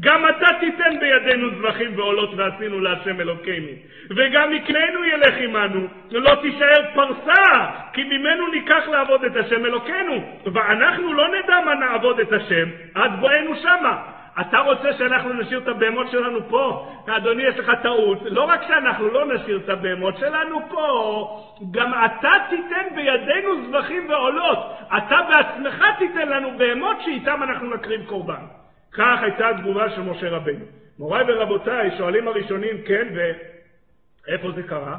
גם 0.00 0.28
אתה 0.28 0.46
תיתן 0.60 1.00
בידינו 1.00 1.50
זבחים 1.50 1.98
ועולות 1.98 2.30
ועשינו 2.36 2.80
להשם 2.80 3.20
אלוקינו. 3.20 3.68
וגם 4.10 4.50
מקננו 4.50 5.04
ילך 5.04 5.34
עמנו, 5.38 5.86
ולא 6.10 6.34
תישאר 6.34 6.82
פרסה, 6.94 7.70
כי 7.92 8.04
ממנו 8.04 8.48
ניקח 8.48 8.88
לעבוד 8.88 9.24
את 9.24 9.36
השם 9.36 9.66
אלוקינו. 9.66 10.22
ואנחנו 10.52 11.12
לא 11.12 11.28
נדע 11.28 11.60
מה 11.64 11.74
נעבוד 11.74 12.20
את 12.20 12.32
השם 12.32 12.68
עד 12.94 13.20
בואנו 13.20 13.56
שמה. 13.56 14.02
אתה 14.40 14.58
רוצה 14.58 14.92
שאנחנו 14.92 15.32
נשאיר 15.32 15.58
את 15.58 15.68
הבהמות 15.68 16.10
שלנו 16.10 16.48
פה? 16.48 16.88
אדוני, 17.06 17.42
יש 17.42 17.58
לך 17.58 17.70
טעות. 17.82 18.18
לא 18.22 18.44
רק 18.44 18.62
שאנחנו 18.68 19.08
לא 19.08 19.34
נשאיר 19.34 19.60
את 19.64 19.68
הבהמות 19.68 20.16
שלנו 20.16 20.58
פה, 20.68 21.40
גם 21.70 21.92
אתה 22.04 22.30
תיתן 22.50 22.94
בידינו 22.94 23.66
זבחים 23.66 24.08
ועולות. 24.08 24.58
אתה 24.96 25.18
בעצמך 25.28 25.84
תיתן 25.98 26.28
לנו 26.28 26.58
בהמות 26.58 26.96
שאיתם 27.00 27.42
אנחנו 27.42 27.74
נקריב 27.74 28.06
קורבן. 28.06 28.44
כך 28.92 29.22
הייתה 29.22 29.48
התגובה 29.48 29.90
של 29.90 30.02
משה 30.02 30.30
רבינו. 30.30 30.64
מוריי 30.98 31.24
ורבותיי, 31.28 31.90
שואלים 31.98 32.28
הראשונים, 32.28 32.82
כן, 32.86 33.08
ואיפה 33.14 34.50
זה 34.50 34.62
קרה? 34.62 34.98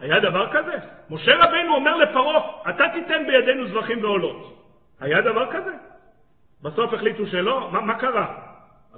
היה 0.00 0.20
דבר 0.20 0.52
כזה? 0.52 0.76
משה 1.10 1.36
רבינו 1.36 1.74
אומר 1.74 1.96
לפרעה, 1.96 2.40
אתה 2.70 2.84
תיתן 2.92 3.26
בידינו 3.26 3.66
זבחים 3.66 4.04
ועולות. 4.04 4.66
היה 5.00 5.20
דבר 5.20 5.52
כזה? 5.52 5.70
בסוף 6.64 6.92
החליטו 6.94 7.26
שלא? 7.26 7.68
מה, 7.72 7.80
מה 7.80 7.94
קרה? 7.94 8.26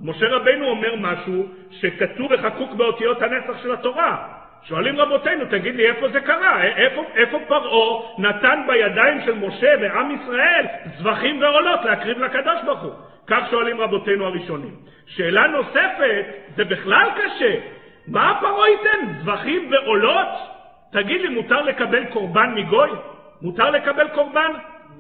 משה 0.03 0.29
רבינו 0.29 0.67
אומר 0.67 0.97
משהו 0.97 1.47
שכתוב 1.71 2.31
וחקוק 2.31 2.73
באותיות 2.73 3.23
הנצח 3.23 3.63
של 3.63 3.73
התורה. 3.73 4.29
שואלים 4.63 4.97
רבותינו, 4.97 5.45
תגיד 5.51 5.75
לי 5.75 5.87
איפה 5.87 6.09
זה 6.09 6.21
קרה? 6.21 6.63
איפה, 6.65 7.05
איפה 7.15 7.39
פרעה 7.49 8.03
נתן 8.19 8.61
בידיים 8.67 9.21
של 9.25 9.35
משה 9.35 9.75
ועם 9.81 10.11
ישראל 10.11 10.67
זבחים 10.99 11.43
ועולות 11.43 11.85
להקריב 11.85 12.19
לקדוש 12.19 12.63
ברוך 12.65 12.83
הוא? 12.83 12.93
כך 13.27 13.51
שואלים 13.51 13.81
רבותינו 13.81 14.27
הראשונים. 14.27 14.75
שאלה 15.07 15.47
נוספת, 15.47 16.25
זה 16.57 16.65
בכלל 16.65 17.09
קשה. 17.17 17.55
מה 18.09 18.39
פרעה 18.41 18.69
ייתן? 18.71 19.13
זבחים 19.23 19.71
ועולות? 19.71 20.29
תגיד 20.93 21.21
לי, 21.21 21.29
מותר 21.29 21.63
לקבל 21.63 22.05
קורבן 22.05 22.55
מגוי? 22.55 22.91
מותר 23.43 23.71
לקבל 23.71 24.09
קורבן? 24.09 24.53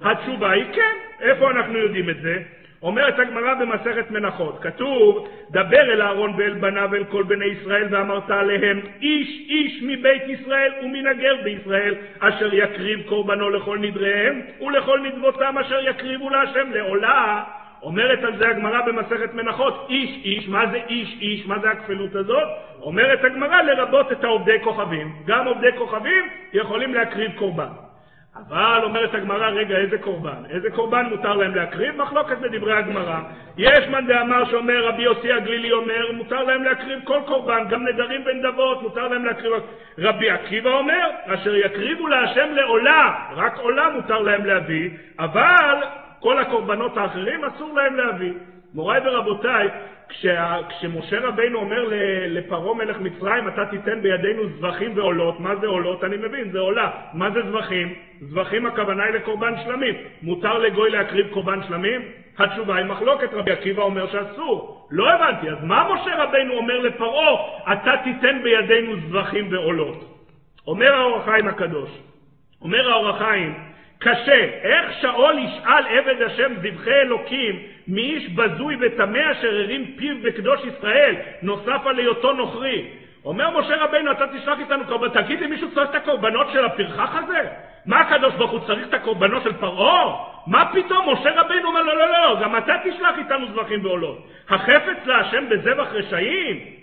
התשובה 0.02 0.50
היא 0.50 0.64
כן. 0.72 0.96
איפה 1.20 1.50
אנחנו 1.50 1.78
יודעים 1.78 2.10
את 2.10 2.16
זה? 2.22 2.42
אומרת 2.82 3.18
הגמרא 3.18 3.54
במסכת 3.54 4.10
מנחות, 4.10 4.58
כתוב, 4.62 5.28
דבר 5.50 5.80
אל 5.92 6.02
אהרון 6.02 6.34
ואל 6.36 6.54
בניו 6.54 6.88
ואל 6.92 7.04
כל 7.04 7.22
בני 7.22 7.44
ישראל 7.44 7.86
ואמרת 7.90 8.30
עליהם, 8.30 8.80
איש 9.00 9.28
איש 9.48 9.82
מבית 9.82 10.22
ישראל 10.28 10.72
ומן 10.82 11.06
הגר 11.06 11.36
בישראל, 11.44 11.94
אשר 12.18 12.54
יקריב 12.54 13.02
קורבנו 13.08 13.50
לכל 13.50 13.78
נדריהם 13.78 14.40
ולכל 14.60 15.00
נדבותם 15.00 15.58
אשר 15.58 15.88
יקריבו 15.88 16.30
להשם 16.30 16.70
לעולה. 16.70 17.42
אומרת 17.82 18.24
על 18.24 18.36
זה 18.38 18.48
הגמרא 18.48 18.82
במסכת 18.86 19.34
מנחות, 19.34 19.86
איש 19.88 20.10
איש, 20.24 20.48
מה 20.48 20.66
זה 20.66 20.78
איש 20.88 21.16
איש, 21.20 21.46
מה 21.46 21.58
זה 21.58 21.70
הכפילות 21.70 22.14
הזאת? 22.14 22.48
אומרת 22.80 23.24
הגמרא 23.24 23.62
לרבות 23.62 24.12
את 24.12 24.24
העובדי 24.24 24.60
כוכבים. 24.62 25.12
גם 25.26 25.46
עובדי 25.46 25.72
כוכבים 25.78 26.24
יכולים 26.52 26.94
להקריב 26.94 27.32
קורבן. 27.38 27.91
אבל 28.36 28.80
אומרת 28.84 29.14
הגמרא, 29.14 29.48
רגע, 29.48 29.76
איזה 29.76 29.98
קורבן? 29.98 30.42
איזה 30.50 30.70
קורבן 30.70 31.06
מותר 31.10 31.34
להם 31.34 31.54
להקריב? 31.54 31.96
מחלוקת 31.96 32.38
בדברי 32.38 32.72
הגמרא. 32.72 33.20
יש 33.56 33.88
מאן 33.88 34.06
דאמר 34.06 34.44
שאומר, 34.44 34.86
רבי 34.86 35.02
יוסי 35.02 35.32
הגלילי 35.32 35.72
אומר, 35.72 36.12
מותר 36.12 36.42
להם 36.42 36.62
להקריב 36.62 36.98
כל 37.04 37.18
קורבן, 37.26 37.64
גם 37.68 37.86
נדרים 37.88 38.22
ונדבות, 38.26 38.82
מותר 38.82 39.08
להם 39.08 39.24
להקריב. 39.24 39.52
רבי 39.98 40.30
עקיבא 40.30 40.70
אומר, 40.70 41.10
אשר 41.26 41.56
יקריבו 41.56 42.08
להשם 42.08 42.52
לעולה, 42.52 43.14
רק 43.36 43.58
עולה 43.58 43.88
מותר 43.88 44.18
להם 44.18 44.46
להביא, 44.46 44.90
אבל 45.18 45.76
כל 46.20 46.38
הקורבנות 46.38 46.96
האחרים 46.96 47.44
אסור 47.44 47.76
להם 47.76 47.96
להביא. 47.96 48.32
מוריי 48.74 49.00
ורבותיי, 49.04 49.68
כשה, 50.12 50.58
כשמשה 50.68 51.20
רבינו 51.20 51.58
אומר 51.58 51.88
לפרעה 52.26 52.74
מלך 52.74 53.00
מצרים, 53.00 53.48
אתה 53.48 53.66
תיתן 53.66 54.02
בידינו 54.02 54.46
זבחים 54.46 54.92
ועולות, 54.96 55.40
מה 55.40 55.56
זה 55.56 55.66
עולות? 55.66 56.04
אני 56.04 56.16
מבין, 56.16 56.50
זה 56.50 56.58
עולה. 56.58 56.90
מה 57.14 57.30
זה 57.30 57.40
זבחים? 57.42 57.94
זבחים 58.20 58.66
הכוונה 58.66 59.04
היא 59.04 59.14
לקורבן 59.14 59.54
שלמים. 59.64 59.94
מותר 60.22 60.58
לגוי 60.58 60.90
להקריב 60.90 61.26
קורבן 61.30 61.62
שלמים? 61.68 62.00
התשובה 62.38 62.76
היא 62.76 62.86
מחלוקת, 62.86 63.34
רבי 63.34 63.52
עקיבא 63.52 63.82
אומר 63.82 64.06
שאסור. 64.06 64.88
לא 64.90 65.10
הבנתי, 65.10 65.50
אז 65.50 65.64
מה 65.64 65.88
משה 65.94 66.24
רבינו 66.24 66.54
אומר 66.54 66.78
לפרעה, 66.78 67.32
אתה 67.72 67.92
תיתן 68.04 68.42
בידינו 68.42 68.96
זבחים 68.96 69.48
ועולות? 69.52 70.28
אומר 70.66 70.94
האור 70.94 71.16
החיים 71.16 71.48
הקדוש, 71.48 71.90
אומר 72.62 72.90
האור 72.90 73.08
החיים, 73.08 73.54
קשה, 74.02 74.44
איך 74.62 74.92
שאול 75.00 75.38
ישאל 75.38 75.98
עבד 75.98 76.22
השם 76.22 76.52
זבחי 76.54 76.90
אלוקים 76.90 77.62
מאיש 77.88 78.28
בזוי 78.28 78.76
וטמא 78.80 79.32
אשר 79.32 79.48
הרים 79.48 79.92
פיו 79.96 80.14
בקדוש 80.22 80.60
ישראל, 80.64 81.14
נוסף 81.42 81.86
על 81.86 81.98
היותו 81.98 82.32
נוכרי. 82.32 82.86
אומר 83.24 83.58
משה 83.58 83.76
רבינו, 83.76 84.12
אתה 84.12 84.26
תשלח 84.26 84.58
איתנו 84.58 84.84
קורבנות, 84.86 85.14
תגיד 85.14 85.40
לי, 85.40 85.46
מישהו 85.46 85.70
צריך 85.74 85.90
את 85.90 85.94
הקורבנות 85.94 86.46
של 86.52 86.64
הפרחח 86.64 87.14
הזה? 87.14 87.48
מה 87.86 88.00
הקדוש 88.00 88.34
ברוך 88.34 88.50
הוא 88.50 88.60
צריך 88.66 88.88
את 88.88 88.94
הקורבנות 88.94 89.42
של 89.42 89.52
פרעה? 89.52 90.24
מה 90.46 90.72
פתאום? 90.72 91.12
משה 91.12 91.40
רבינו 91.40 91.68
אומר, 91.68 91.82
לא, 91.82 91.96
לא, 91.96 92.12
לא, 92.12 92.40
גם 92.42 92.56
אתה 92.56 92.74
תשלח 92.84 93.18
איתנו 93.18 93.46
זבחים 93.46 93.84
ועולות. 93.84 94.28
החפץ 94.50 95.06
להשם 95.06 95.48
בזבח 95.48 95.92
רשעים? 95.92 96.81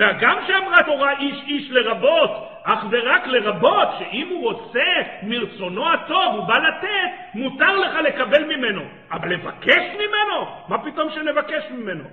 וגם 0.00 0.38
שאמרה 0.46 0.82
תורה 0.86 1.18
איש 1.18 1.42
איש 1.46 1.70
לרבות, 1.70 2.30
אך 2.64 2.84
ורק 2.90 3.26
לרבות, 3.26 3.88
שאם 3.98 4.28
הוא 4.30 4.52
רוצה 4.52 4.86
מרצונו 5.22 5.92
הטוב, 5.92 6.34
הוא 6.34 6.44
בא 6.44 6.54
לתת, 6.58 7.10
מותר 7.34 7.76
לך 7.76 7.94
לקבל 8.04 8.44
ממנו. 8.44 8.82
אבל 9.12 9.28
לבקש 9.28 9.94
ממנו? 9.94 10.46
מה 10.68 10.78
פתאום 10.78 11.10
שנבקש 11.10 11.70
ממנו? 11.70 12.04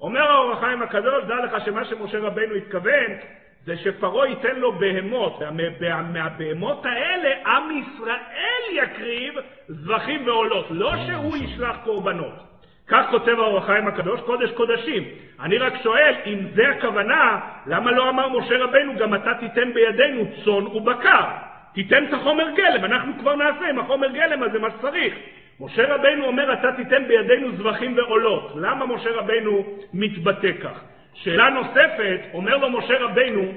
אומר 0.00 0.30
האור 0.30 0.52
החיים 0.52 0.82
הקדוש, 0.82 1.24
דע 1.24 1.34
לך 1.44 1.64
שמה 1.64 1.84
שמשה 1.84 2.18
רבנו 2.18 2.54
התכוון, 2.54 3.10
זה 3.64 3.76
שפרעה 3.76 4.28
ייתן 4.28 4.56
לו 4.56 4.72
בהמות, 4.72 5.38
ומהבהמות 5.40 6.86
האלה 6.86 7.30
עם 7.46 7.78
ישראל 7.78 8.62
יקריב 8.72 9.34
זבחים 9.68 10.26
ועולות, 10.26 10.66
לא 10.70 10.92
שהוא 11.06 11.36
ישלח 11.36 11.76
קורבנות. 11.84 12.51
כך 12.92 13.06
כותב 13.10 13.38
האור 13.38 13.58
החיים 13.58 13.86
הקדוש, 13.86 14.20
קודש 14.20 14.50
קודשים. 14.50 15.04
אני 15.40 15.58
רק 15.58 15.72
שואל, 15.82 16.14
אם 16.26 16.38
זה 16.54 16.68
הכוונה, 16.68 17.40
למה 17.66 17.92
לא 17.92 18.08
אמר 18.08 18.28
משה 18.28 18.58
רבנו, 18.58 18.94
גם 18.98 19.14
אתה 19.14 19.34
תיתן 19.34 19.72
בידינו 19.74 20.24
צאן 20.44 20.66
ובקר? 20.66 21.24
תיתן 21.74 22.04
את 22.04 22.12
החומר 22.12 22.50
גלם, 22.56 22.84
אנחנו 22.84 23.12
כבר 23.18 23.36
נעשה 23.36 23.68
עם 23.70 23.78
החומר 23.78 24.08
גלם 24.08 24.42
הזה 24.42 24.58
מה 24.58 24.68
שצריך. 24.70 25.14
משה 25.60 25.94
רבנו 25.94 26.24
אומר, 26.24 26.52
אתה 26.52 26.72
תיתן 26.72 27.08
בידינו 27.08 27.52
זבחים 27.52 27.96
ועולות. 27.96 28.52
למה 28.56 28.86
משה 28.86 29.10
רבנו 29.10 29.64
מתבטא 29.94 30.52
כך? 30.62 30.80
שאלה 31.14 31.50
נוספת, 31.50 32.20
אומר 32.34 32.56
לו 32.56 32.70
משה 32.70 32.98
רבנו, 32.98 33.52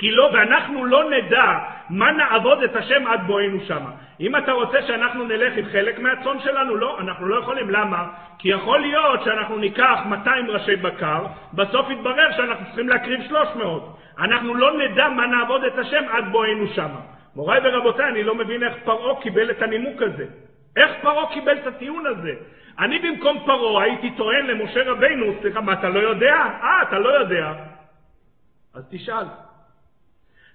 כי 0.00 0.10
לא, 0.10 0.30
ואנחנו 0.32 0.84
לא 0.84 1.10
נדע 1.10 1.58
מה 1.90 2.12
נעבוד 2.12 2.62
את 2.62 2.76
השם 2.76 3.06
עד 3.06 3.20
בואנו 3.26 3.60
שמה. 3.68 3.90
אם 4.20 4.36
אתה 4.36 4.52
רוצה 4.52 4.82
שאנחנו 4.82 5.24
נלך 5.24 5.56
עם 5.56 5.64
חלק 5.72 5.98
מהצאן 5.98 6.40
שלנו, 6.40 6.76
לא, 6.76 7.00
אנחנו 7.00 7.26
לא 7.26 7.38
יכולים. 7.38 7.70
למה? 7.70 8.08
כי 8.38 8.48
יכול 8.48 8.80
להיות 8.80 9.24
שאנחנו 9.24 9.56
ניקח 9.56 9.98
200 10.06 10.50
ראשי 10.50 10.76
בקר, 10.76 11.26
בסוף 11.52 11.90
יתברר 11.90 12.32
שאנחנו 12.36 12.66
צריכים 12.66 12.88
להקריב 12.88 13.22
300. 13.28 13.96
אנחנו 14.18 14.54
לא 14.54 14.78
נדע 14.78 15.08
מה 15.08 15.26
נעבוד 15.26 15.64
את 15.64 15.78
השם 15.78 16.04
עד 16.10 16.24
בואנו 16.32 16.66
שמה. 16.66 17.00
מוריי 17.36 17.60
ורבותיי, 17.64 18.08
אני 18.08 18.22
לא 18.22 18.34
מבין 18.34 18.62
איך 18.62 18.74
פרעה 18.84 19.20
קיבל 19.22 19.50
את 19.50 19.62
הנימוק 19.62 20.02
הזה. 20.02 20.26
איך 20.76 20.90
פרעה 21.02 21.32
קיבל 21.32 21.58
את 21.58 21.66
הטיעון 21.66 22.06
הזה? 22.06 22.32
אני 22.78 22.98
במקום 22.98 23.38
פרעה 23.46 23.82
הייתי 23.82 24.10
טוען 24.10 24.46
למשה 24.46 24.90
רבינו, 24.90 25.24
סליחה, 25.40 25.60
מה, 25.60 25.72
אתה 25.72 25.88
לא 25.88 25.98
יודע? 25.98 26.34
אה, 26.62 26.82
אתה 26.82 26.98
לא 26.98 27.08
יודע. 27.08 27.52
אז 28.74 28.84
תשאל. 28.90 29.49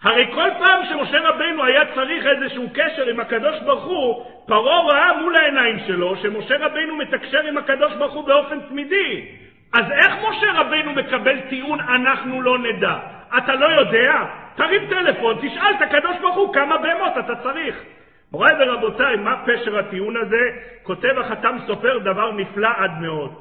הרי 0.06 0.28
כל 0.34 0.50
פעם 0.60 0.86
שמשה 0.90 1.30
רבינו 1.30 1.64
היה 1.64 1.82
צריך 1.96 2.26
איזשהו 2.26 2.70
קשר 2.74 3.06
עם 3.08 3.20
הקדוש 3.20 3.60
ברוך 3.60 3.84
הוא, 3.84 4.26
פרעה 4.46 4.82
ראה 4.82 5.22
מול 5.22 5.36
העיניים 5.36 5.80
שלו 5.88 6.16
שמשה 6.16 6.56
רבינו 6.60 6.96
מתקשר 6.96 7.40
עם 7.40 7.58
הקדוש 7.58 7.94
ברוך 7.94 8.14
הוא 8.14 8.28
באופן 8.28 8.60
תמידי. 8.60 9.26
אז 9.74 9.92
איך 9.92 10.14
משה 10.30 10.52
רבינו 10.56 10.92
מקבל 10.94 11.40
טיעון 11.50 11.80
אנחנו 11.80 12.42
לא 12.42 12.60
נדע? 12.60 12.96
אתה 13.38 13.56
לא 13.56 13.66
יודע? 13.66 14.26
תרים 14.56 14.88
טלפון, 14.90 15.38
תשאל 15.42 15.74
את 15.78 15.82
הקדוש 15.82 16.18
ברוך 16.22 16.36
הוא 16.36 16.54
כמה 16.54 16.78
בהמות 16.78 17.14
אתה 17.20 17.36
צריך. 17.36 17.84
מוריי 18.32 18.56
ורבותיי, 18.60 19.16
מה 19.16 19.44
פשר 19.46 19.80
הטיעון 19.80 20.18
הזה? 20.18 20.50
כותב 20.84 21.18
החתם 21.18 21.58
סופר 21.68 21.98
דבר 21.98 22.32
נפלא 22.32 22.70
עד 22.78 22.92
מאוד. 23.02 23.36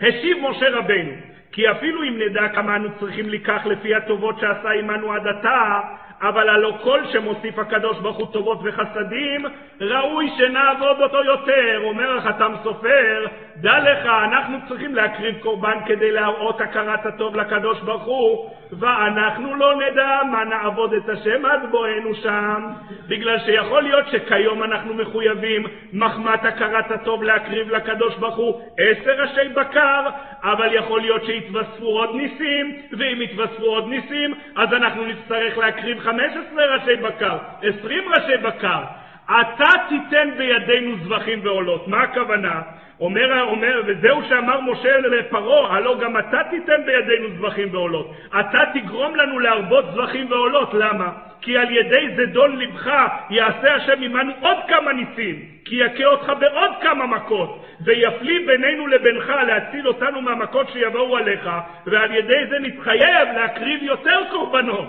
השיב 0.00 0.36
משה 0.40 0.68
רבינו, 0.70 1.12
כי 1.52 1.70
אפילו 1.70 2.02
אם 2.02 2.18
נדע 2.18 2.48
כמה 2.48 2.76
אנו 2.76 2.88
צריכים 2.98 3.28
לקח 3.28 3.66
לפי 3.66 3.94
הטובות 3.94 4.40
שעשה 4.40 4.70
עמנו 4.70 5.12
עד 5.12 5.26
עתה, 5.26 5.80
אבל 6.20 6.48
הלא 6.48 6.78
כל 6.82 7.00
שמוסיף 7.12 7.58
הקדוש 7.58 7.98
ברוך 7.98 8.16
הוא 8.16 8.32
טובות 8.32 8.58
וחסדים, 8.64 9.44
ראוי 9.80 10.30
שנעבוד 10.38 11.00
אותו 11.00 11.24
יותר. 11.24 11.80
אומר 11.84 12.16
החתם 12.16 12.52
סופר, 12.62 13.26
דע 13.60 13.78
לך, 13.78 14.06
אנחנו 14.06 14.58
צריכים 14.68 14.94
להקריב 14.94 15.38
קורבן 15.38 15.78
כדי 15.86 16.10
להראות 16.10 16.60
הכרת 16.60 17.06
הטוב 17.06 17.36
לקדוש 17.36 17.80
ברוך 17.80 18.02
הוא, 18.02 18.50
ואנחנו 18.72 19.54
לא 19.54 19.74
נדע 19.74 20.20
מה 20.30 20.44
נעבוד 20.44 20.92
את 20.92 21.08
השם 21.08 21.44
עד 21.44 21.60
בואנו 21.70 22.14
שם, 22.14 22.66
בגלל 23.08 23.38
שיכול 23.38 23.82
להיות 23.82 24.08
שכיום 24.08 24.62
אנחנו 24.62 24.94
מחויבים 24.94 25.66
מחמת 25.92 26.44
הכרת 26.44 26.90
הטוב 26.90 27.22
להקריב 27.22 27.70
לקדוש 27.70 28.16
ברוך 28.16 28.36
הוא 28.36 28.60
עשר 28.78 29.22
ראשי 29.22 29.48
בקר, 29.54 30.02
אבל 30.42 30.74
יכול 30.74 31.00
להיות 31.00 31.24
שיתווספו 31.24 31.86
עוד 31.86 32.10
ניסים, 32.14 32.76
ואם 32.98 33.22
יתווספו 33.22 33.64
עוד 33.64 33.88
ניסים, 33.88 34.34
אז 34.56 34.72
אנחנו 34.72 35.04
נצטרך 35.04 35.58
להקריב 35.58 36.00
15 36.00 36.64
ראשי 36.64 36.96
בקר, 36.96 37.36
20 37.62 38.08
ראשי 38.08 38.36
בקר. 38.36 38.82
אתה 39.30 39.70
תיתן 39.88 40.28
בידינו 40.36 40.96
זבחים 41.04 41.40
ועולות. 41.42 41.88
מה 41.88 42.02
הכוונה? 42.02 42.60
אומר, 43.00 43.42
אומר, 43.42 43.82
וזהו 43.86 44.22
שאמר 44.28 44.60
משה 44.60 44.98
לפרעה, 44.98 45.76
הלא 45.76 45.98
גם 46.00 46.18
אתה 46.18 46.38
תיתן 46.50 46.82
בידינו 46.86 47.28
זבחים 47.38 47.74
ועולות. 47.74 48.14
אתה 48.40 48.58
תגרום 48.74 49.16
לנו 49.16 49.38
להרבות 49.38 49.84
זבחים 49.94 50.30
ועולות. 50.30 50.74
למה? 50.74 51.12
כי 51.40 51.58
על 51.58 51.70
ידי 51.70 52.08
זדון 52.16 52.58
לבך 52.58 52.90
יעשה 53.30 53.74
השם 53.74 54.02
עמנו 54.02 54.32
עוד 54.40 54.56
כמה 54.68 54.92
ניסים, 54.92 55.42
כי 55.64 55.76
יכה 55.76 56.04
אותך 56.04 56.32
בעוד 56.40 56.70
כמה 56.82 57.06
מכות, 57.06 57.64
ויפליא 57.80 58.46
בינינו 58.46 58.86
לבינך 58.86 59.28
להציל 59.28 59.88
אותנו 59.88 60.20
מהמכות 60.20 60.68
שיבואו 60.68 61.16
עליך, 61.16 61.50
ועל 61.86 62.14
ידי 62.14 62.46
זה 62.50 62.58
נתחייב 62.58 63.28
להקריב 63.34 63.82
יותר 63.82 64.20
קורבנות. 64.30 64.86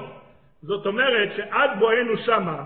זאת 0.61 0.85
אומרת 0.85 1.29
שעד 1.35 1.69
בואנו 1.79 2.17
שמה, 2.17 2.63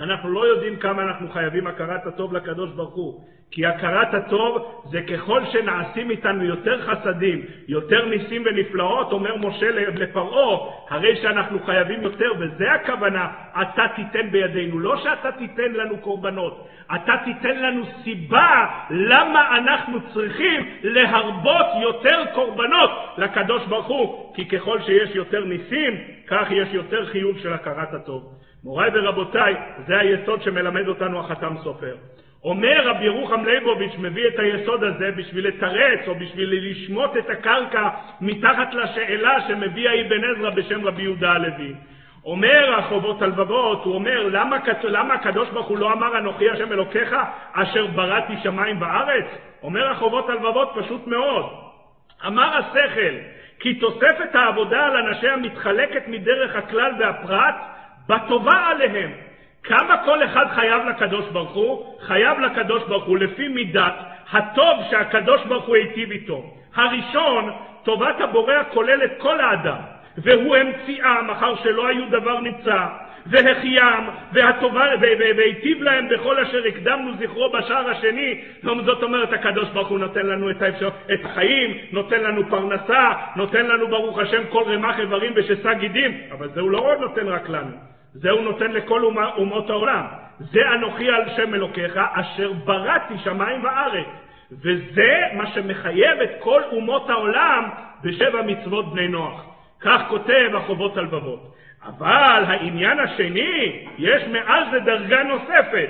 אנחנו 0.00 0.30
לא 0.30 0.46
יודעים 0.46 0.76
כמה 0.76 1.02
אנחנו 1.02 1.28
חייבים 1.28 1.66
הכרת 1.66 2.06
הטוב 2.06 2.32
לקדוש 2.32 2.70
ברוך 2.70 2.94
הוא, 2.94 3.24
כי 3.50 3.66
הכרת 3.66 4.14
הטוב 4.14 4.82
זה 4.90 5.02
ככל 5.02 5.44
שנעשים 5.44 6.10
איתנו 6.10 6.44
יותר 6.44 6.82
חסדים, 6.82 7.42
יותר 7.68 8.08
ניסים 8.08 8.42
ונפלאות, 8.46 9.12
אומר 9.12 9.36
משה 9.36 9.70
לפרעה, 9.70 10.58
הרי 10.90 11.16
שאנחנו 11.16 11.58
חייבים 11.66 12.02
יותר, 12.02 12.32
וזה 12.38 12.72
הכוונה, 12.72 13.28
אתה 13.62 13.82
תיתן 13.96 14.30
בידינו, 14.30 14.78
לא 14.78 14.96
שאתה 14.96 15.32
תיתן 15.32 15.72
לנו 15.72 15.98
קורבנות, 15.98 16.68
אתה 16.94 17.12
תיתן 17.24 17.62
לנו 17.62 17.82
סיבה 18.04 18.66
למה 18.90 19.58
אנחנו 19.58 19.98
צריכים 20.14 20.68
להרבות 20.82 21.66
יותר 21.82 22.24
קורבנות 22.34 22.90
לקדוש 23.18 23.66
ברוך 23.66 23.86
הוא, 23.86 24.34
כי 24.34 24.48
ככל 24.48 24.80
שיש 24.80 25.14
יותר 25.14 25.44
ניסים, 25.44 25.94
כך 26.26 26.46
יש 26.50 26.68
יותר 26.72 27.06
חיוב 27.06 27.38
של 27.38 27.52
הכרת 27.52 27.94
הטוב. 27.94 28.32
מוריי 28.64 28.90
ורבותיי, 28.94 29.54
זה 29.86 29.98
היסוד 29.98 30.42
שמלמד 30.42 30.88
אותנו 30.88 31.20
החתם 31.20 31.54
סופר. 31.62 31.96
אומר 32.46 32.88
רבי 32.88 33.04
ירוחם 33.04 33.44
ליבוביץ', 33.44 33.92
מביא 33.98 34.28
את 34.28 34.38
היסוד 34.38 34.84
הזה 34.84 35.10
בשביל 35.16 35.48
לתרץ 35.48 36.08
או 36.08 36.14
בשביל 36.14 36.70
לשמוט 36.70 37.16
את 37.16 37.30
הקרקע 37.30 37.88
מתחת 38.20 38.74
לשאלה 38.74 39.40
שמביא 39.48 39.88
האבן 39.88 40.24
עזרא 40.24 40.50
בשם 40.50 40.86
רבי 40.86 41.02
יהודה 41.02 41.32
הלוי. 41.32 41.74
אומר 42.24 42.74
החובות 42.78 43.22
הלבבות, 43.22 43.84
הוא 43.84 43.94
אומר, 43.94 44.28
למה, 44.28 44.56
למה 44.84 45.14
הקדוש 45.14 45.48
ברוך 45.48 45.66
הוא 45.66 45.78
לא 45.78 45.92
אמר 45.92 46.18
אנוכי 46.18 46.50
השם 46.50 46.72
אלוקיך 46.72 47.16
אשר 47.52 47.86
בראתי 47.86 48.34
שמיים 48.42 48.82
וארץ? 48.82 49.24
אומר 49.62 49.90
החובות 49.90 50.28
הלבבות 50.28 50.72
פשוט 50.74 51.06
מאוד. 51.06 51.46
אמר 52.26 52.56
השכל, 52.56 53.14
כי 53.60 53.74
תוספת 53.74 54.34
העבודה 54.34 54.86
על 54.86 54.96
אנשיה 54.96 55.36
מתחלקת 55.36 56.08
מדרך 56.08 56.56
הכלל 56.56 56.92
והפרט 56.98 57.54
בטובה 58.08 58.66
עליהם. 58.66 59.25
כמה 59.66 59.96
כל 60.04 60.24
אחד 60.24 60.46
חייב 60.54 60.82
לקדוש 60.88 61.24
ברוך 61.32 61.54
הוא? 61.54 61.98
חייב 62.00 62.40
לקדוש 62.40 62.82
ברוך 62.82 63.04
הוא 63.04 63.18
לפי 63.18 63.48
מידת 63.48 63.94
הטוב 64.32 64.78
שהקדוש 64.90 65.44
ברוך 65.44 65.64
הוא 65.64 65.76
היטיב 65.76 66.10
איתו. 66.10 66.44
הראשון, 66.74 67.52
טובת 67.82 68.20
הבורא 68.20 68.54
הכוללת 68.54 69.10
כל 69.18 69.40
האדם, 69.40 69.78
והוא 70.18 70.56
המציאה 70.56 71.22
מאחר 71.22 71.54
שלא 71.56 71.86
היו 71.86 72.10
דבר 72.10 72.40
נמצא, 72.40 72.86
והחיים, 73.26 74.02
והיטיב 75.36 75.82
להם 75.82 76.08
בכל 76.08 76.38
אשר 76.38 76.62
הקדמנו 76.68 77.12
זכרו 77.16 77.52
בשער 77.52 77.90
השני. 77.90 78.42
זאת 78.62 79.02
אומרת, 79.02 79.32
הקדוש 79.32 79.68
ברוך 79.68 79.88
הוא 79.88 79.98
נותן 79.98 80.26
לנו 80.26 80.50
את, 80.50 80.62
האפשר, 80.62 80.88
את 80.88 81.24
החיים, 81.24 81.76
נותן 81.92 82.20
לנו 82.20 82.48
פרנסה, 82.50 83.12
נותן 83.36 83.66
לנו 83.66 83.88
ברוך 83.88 84.18
השם 84.18 84.42
כל 84.48 84.62
רמ"ח 84.66 84.98
איברים 84.98 85.32
ושסה 85.36 85.74
גידים, 85.74 86.20
אבל 86.32 86.48
זה 86.48 86.60
הוא 86.60 86.70
לא 86.70 86.96
נותן 87.00 87.28
רק 87.28 87.48
לנו, 87.48 87.95
זה 88.20 88.30
הוא 88.30 88.42
נותן 88.42 88.72
לכל 88.72 89.02
אומות 89.36 89.70
העולם. 89.70 90.04
זה 90.38 90.60
אנוכי 90.74 91.10
על 91.10 91.22
שם 91.36 91.54
אלוקיך, 91.54 92.00
אשר 92.12 92.52
בראתי 92.52 93.14
שמיים 93.24 93.64
וארץ. 93.64 94.06
וזה 94.52 95.20
מה 95.32 95.46
שמחייב 95.46 96.20
את 96.20 96.30
כל 96.38 96.62
אומות 96.72 97.10
העולם 97.10 97.68
בשבע 98.04 98.42
מצוות 98.42 98.92
בני 98.92 99.08
נוח. 99.08 99.44
כך 99.80 100.02
כותב 100.08 100.50
החובות 100.54 100.96
הלבבות. 100.96 101.54
אבל 101.86 102.44
העניין 102.46 103.00
השני, 103.00 103.86
יש 103.98 104.22
מעל 104.32 104.62
זה 104.70 104.78
דרגה 104.80 105.22
נוספת. 105.22 105.88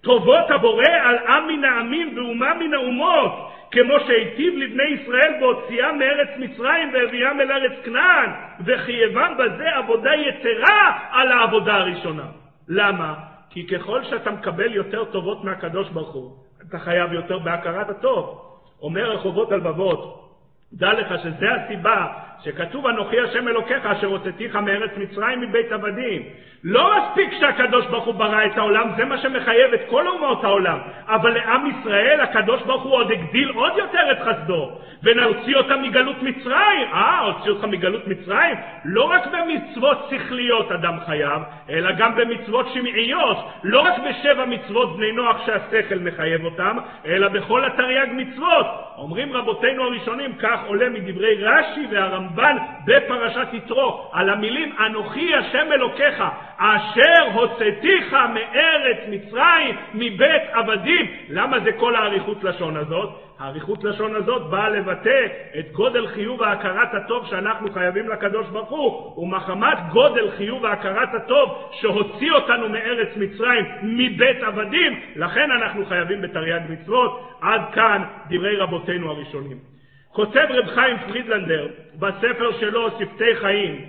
טובות 0.00 0.50
הבורא 0.50 0.88
על 1.02 1.18
עם 1.18 1.46
מן 1.46 1.64
העמים 1.64 2.12
ואומה 2.16 2.54
מן 2.54 2.74
האומות, 2.74 3.52
כמו 3.72 3.94
שהיטיב 4.06 4.54
לבני 4.56 4.82
ישראל 4.82 5.32
בהוציאם 5.40 5.98
מארץ 5.98 6.28
מצרים 6.38 6.92
והביאם 6.92 7.40
אל 7.40 7.52
ארץ 7.52 7.72
כנען, 7.84 8.30
וחייבם 8.66 9.34
בזה 9.38 9.76
עבודה 9.76 10.10
יתרה 10.14 10.98
על 11.10 11.32
העבודה 11.32 11.74
הראשונה. 11.74 12.24
למה? 12.68 13.14
כי 13.50 13.66
ככל 13.66 14.04
שאתה 14.04 14.30
מקבל 14.30 14.74
יותר 14.74 15.04
טובות 15.04 15.44
מהקדוש 15.44 15.88
ברוך 15.88 16.14
הוא, 16.14 16.30
אתה 16.68 16.78
חייב 16.78 17.12
יותר 17.12 17.38
בהכרת 17.38 17.90
הטוב. 17.90 18.48
אומר 18.82 19.10
רחובות 19.10 19.52
הלבבות, 19.52 20.30
דע 20.72 20.92
לך 20.92 21.22
שזה 21.22 21.46
הסיבה 21.54 22.06
שכתוב 22.44 22.86
אנוכי 22.86 23.20
השם 23.20 23.48
אלוקיך 23.48 23.86
אשר 23.86 24.06
הוצאתיך 24.06 24.56
מארץ 24.56 24.90
מצרים 24.96 25.40
מבית 25.40 25.72
עבדים. 25.72 26.22
לא 26.64 26.90
מספיק 26.98 27.32
שהקדוש 27.40 27.86
ברוך 27.86 28.04
הוא 28.04 28.14
ברא 28.14 28.44
את 28.46 28.58
העולם, 28.58 28.90
זה 28.96 29.04
מה 29.04 29.18
שמחייב 29.18 29.72
את 29.74 29.80
כל 29.90 30.08
אומות 30.08 30.44
העולם. 30.44 30.78
אבל 31.06 31.34
לעם 31.34 31.66
ישראל 31.66 32.20
הקדוש 32.20 32.62
ברוך 32.62 32.82
הוא 32.82 32.92
עוד 32.92 33.12
הגדיל 33.12 33.50
עוד 33.50 33.72
יותר 33.76 34.12
את 34.12 34.18
חסדו. 34.20 34.78
ונוציא 35.02 35.56
אותם 35.56 35.82
מגלות 35.82 36.22
מצרים. 36.22 36.88
אה, 36.92 37.20
הוציא 37.20 37.50
אותך 37.50 37.64
מגלות 37.64 38.06
מצרים? 38.06 38.56
לא 38.84 39.04
רק 39.04 39.22
במצוות 39.26 40.10
שכליות 40.10 40.72
אדם 40.72 40.98
חייב, 41.06 41.42
אלא 41.70 41.92
גם 41.92 42.14
במצוות 42.14 42.66
שמעיות. 42.74 43.36
לא 43.64 43.80
רק 43.80 43.94
בשבע 43.98 44.44
מצוות 44.44 44.96
בני 44.96 45.12
נוח 45.12 45.46
שהשכל 45.46 45.98
מחייב 45.98 46.44
אותם, 46.44 46.76
אלא 47.06 47.28
בכל 47.28 47.64
התרי"ג 47.64 48.08
מצוות. 48.12 48.66
אומרים 48.96 49.32
רבותינו 49.32 49.84
הראשונים, 49.84 50.32
כך 50.38 50.58
עולה 50.66 50.88
מדברי 50.88 51.44
רש"י 51.44 51.86
והרמב"ן 52.34 52.56
בפרשת 52.84 53.48
יתרו, 53.52 54.10
על 54.12 54.30
המילים 54.30 54.72
אנוכי 54.86 55.34
השם 55.34 55.72
אלוקיך, 55.72 56.22
אשר 56.58 57.24
הוצאתיך 57.32 58.12
מארץ 58.12 58.98
מצרים, 59.08 59.76
מבית 59.94 60.42
עבדים. 60.52 61.06
למה 61.28 61.60
זה 61.60 61.72
כל 61.72 61.96
האריכות 61.96 62.44
לשון 62.44 62.76
הזאת? 62.76 63.10
האריכות 63.38 63.84
לשון 63.84 64.16
הזאת 64.16 64.50
באה 64.50 64.68
לבטא 64.68 65.26
את 65.58 65.72
גודל 65.72 66.06
חיוב 66.06 66.42
ההכרת 66.42 66.94
הטוב 66.94 67.26
שאנחנו 67.26 67.72
חייבים 67.72 68.08
לקדוש 68.08 68.46
ברוך 68.48 68.70
הוא, 68.70 69.22
ומחמת 69.24 69.78
גודל 69.92 70.30
חיוב 70.30 70.66
ההכרת 70.66 71.14
הטוב 71.14 71.70
שהוציא 71.72 72.32
אותנו 72.32 72.68
מארץ 72.68 73.08
מצרים 73.16 73.64
מבית 73.82 74.42
עבדים, 74.42 75.00
לכן 75.16 75.50
אנחנו 75.50 75.86
חייבים 75.86 76.22
בתרי"ג 76.22 76.60
מצוות. 76.68 77.28
עד 77.40 77.60
כאן 77.72 78.02
דברי 78.30 78.56
רבותינו 78.56 79.10
הראשונים. 79.10 79.71
כותב 80.12 80.46
רב 80.50 80.66
חיים 80.66 80.96
פרידלנדר 81.08 81.68
בספר 81.98 82.52
שלו 82.60 82.90
שפתי 82.90 83.34
חיים, 83.34 83.80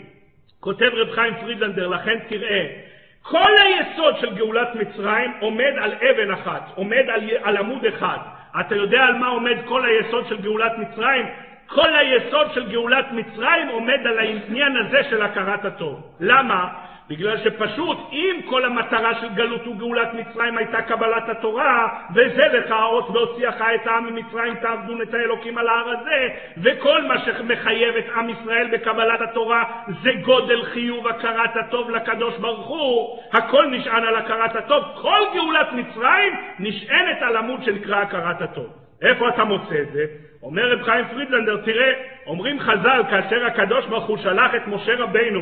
כותב 0.60 0.90
רב 0.94 1.12
חיים 1.12 1.34
פרידלנדר, 1.42 1.88
לכן 1.88 2.20
תראה, 2.28 2.68
כל 3.22 3.52
היסוד 3.64 4.16
של 4.20 4.36
גאולת 4.36 4.76
מצרים 4.76 5.32
עומד 5.40 5.74
על 5.82 5.94
אבן 5.94 6.32
אחת, 6.32 6.72
עומד 6.76 7.04
על, 7.14 7.22
על 7.44 7.58
עמוד 7.58 7.86
אחד. 7.86 8.18
אתה 8.60 8.76
יודע 8.76 9.04
על 9.04 9.14
מה 9.14 9.28
עומד 9.28 9.58
כל 9.66 9.86
היסוד 9.86 10.28
של 10.28 10.42
גאולת 10.42 10.72
מצרים? 10.78 11.26
כל 11.68 11.96
היסוד 11.96 12.48
של 12.54 12.70
גאולת 12.70 13.06
מצרים 13.12 13.68
עומד 13.68 14.08
על 14.08 14.20
העניין 14.20 14.78
הזה 14.78 15.04
של 15.10 15.22
הכרת 15.22 15.66
הטוב. 15.66 16.02
למה? 16.20 16.68
בגלל 17.10 17.38
שפשוט 17.38 17.98
אם 18.12 18.40
כל 18.46 18.66
המטרה 18.66 19.16
של 19.22 19.30
גלות 19.36 19.68
וגאולת 19.68 20.14
מצרים 20.14 20.58
הייתה 20.58 20.82
קבלת 20.82 21.30
התורה, 21.30 21.88
וזה 22.16 22.48
לך 22.54 22.72
האות 22.72 23.10
והוציאך 23.10 23.56
את 23.56 23.88
העם 23.88 24.06
ממצרים 24.06 24.56
תעבדון 24.56 25.02
את 25.02 25.14
האלוקים 25.14 25.58
על 25.58 25.68
ההר 25.68 25.90
הזה, 25.90 26.28
וכל 26.58 27.04
מה 27.04 27.20
שמחייב 27.20 27.96
את 27.96 28.06
עם 28.16 28.30
ישראל 28.30 28.68
בקבלת 28.72 29.22
התורה 29.22 29.64
זה 30.04 30.12
גודל 30.22 30.64
חיוב 30.64 31.08
הכרת 31.08 31.56
הטוב 31.56 31.90
לקדוש 31.90 32.38
ברוך 32.38 32.68
הוא, 32.68 33.20
הכל 33.34 33.66
נשען 33.72 34.04
על 34.04 34.16
הכרת 34.16 34.56
הטוב, 34.56 34.84
כל 35.02 35.20
גאולת 35.34 35.74
מצרים 35.74 36.34
נשענת 36.60 37.22
על 37.22 37.38
עמוד 37.38 37.64
שנקרא 37.64 38.02
הכרת 38.02 38.42
הטוב. 38.42 38.68
איפה 39.02 39.30
אתה 39.30 39.44
מוצא 39.44 39.82
את 39.82 39.92
זה? 39.92 40.06
אומר 40.44 40.72
רב 40.72 40.84
חיים 40.84 41.06
פרידלנדר, 41.08 41.58
תראה, 41.58 41.94
אומרים 42.28 42.60
חז"ל, 42.60 43.02
כאשר 43.10 43.46
הקדוש 43.46 43.86
ברוך 43.86 44.06
הוא 44.06 44.18
שלח 44.18 44.56
את 44.56 44.68
משה 44.68 44.96
רבינו 44.96 45.42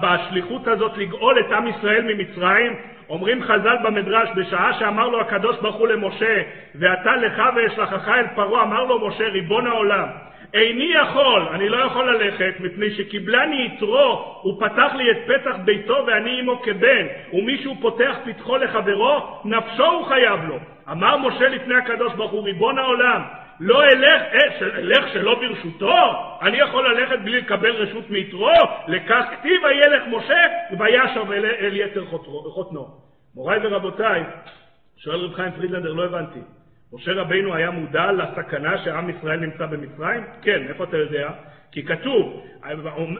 בשליחות 0.00 0.68
הזאת 0.68 0.96
לגאול 0.96 1.40
את 1.40 1.52
עם 1.52 1.68
ישראל 1.68 2.02
ממצרים, 2.02 2.76
אומרים 3.08 3.42
חז"ל 3.42 3.76
במדרש, 3.84 4.28
בשעה 4.36 4.72
שאמר 4.78 5.08
לו 5.08 5.20
הקדוש 5.20 5.56
ברוך 5.56 5.76
הוא 5.76 5.88
למשה, 5.88 6.42
ואתה 6.74 7.16
לך 7.16 7.42
ואשלחך 7.56 8.08
אל 8.08 8.26
פרעה, 8.34 8.62
אמר 8.62 8.84
לו 8.84 9.08
משה, 9.08 9.28
ריבון 9.28 9.66
העולם, 9.66 10.06
איני 10.54 10.92
יכול, 11.02 11.48
אני 11.54 11.68
לא 11.68 11.76
יכול 11.76 12.10
ללכת, 12.10 12.60
מפני 12.60 12.90
שקיבלני 12.90 13.64
יתרו, 13.66 14.38
הוא 14.42 14.60
פתח 14.60 14.92
לי 14.94 15.10
את 15.10 15.16
פתח 15.26 15.56
ביתו 15.64 16.04
ואני 16.06 16.40
עמו 16.40 16.62
כבן, 16.62 17.06
ומישהו 17.32 17.76
פותח 17.80 18.16
פתחו 18.24 18.56
לחברו, 18.56 19.40
נפשו 19.44 19.84
הוא 19.84 20.06
חייב 20.06 20.44
לו. 20.48 20.58
אמר 20.92 21.16
משה 21.16 21.48
לפני 21.48 21.74
הקדוש 21.74 22.14
ברוך 22.14 22.32
הוא, 22.32 22.44
ריבון 22.44 22.78
העולם, 22.78 23.22
לא 23.60 23.84
אלך, 23.84 24.22
אה, 24.22 24.78
אלך 24.78 25.12
שלא 25.12 25.34
ברשותו? 25.34 25.94
אני 26.42 26.56
יכול 26.56 26.92
ללכת 26.92 27.18
בלי 27.24 27.40
לקבל 27.40 27.70
רשות 27.70 28.10
מיתרו? 28.10 28.50
לכך 28.88 29.24
כתיב 29.30 29.62
וילך 29.64 30.02
משה 30.06 30.42
וישב 30.78 31.32
אל, 31.32 31.46
אל 31.46 31.76
יתר 31.76 32.04
חותנו. 32.54 32.86
מוריי 33.34 33.58
ורבותיי, 33.62 34.24
שואל 34.96 35.20
רב 35.20 35.34
חיים 35.34 35.52
פרידלנדר, 35.52 35.92
לא 35.92 36.04
הבנתי. 36.04 36.38
משה 36.92 37.12
רבינו 37.12 37.54
היה 37.54 37.70
מודע 37.70 38.12
לסכנה 38.12 38.78
שעם 38.78 39.10
ישראל 39.10 39.40
נמצא 39.40 39.66
במצרים? 39.66 40.24
כן, 40.42 40.66
איפה 40.68 40.84
אתה 40.84 40.96
יודע? 40.96 41.30
כי 41.72 41.84
כתוב, 41.84 42.46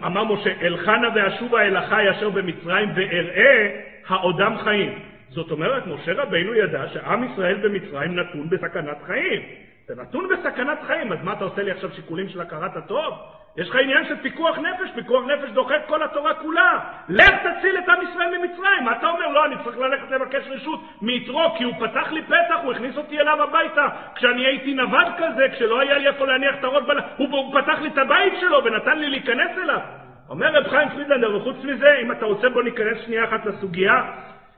אמר 0.07 0.25
משה, 0.25 0.51
אלחנה 0.63 1.09
ואשובה 1.15 1.63
אל 1.63 1.77
אחי 1.77 2.11
אשר 2.11 2.31
במצרים 2.31 2.89
ואראה 2.97 3.81
העודם 4.07 4.57
חיים. 4.59 4.99
זאת 5.29 5.51
אומרת, 5.51 5.87
משה 5.87 6.13
רבינו 6.13 6.55
ידע 6.55 6.89
שעם 6.89 7.25
ישראל 7.25 7.55
במצרים 7.55 8.17
נתון 8.17 8.51
בסכנת 8.51 9.03
חיים. 9.07 9.43
זה 9.87 9.95
נתון 10.03 10.29
בסכנת 10.29 10.79
חיים, 10.87 11.13
אז 11.13 11.19
מה 11.23 11.33
אתה 11.33 11.45
עושה 11.45 11.63
לי 11.63 11.71
עכשיו 11.71 11.91
שיקולים 11.91 12.29
של 12.29 12.41
הכרת 12.41 12.77
הטוב? 12.77 13.15
יש 13.57 13.69
לך 13.69 13.77
עניין 13.77 14.05
של 14.05 14.17
פיקוח 14.23 14.59
נפש, 14.59 14.91
פיקוח 14.95 15.25
נפש 15.27 15.51
דוחה 15.51 15.77
את 15.77 15.83
כל 15.87 16.03
התורה 16.03 16.35
כולה. 16.35 16.79
לך 17.09 17.31
תציל 17.31 17.79
את 17.79 17.89
עם 17.89 18.03
ישראל 18.03 18.39
ממצרים. 18.39 18.85
מה 18.85 18.93
אתה 18.99 19.09
אומר? 19.09 19.29
לא, 19.29 19.45
אני 19.45 19.55
צריך 19.65 19.79
ללכת 19.79 20.11
לבקש 20.11 20.49
רשות 20.49 20.81
מיתרו, 21.03 21.55
כי 21.59 21.65
הוא 21.65 21.75
פתח 21.81 22.13
לי 22.13 22.23
פתח, 22.23 22.57
הוא 22.63 22.73
הכניס 22.73 22.97
אותי 22.97 23.21
אליו 23.21 23.43
הביתה. 23.43 23.89
כשאני 24.15 24.47
הייתי 24.47 24.75
נווד 24.75 25.07
כזה, 25.19 25.49
כשלא 25.53 25.81
היה 25.81 25.99
לי 25.99 26.07
איפה 26.07 26.27
להניח 26.27 26.55
את 26.59 26.65
הראש, 26.65 26.83
בל... 26.87 26.99
הוא, 27.17 27.29
הוא 27.31 27.61
פתח 27.61 27.79
לי 27.81 27.89
את 27.89 27.99
הבית 27.99 28.33
שלו 28.41 28.65
ונתן 28.65 28.99
לי 28.99 29.11
להיכנס 29.11 29.59
אליו. 29.63 29.81
אומר 30.29 30.55
רב 30.55 30.69
חיים 30.69 30.89
פרידלנדר, 30.89 31.37
וחוץ 31.37 31.57
מזה, 31.65 31.95
אם 32.03 32.13
אתה 32.13 32.25
רוצה 32.25 32.49
בוא 32.49 32.63
ניכנס 32.63 32.99
שנייה 33.05 33.25
אחת 33.25 33.47
לסוגיה. 33.47 34.03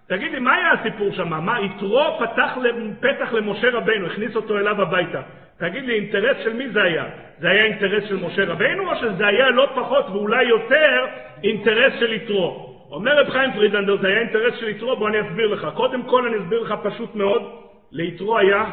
תגיד 0.09 0.33
לי, 0.33 0.39
מה 0.39 0.55
היה 0.55 0.73
הסיפור 0.73 1.13
שם? 1.13 1.29
מה, 1.29 1.61
יתרו 1.61 2.19
פתח 2.19 2.59
פתח 3.01 3.33
למשה 3.33 3.71
רבנו, 3.71 4.07
הכניס 4.07 4.37
אותו 4.37 4.59
אליו 4.59 4.83
הביתה. 4.83 5.21
תגיד 5.59 5.85
לי, 5.85 5.95
אינטרס 5.95 6.37
של 6.45 6.53
מי 6.53 6.69
זה 6.69 6.83
היה? 6.83 7.05
זה 7.39 7.51
היה 7.51 7.65
אינטרס 7.65 8.05
של 8.09 8.17
משה 8.17 8.45
רבנו, 8.45 8.91
או 8.91 8.97
שזה 8.97 9.27
היה 9.27 9.51
לא 9.51 9.69
פחות 9.75 10.07
ואולי 10.07 10.45
יותר 10.45 11.07
אינטרס 11.45 11.93
של 12.01 12.13
יתרו? 12.13 12.75
אומר 12.91 13.21
רב 13.21 13.31
חיים 13.31 13.53
פרידלנדר, 13.53 13.97
זה 13.97 14.09
היה 14.09 14.21
אינטרס 14.21 14.55
של 14.61 14.69
יתרו, 14.69 14.97
בוא 14.97 15.09
אני 15.09 15.21
אסביר 15.21 15.47
לך. 15.47 15.69
קודם 15.75 16.03
כל 16.03 16.29
אני 16.29 16.45
אסביר 16.45 16.61
לך 16.61 16.75
פשוט 16.83 17.15
מאוד, 17.15 17.43
ליתרו 17.93 18.39
היה 18.39 18.65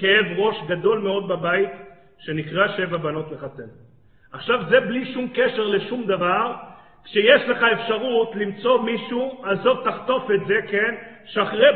כאב 0.00 0.26
ראש 0.36 0.56
גדול 0.68 0.98
מאוד 0.98 1.28
בבית, 1.28 1.70
שנקרא 2.18 2.68
שבע 2.76 2.96
בנות 2.96 3.32
לחתן. 3.32 3.68
עכשיו 4.32 4.60
זה 4.68 4.80
בלי 4.80 5.12
שום 5.14 5.28
קשר 5.34 5.66
לשום 5.66 6.06
דבר, 6.06 6.54
כשיש 7.06 7.48
לך 7.48 7.62
אפשרות 7.62 8.32
למצוא 8.36 8.82
מישהו, 8.82 9.42
עזוב 9.44 9.80
תחטוף 9.84 10.30
את 10.30 10.46
זה, 10.46 10.58
כן? 10.70 10.94
שחרר 11.26 11.72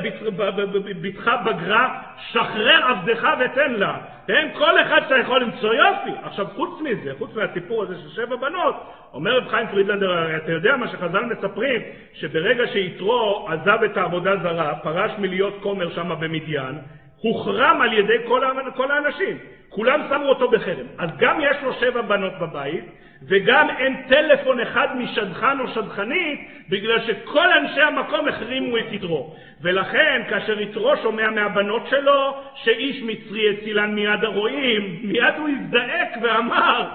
בתך 1.03 1.31
בגרה, 1.47 2.03
שחרר 2.31 2.85
עבדך 2.85 3.29
ותן 3.41 3.73
לה. 3.73 3.99
כן? 4.27 4.49
כל 4.59 4.81
אחד 4.81 5.01
שאתה 5.03 5.19
יכול 5.19 5.43
למצוא 5.43 5.75
יופי. 5.75 6.11
עכשיו 6.23 6.47
חוץ 6.57 6.81
מזה, 6.81 7.13
חוץ 7.19 7.35
מהסיפור 7.35 7.83
הזה 7.83 7.95
של 8.03 8.09
שבע 8.09 8.37
בנות, 8.37 8.75
אומר 9.15 9.37
רב 9.37 9.49
חיים 9.49 9.67
פרידלנדר, 9.69 10.37
אתה 10.37 10.53
יודע 10.53 10.77
מה 10.77 10.89
שחז"ל 10.89 11.25
מספרים, 11.25 11.81
שברגע 12.15 12.67
שיתרו 12.67 13.49
עזב 13.49 13.79
את 13.85 13.97
העבודה 13.97 14.37
זרה, 14.37 14.75
פרש 14.75 15.11
מלהיות 15.19 15.55
כומר 15.63 15.91
שם 15.91 16.09
במדיין, 16.21 16.79
הוחרם 17.23 17.81
על 17.83 17.93
ידי 17.93 18.17
כל, 18.29 18.43
כל 18.77 18.91
האנשים. 18.91 19.39
כולם 19.69 20.01
שמו 20.09 20.29
אותו 20.29 20.51
בחרם. 20.51 20.87
אז 20.99 21.11
גם 21.19 21.41
יש 21.41 21.57
לו 21.63 21.73
שבע 21.73 22.03
בנות 22.03 22.33
בבית, 22.41 22.85
וגם 23.29 23.69
אין 23.79 24.03
טלפון 24.09 24.61
אחד 24.61 24.97
משדכן 24.97 25.61
או 25.61 25.69
שדכנית, 25.69 26.41
בגלל 26.69 27.01
שכל 27.01 27.53
אנשי 27.53 27.81
המקום 27.81 28.29
החרימו 28.29 28.79
את 28.79 28.93
יתרו. 28.93 29.35
ולכן, 29.63 30.23
כאשר 30.29 30.61
יתרו 30.61 30.97
שומע 31.03 31.31
מהבנות 31.31 31.87
שלו 31.91 32.35
שאיש 32.55 33.03
מצרי 33.03 33.51
הצילן 33.51 33.95
מיד 33.95 34.25
הרועים, 34.25 34.97
מיד 35.03 35.35
הוא 35.39 35.49
הזדעק 35.49 36.09
ואמר, 36.23 36.89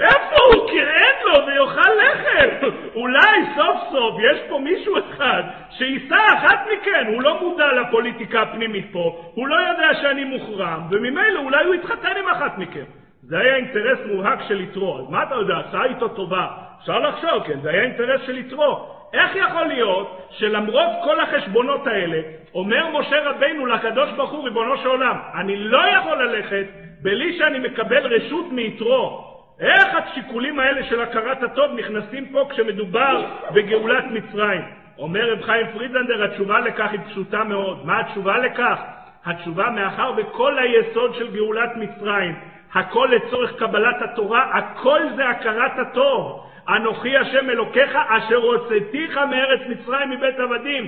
איפה 0.00 0.36
הוא? 0.54 0.70
אין 0.70 1.14
לו 1.24 1.46
ויאכל 1.46 1.90
לחם. 2.02 2.66
אולי 2.94 3.40
סוף 3.56 3.76
סוף 3.92 4.20
יש 4.22 4.38
פה 4.48 4.58
מישהו 4.58 4.94
אחד 4.98 5.42
שיישא 5.70 6.16
אחת 6.34 6.66
מכן, 6.72 7.06
הוא 7.06 7.22
לא 7.22 7.40
מודע 7.40 7.72
לפוליטיקה 7.72 8.42
הפנימית 8.42 8.86
פה, 8.92 9.30
הוא 9.34 9.48
לא 9.48 9.56
יודע 9.56 9.94
שאני 10.02 10.24
מוחרם, 10.24 10.80
וממילא 10.90 11.40
אולי 11.40 11.64
הוא 11.64 11.74
יתחתן 11.74 12.12
עם 12.18 12.28
אחת 12.28 12.58
מכם. 12.58 13.03
זה 13.26 13.38
היה 13.38 13.56
אינטרס 13.56 13.98
מובהק 14.06 14.38
של 14.48 14.60
יתרו. 14.60 14.98
אז 14.98 15.10
מה 15.10 15.22
אתה 15.22 15.34
יודע, 15.34 15.54
עשה 15.58 15.84
איתו 15.84 16.08
טובה. 16.08 16.46
אפשר 16.80 16.98
לחשוב, 16.98 17.42
כן, 17.46 17.60
זה 17.60 17.70
היה 17.70 17.82
אינטרס 17.82 18.20
של 18.26 18.38
יתרו. 18.38 18.94
איך 19.14 19.36
יכול 19.36 19.64
להיות 19.64 20.28
שלמרות 20.30 20.90
כל 21.04 21.20
החשבונות 21.20 21.86
האלה, 21.86 22.20
אומר 22.54 22.98
משה 22.98 23.30
רבינו 23.30 23.66
לקדוש 23.66 24.10
ברוך 24.16 24.30
הוא, 24.30 24.44
ריבונו 24.44 24.76
של 24.76 24.88
עולם, 24.88 25.16
אני 25.34 25.56
לא 25.56 25.78
יכול 25.86 26.22
ללכת 26.24 26.66
בלי 27.02 27.38
שאני 27.38 27.58
מקבל 27.58 28.06
רשות 28.06 28.52
מיתרו. 28.52 29.34
איך 29.60 29.88
השיקולים 29.94 30.60
האלה 30.60 30.84
של 30.84 31.00
הכרת 31.00 31.42
הטוב 31.42 31.72
נכנסים 31.72 32.26
פה 32.32 32.48
כשמדובר 32.50 33.26
בגאולת 33.54 34.04
מצרים? 34.10 34.62
אומר 34.98 35.32
רב 35.32 35.42
חיים 35.42 35.66
פרידלנדר, 35.72 36.24
התשובה 36.24 36.60
לכך 36.60 36.90
היא 36.92 37.00
פשוטה 37.06 37.44
מאוד. 37.44 37.86
מה 37.86 38.00
התשובה 38.00 38.38
לכך? 38.38 38.80
התשובה 39.26 39.70
מאחר 39.70 40.12
וכל 40.16 40.58
היסוד 40.58 41.14
של 41.14 41.36
גאולת 41.36 41.70
מצרים, 41.76 42.34
הכל 42.74 43.08
לצורך 43.12 43.56
קבלת 43.58 44.02
התורה, 44.02 44.50
הכל 44.54 45.00
זה 45.16 45.28
הכרת 45.28 45.78
הטוב. 45.78 46.40
אנוכי 46.68 47.16
השם 47.16 47.50
אלוקיך 47.50 47.98
אשר 48.08 48.36
הוצאתיך 48.36 49.18
מארץ 49.18 49.60
מצרים 49.68 50.10
מבית 50.10 50.38
עבדים, 50.38 50.86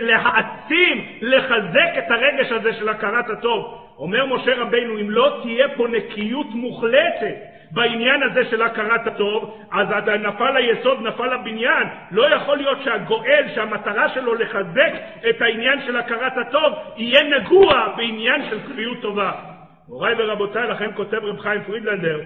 להעצים, 0.00 1.06
לחזק 1.20 1.98
את 1.98 2.10
הרגש 2.10 2.52
הזה 2.52 2.72
של 2.72 2.88
הכרת 2.88 3.30
הטוב. 3.30 3.78
אומר 3.98 4.26
משה 4.26 4.54
רבינו, 4.56 5.00
אם 5.00 5.10
לא 5.10 5.38
תהיה 5.42 5.68
פה 5.68 5.88
נקיות 5.88 6.46
מוחלטת 6.50 7.34
בעניין 7.70 8.22
הזה 8.22 8.44
של 8.50 8.62
הכרת 8.62 9.06
הטוב, 9.06 9.58
אז 9.72 9.88
נפל 10.20 10.56
היסוד, 10.56 11.02
נפל 11.02 11.32
הבניין. 11.32 11.86
לא 12.10 12.34
יכול 12.34 12.56
להיות 12.56 12.78
שהגואל, 12.84 13.44
שהמטרה 13.54 14.08
שלו 14.08 14.34
לחזק 14.34 14.92
את 15.30 15.42
העניין 15.42 15.82
של 15.86 15.96
הכרת 15.96 16.32
הטוב, 16.36 16.72
יהיה 16.96 17.22
נגוע 17.22 17.94
בעניין 17.96 18.42
של 18.50 18.58
כפיות 18.60 19.02
טובה. 19.02 19.51
מוריי 19.88 20.14
ורבותיי, 20.18 20.68
לכן 20.68 20.90
כותב 20.94 21.20
רב 21.22 21.40
חיים 21.40 21.64
פרידלנדר, 21.64 22.20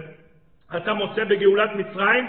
אתה 0.76 0.94
מוצא 0.94 1.24
בגאולת 1.24 1.70
מצרים 1.76 2.28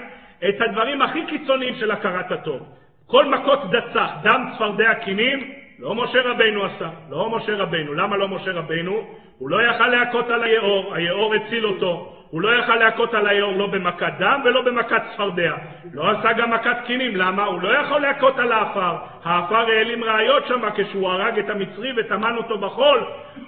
את 0.49 0.61
הדברים 0.61 1.01
הכי 1.01 1.25
קיצוניים 1.25 1.75
של 1.75 1.91
הכרת 1.91 2.31
הטוב. 2.31 2.61
כל 3.07 3.25
מכות 3.25 3.59
דצח, 3.71 4.11
דם 4.23 4.49
צפרדע 4.55 4.93
קינים, 4.93 5.53
לא 5.79 5.95
משה 5.95 6.21
רבינו 6.21 6.65
עשה, 6.65 6.89
לא 7.09 7.29
משה 7.37 7.55
רבינו. 7.55 7.93
למה 7.93 8.17
לא 8.17 8.27
משה 8.27 8.51
רבינו? 8.51 9.07
הוא 9.37 9.49
לא 9.49 9.61
יכל 9.61 9.87
להכות 9.87 10.29
על 10.29 10.43
היאור, 10.43 10.95
היאור 10.95 11.33
הציל 11.33 11.65
אותו. 11.65 12.13
הוא 12.29 12.41
לא 12.41 12.55
יכל 12.59 12.75
להכות 12.75 13.13
על 13.13 13.27
היאור 13.27 13.57
לא 13.57 13.67
במכת 13.67 14.13
דם 14.19 14.41
ולא 14.45 14.61
במכת 14.61 15.01
צפרדע. 15.13 15.53
לא 15.93 16.11
עשה 16.11 16.33
גם 16.33 16.51
מכת 16.53 16.77
קינים, 16.85 17.15
למה? 17.15 17.43
הוא 17.43 17.61
לא 17.61 17.77
יכול 17.77 18.01
להכות 18.01 18.39
על 18.39 18.51
האפר. 18.51 18.95
האפר 19.23 19.55
העלים 19.55 20.03
ראיות 20.03 20.47
שם 20.47 20.61
כשהוא 20.75 21.09
הרג 21.09 21.39
את 21.39 21.49
המצרי 21.49 21.91
וטמן 21.97 22.35
אותו 22.37 22.57
בחול. 22.57 23.03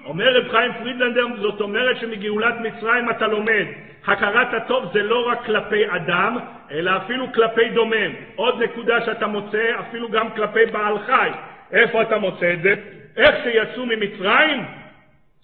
אומר 0.05 0.35
רב 0.35 0.49
חיים 0.51 0.73
פרידלנדר, 0.73 1.25
זאת 1.41 1.61
אומרת 1.61 1.97
שמגאולת 1.97 2.55
מצרים 2.59 3.09
אתה 3.09 3.27
לומד. 3.27 3.65
הכרת 4.07 4.53
הטוב 4.53 4.85
זה 4.93 5.03
לא 5.03 5.27
רק 5.27 5.45
כלפי 5.45 5.83
אדם, 5.89 6.37
אלא 6.71 6.91
אפילו 6.97 7.33
כלפי 7.33 7.69
דומם. 7.69 8.11
עוד 8.35 8.63
נקודה 8.63 9.01
שאתה 9.05 9.27
מוצא, 9.27 9.71
אפילו 9.79 10.09
גם 10.09 10.29
כלפי 10.29 10.65
בעל 10.65 10.99
חי. 10.99 11.29
איפה 11.71 12.01
אתה 12.01 12.17
מוצא 12.17 12.53
את 12.53 12.61
זה? 12.61 12.73
איך 13.17 13.35
שיצאו 13.43 13.85
ממצרים, 13.85 14.65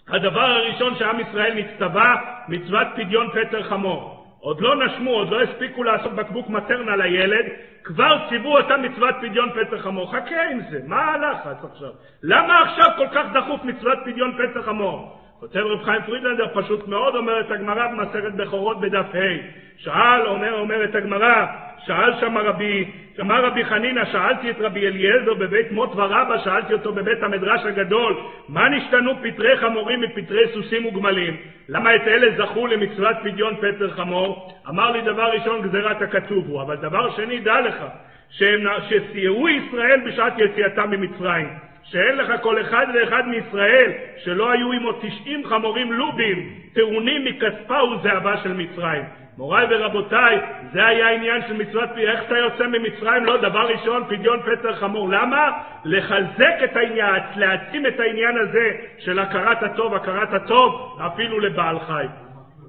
הדבר 0.08 0.42
הראשון 0.42 0.96
שעם 0.96 1.20
ישראל 1.20 1.54
נצטווה, 1.54 2.16
מצוות 2.48 2.88
פדיון 2.96 3.30
פטר 3.30 3.64
חמור. 3.64 4.26
עוד 4.40 4.62
לא 4.62 4.86
נשמו, 4.86 5.12
עוד 5.12 5.30
לא 5.30 5.42
הספיקו 5.42 5.84
לעשות 5.84 6.14
בקבוק 6.14 6.50
מטרנה 6.50 6.96
לילד, 6.96 7.46
כבר 7.84 8.30
ציוו 8.30 8.58
אותם 8.58 8.82
מצוות 8.82 9.16
פדיון 9.22 9.50
פטר 9.50 9.80
חמור. 9.80 10.12
חכה 10.12 10.44
עם 10.52 10.60
זה, 10.70 10.80
מה 10.88 11.02
הלחץ 11.02 11.64
עכשיו? 11.72 11.90
למה 12.24 12.62
עכשיו 12.62 12.90
כל 12.98 13.08
כך 13.14 13.26
דחוף 13.34 13.64
מצוות 13.64 14.00
פדיון 14.06 14.38
פטר 14.38 14.62
חמור? 14.62 15.25
כותב 15.46 15.60
רב 15.60 15.84
חיים 15.84 16.02
פרידלנדר, 16.06 16.48
פשוט 16.54 16.88
מאוד, 16.88 17.16
אומרת 17.16 17.52
הגמרא 17.52 17.88
במסכת 17.88 18.34
בכורות 18.36 18.82
בדף 18.82 19.16
ה'. 19.16 19.38
שאל, 19.78 20.28
אומר, 20.28 20.54
אומרת 20.54 20.96
הגמרא, 20.96 21.46
שאל 21.86 22.14
שם 22.20 22.38
רבי, 22.38 22.92
אמר 23.22 23.46
רבי 23.46 23.66
חנינא, 23.66 24.06
שאלתי 24.06 24.50
את 24.50 24.56
רבי 24.60 24.88
אליעזר 24.88 25.34
בבית 25.34 25.72
מות 25.72 25.90
ורבא, 25.96 26.38
שאלתי 26.44 26.74
אותו 26.74 26.94
בבית 26.94 27.24
המדרש 27.24 27.66
הגדול, 27.66 28.16
מה 28.50 28.70
נשתנו 28.70 29.12
פטרי 29.24 29.58
חמורים 29.58 30.02
מפטרי 30.02 30.48
סוסים 30.54 30.86
וגמלים? 30.86 31.38
למה 31.70 31.96
את 31.96 32.08
אלה 32.08 32.28
זכו 32.38 32.68
למצוות 32.68 33.16
פדיון 33.24 33.56
פטר 33.56 33.90
חמור? 33.90 34.54
אמר 34.70 34.92
לי 34.92 35.02
דבר 35.02 35.32
ראשון 35.32 35.62
גזירת 35.62 36.02
הכתוב 36.02 36.48
הוא, 36.48 36.62
אבל 36.62 36.76
דבר 36.76 37.16
שני, 37.16 37.40
דע 37.40 37.62
לך, 37.62 37.86
שסייעו 38.30 39.50
ישראל 39.50 40.00
בשעת 40.06 40.34
יציאתם 40.38 40.90
ממצרים. 40.90 41.48
שאין 41.92 42.18
לך 42.18 42.42
כל 42.42 42.62
אחד 42.62 42.86
ואחד 42.94 43.28
מישראל 43.28 43.92
שלא 44.18 44.52
היו 44.52 44.72
עמו 44.72 44.92
תשעים 44.92 45.46
חמורים 45.46 45.94
לובים 45.94 46.50
טעונים 46.74 47.26
מכספה 47.26 47.84
וזהבה 47.84 48.38
של 48.38 48.54
מצרים. 48.54 49.04
מוריי 49.38 49.68
ורבותיי, 49.70 50.40
זה 50.74 50.86
היה 50.86 51.08
העניין 51.08 51.42
של 51.48 51.54
מצוות 51.54 51.90
פי, 51.96 52.08
איך 52.08 52.24
אתה 52.24 52.38
יוצא 52.38 52.68
ממצרים? 52.68 53.26
לא, 53.26 53.38
דבר 53.38 53.68
ראשון, 53.68 54.04
פדיון 54.08 54.40
פטר 54.40 54.74
חמור. 54.74 55.10
למה? 55.10 55.52
לחזק 55.86 56.56
את 56.64 56.76
העניין, 56.76 57.22
להעצים 57.36 57.88
את 57.88 58.00
העניין 58.00 58.38
הזה 58.38 58.72
של 59.00 59.20
הכרת 59.20 59.64
הטוב, 59.64 59.94
הכרת 59.94 60.34
הטוב, 60.34 61.00
אפילו 61.06 61.40
לבעל 61.40 61.80
חי. 61.80 62.06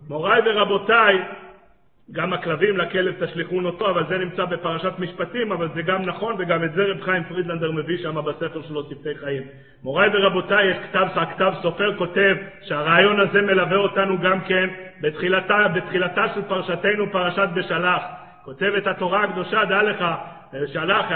מוריי 0.08 0.42
ורבותיי, 0.44 1.22
גם 2.12 2.32
הכלבים 2.32 2.76
לכלב 2.76 3.24
תשליכון 3.24 3.66
אותו, 3.66 3.90
אבל 3.90 4.07
זה 4.09 4.18
נמצא 4.18 4.44
בפרשת 4.44 4.92
משפטים, 4.98 5.52
אבל 5.52 5.68
זה 5.74 5.82
גם 5.82 6.02
נכון, 6.02 6.34
וגם 6.38 6.64
את 6.64 6.72
זה 6.72 6.84
רב 6.84 7.00
חיים 7.00 7.24
פרידלנדר 7.24 7.72
מביא 7.72 7.98
שם 7.98 8.24
בספר 8.24 8.62
שלו, 8.62 8.82
שפתי 8.90 9.14
חיים. 9.14 9.42
מוריי 9.82 10.11
ורבותיי, 10.12 10.70
יש 10.70 10.76
כתב, 10.76 11.07
הכתב 11.14 11.52
סופר 11.62 11.96
כותב 11.96 12.36
שהרעיון 12.62 13.20
הזה 13.20 13.42
מלווה 13.42 13.76
אותנו 13.76 14.18
גם 14.18 14.40
כן 14.40 14.68
בתחילתה, 15.00 15.68
בתחילתה 15.74 16.28
של 16.34 16.42
פרשתנו, 16.42 17.12
פרשת 17.12 17.48
בשלח. 17.54 18.02
כותבת 18.44 18.86
התורה 18.86 19.24
הקדושה, 19.24 19.64
דע 19.64 19.82
לך, 19.82 20.04
שלח, 20.66 21.07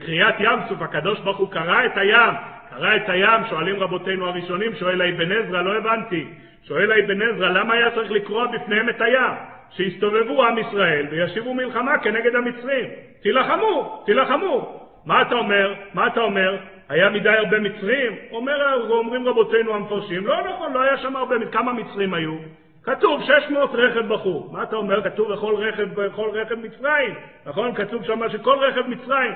קריאת 0.00 0.34
ים 0.38 0.58
סוף, 0.68 0.82
הקדוש 0.82 1.20
ברוך 1.20 1.38
הוא 1.38 1.50
קרא 1.50 1.86
את 1.86 1.96
הים, 1.96 2.34
קרא 2.70 2.96
את 2.96 3.08
הים, 3.08 3.40
שואלים 3.50 3.80
רבותינו 3.80 4.26
הראשונים, 4.26 4.74
שואל 4.74 5.00
האבן 5.00 5.32
עזרא, 5.32 5.62
לא 5.62 5.76
הבנתי. 5.76 6.26
שואל 6.68 6.92
האבן 6.92 7.22
עזרא, 7.22 7.48
למה 7.48 7.74
היה 7.74 7.90
צריך 7.90 8.10
לקרוע 8.10 8.46
בפניהם 8.46 8.88
את 8.88 9.00
הים? 9.00 9.51
שיסתובבו 9.76 10.44
עם 10.44 10.58
ישראל 10.58 11.06
וישיבו 11.10 11.54
מלחמה 11.54 11.98
כנגד 11.98 12.34
המצרים. 12.34 12.86
תילחמו, 13.22 14.02
תילחמו. 14.06 14.80
מה 15.06 15.22
אתה 15.22 15.34
אומר? 15.34 15.74
מה 15.94 16.06
אתה 16.06 16.20
אומר? 16.20 16.56
היה 16.88 17.10
מדי 17.10 17.30
הרבה 17.30 17.58
מצרים? 17.58 18.12
אומר, 18.30 18.88
אומרים 18.90 19.28
רבותינו 19.28 19.74
המפרשים, 19.74 20.26
לא 20.26 20.50
נכון, 20.50 20.72
לא 20.72 20.80
היה 20.80 20.96
שם 20.96 21.16
הרבה, 21.16 21.36
כמה 21.52 21.72
מצרים 21.72 22.14
היו? 22.14 22.34
כתוב 22.82 23.22
600 23.22 23.70
רכב 23.74 24.12
בחור. 24.14 24.52
מה 24.52 24.62
אתה 24.62 24.76
אומר? 24.76 25.02
כתוב 25.02 25.32
בכל 25.32 25.54
רכב, 25.54 26.00
בכל 26.00 26.30
רכב 26.32 26.54
מצרים. 26.54 27.14
נכון? 27.46 27.74
כתוב 27.74 28.04
שם 28.04 28.28
שכל 28.28 28.58
רכב 28.58 28.86
מצרים. 28.86 29.32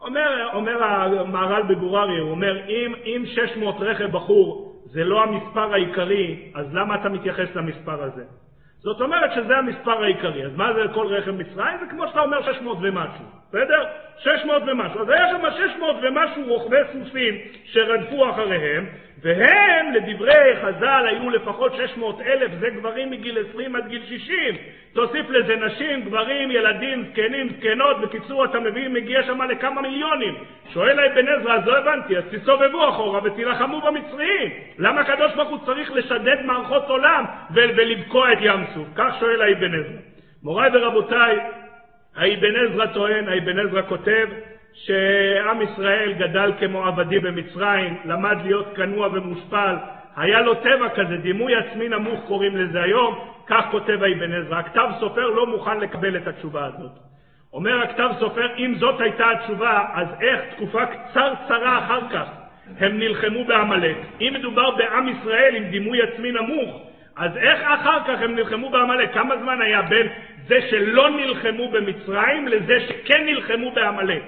אומר, 0.00 0.48
אומר 0.54 0.84
המהר"ל 0.84 1.62
בגוררי, 1.62 2.18
הוא 2.18 2.30
אומר, 2.30 2.68
אם, 2.68 2.94
אם 3.04 3.22
600 3.26 3.76
רכב 3.80 4.10
בחור 4.10 4.74
זה 4.84 5.04
לא 5.04 5.22
המספר 5.22 5.72
העיקרי, 5.72 6.52
אז 6.54 6.74
למה 6.74 6.94
אתה 6.94 7.08
מתייחס 7.08 7.54
למספר 7.54 8.02
הזה? 8.02 8.24
זאת 8.80 9.00
אומרת 9.00 9.30
שזה 9.34 9.56
המספר 9.56 10.02
העיקרי. 10.02 10.46
אז 10.46 10.56
מה 10.56 10.72
זה 10.74 10.80
כל 10.94 11.06
רכב 11.06 11.30
מצרים? 11.30 11.78
זה 11.80 11.86
כמו 11.90 12.08
שאתה 12.08 12.20
אומר 12.20 12.52
600 12.52 12.78
ומשהו, 12.80 13.24
בסדר? 13.48 13.84
600 14.18 14.62
ומשהו. 14.66 15.00
אז 15.00 15.08
היה 15.08 15.28
שם 15.30 15.68
600 15.70 15.96
ומשהו 16.02 16.44
רוכבי 16.46 16.76
סוסים 16.92 17.38
שרדפו 17.64 18.30
אחריהם, 18.30 18.86
והם, 19.22 19.92
לדברי 19.92 20.56
חז"ל, 20.62 21.06
היו 21.08 21.30
לפחות 21.30 21.74
600 21.74 22.20
אלף, 22.20 22.50
זה 22.60 22.70
גברים 22.70 23.10
מגיל 23.10 23.38
20 23.50 23.76
עד 23.76 23.88
גיל 23.88 24.02
60. 24.06 24.56
תוסיף 24.92 25.30
לזה 25.30 25.56
נשים, 25.56 26.02
גברים, 26.02 26.50
ילדים, 26.50 27.04
זקנים, 27.10 27.48
זקנות, 27.48 28.00
בקיצור 28.00 28.44
אתה 28.44 28.60
מביא, 28.60 28.88
מגיע 28.88 29.22
שם 29.22 29.42
לכמה 29.42 29.82
מיליונים. 29.82 30.34
שואל 30.72 31.00
אבן 31.00 31.28
עזרא, 31.28 31.54
אז 31.54 31.66
לא 31.66 31.78
הבנתי, 31.78 32.16
אז 32.18 32.24
תסובבו 32.30 32.88
אחורה 32.88 33.20
ותילחמו 33.24 33.80
במצרים. 33.80 34.50
למה 34.78 35.00
הקדוש 35.00 35.34
ברוך 35.34 35.48
הוא 35.48 35.58
צריך 35.66 35.92
לשדד 35.92 36.44
מערכות 36.44 36.88
עולם 36.88 37.24
ולבקוע 37.54 38.32
את 38.32 38.38
ים 38.40 38.64
סוף? 38.74 38.88
כך 38.94 39.16
שואל 39.20 39.42
האבן 39.42 39.74
עזרא. 39.74 39.98
מוריי 40.42 40.70
ורבותיי, 40.72 41.36
האבן 42.18 42.56
עזרא 42.56 42.86
טוען, 42.86 43.28
האבן 43.28 43.58
עזרא 43.58 43.82
כותב, 43.82 44.28
שעם 44.72 45.62
ישראל 45.62 46.12
גדל 46.12 46.52
כמו 46.60 46.86
עבדי 46.86 47.18
במצרים, 47.18 47.96
למד 48.04 48.36
להיות 48.44 48.66
כנוע 48.76 49.08
ומושפל, 49.12 49.74
היה 50.16 50.40
לו 50.40 50.54
טבע 50.54 50.88
כזה, 50.94 51.16
דימוי 51.16 51.54
עצמי 51.54 51.88
נמוך 51.88 52.20
קוראים 52.26 52.56
לזה 52.56 52.82
היום, 52.82 53.18
כך 53.46 53.64
כותב 53.70 54.02
האבן 54.02 54.32
עזרא. 54.32 54.58
הכתב 54.58 54.88
סופר 55.00 55.26
לא 55.26 55.46
מוכן 55.46 55.80
לקבל 55.80 56.16
את 56.16 56.26
התשובה 56.26 56.66
הזאת. 56.66 56.90
אומר 57.52 57.82
הכתב 57.82 58.10
סופר, 58.18 58.56
אם 58.58 58.74
זאת 58.74 59.00
הייתה 59.00 59.30
התשובה, 59.30 59.84
אז 59.94 60.06
איך 60.20 60.40
תקופה 60.54 60.86
קצרצרה 60.86 61.78
אחר 61.78 62.00
כך 62.12 62.28
הם 62.78 62.98
נלחמו 62.98 63.44
בעמלק? 63.44 63.96
אם 64.20 64.32
מדובר 64.38 64.70
בעם 64.70 65.08
ישראל 65.08 65.54
עם 65.56 65.64
דימוי 65.64 66.02
עצמי 66.02 66.32
נמוך, 66.32 66.87
אז 67.18 67.36
איך 67.36 67.60
אחר 67.62 67.98
כך 68.06 68.22
הם 68.22 68.34
נלחמו 68.34 68.70
בעמלק? 68.70 69.14
כמה 69.14 69.36
זמן 69.36 69.62
היה 69.62 69.82
בין 69.82 70.06
זה 70.48 70.60
שלא 70.70 71.10
נלחמו 71.10 71.68
במצרים 71.68 72.48
לזה 72.48 72.80
שכן 72.80 73.24
נלחמו 73.24 73.70
בעמלק? 73.70 74.22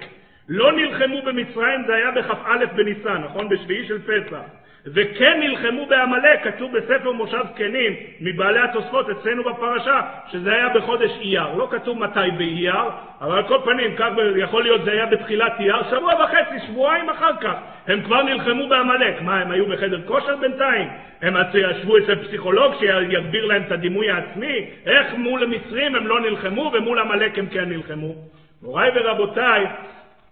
לא 0.48 0.72
נלחמו 0.72 1.22
במצרים, 1.22 1.84
זה 1.86 1.94
היה 1.94 2.10
בכ"א 2.10 2.64
בניסן, 2.74 3.22
נכון? 3.24 3.48
בשביעי 3.48 3.86
של 3.88 3.98
פסח. 4.02 4.59
וכן 4.86 5.40
נלחמו 5.40 5.86
בעמלק, 5.86 6.44
כתוב 6.44 6.76
בספר 6.76 7.12
מושב 7.12 7.42
זקנים, 7.54 7.96
מבעלי 8.20 8.60
התוספות 8.60 9.10
אצלנו 9.10 9.44
בפרשה, 9.44 10.00
שזה 10.32 10.52
היה 10.52 10.68
בחודש 10.68 11.10
אייר. 11.20 11.54
לא 11.56 11.68
כתוב 11.70 11.98
מתי 11.98 12.30
באייר, 12.36 12.82
אבל 13.20 13.36
על 13.36 13.48
כל 13.48 13.58
פנים, 13.64 13.96
כך 13.96 14.08
יכול 14.36 14.62
להיות 14.62 14.84
זה 14.84 14.92
היה 14.92 15.06
בתחילת 15.06 15.52
אייר, 15.58 15.82
שבוע 15.90 16.12
וחצי, 16.24 16.66
שבועיים 16.66 17.10
אחר 17.10 17.36
כך, 17.40 17.54
הם 17.86 18.00
כבר 18.02 18.22
נלחמו 18.22 18.68
בעמלק. 18.68 19.22
מה, 19.22 19.40
הם 19.40 19.50
היו 19.50 19.66
בחדר 19.66 20.00
כושר 20.06 20.36
בינתיים? 20.36 20.88
הם 21.22 21.34
ישבו 21.54 21.98
אצל 21.98 22.14
פסיכולוג 22.14 22.74
שיגביר 22.78 23.46
להם 23.46 23.62
את 23.62 23.72
הדימוי 23.72 24.10
העצמי? 24.10 24.70
איך 24.86 25.14
מול 25.14 25.42
המצרים 25.42 25.94
הם 25.94 26.06
לא 26.06 26.20
נלחמו 26.20 26.70
ומול 26.74 26.98
עמלק 26.98 27.38
הם 27.38 27.46
כן 27.46 27.68
נלחמו? 27.68 28.14
מוריי 28.62 28.90
ורבותיי, 28.94 29.66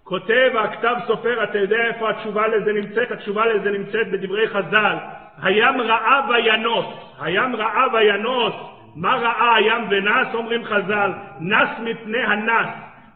כותב 0.09 0.51
הכתב 0.59 0.95
סופר, 1.07 1.43
אתה 1.43 1.57
יודע 1.57 1.77
איפה 1.85 2.09
התשובה 2.09 2.47
לזה 2.47 2.73
נמצאת? 2.73 3.11
התשובה 3.11 3.45
לזה 3.45 3.71
נמצאת 3.71 4.11
בדברי 4.11 4.47
חז"ל. 4.47 4.95
הים 5.41 5.81
ראה 5.81 6.21
וינוס, 6.29 6.85
הים 7.21 7.55
ראה 7.55 7.83
וינוס. 7.93 8.53
מה 8.95 9.15
ראה 9.15 9.55
הים 9.55 9.87
ונס? 9.89 10.27
אומרים 10.33 10.65
חז"ל, 10.65 11.11
נס 11.39 11.69
מפני 11.79 12.23
הנס. 12.23 12.67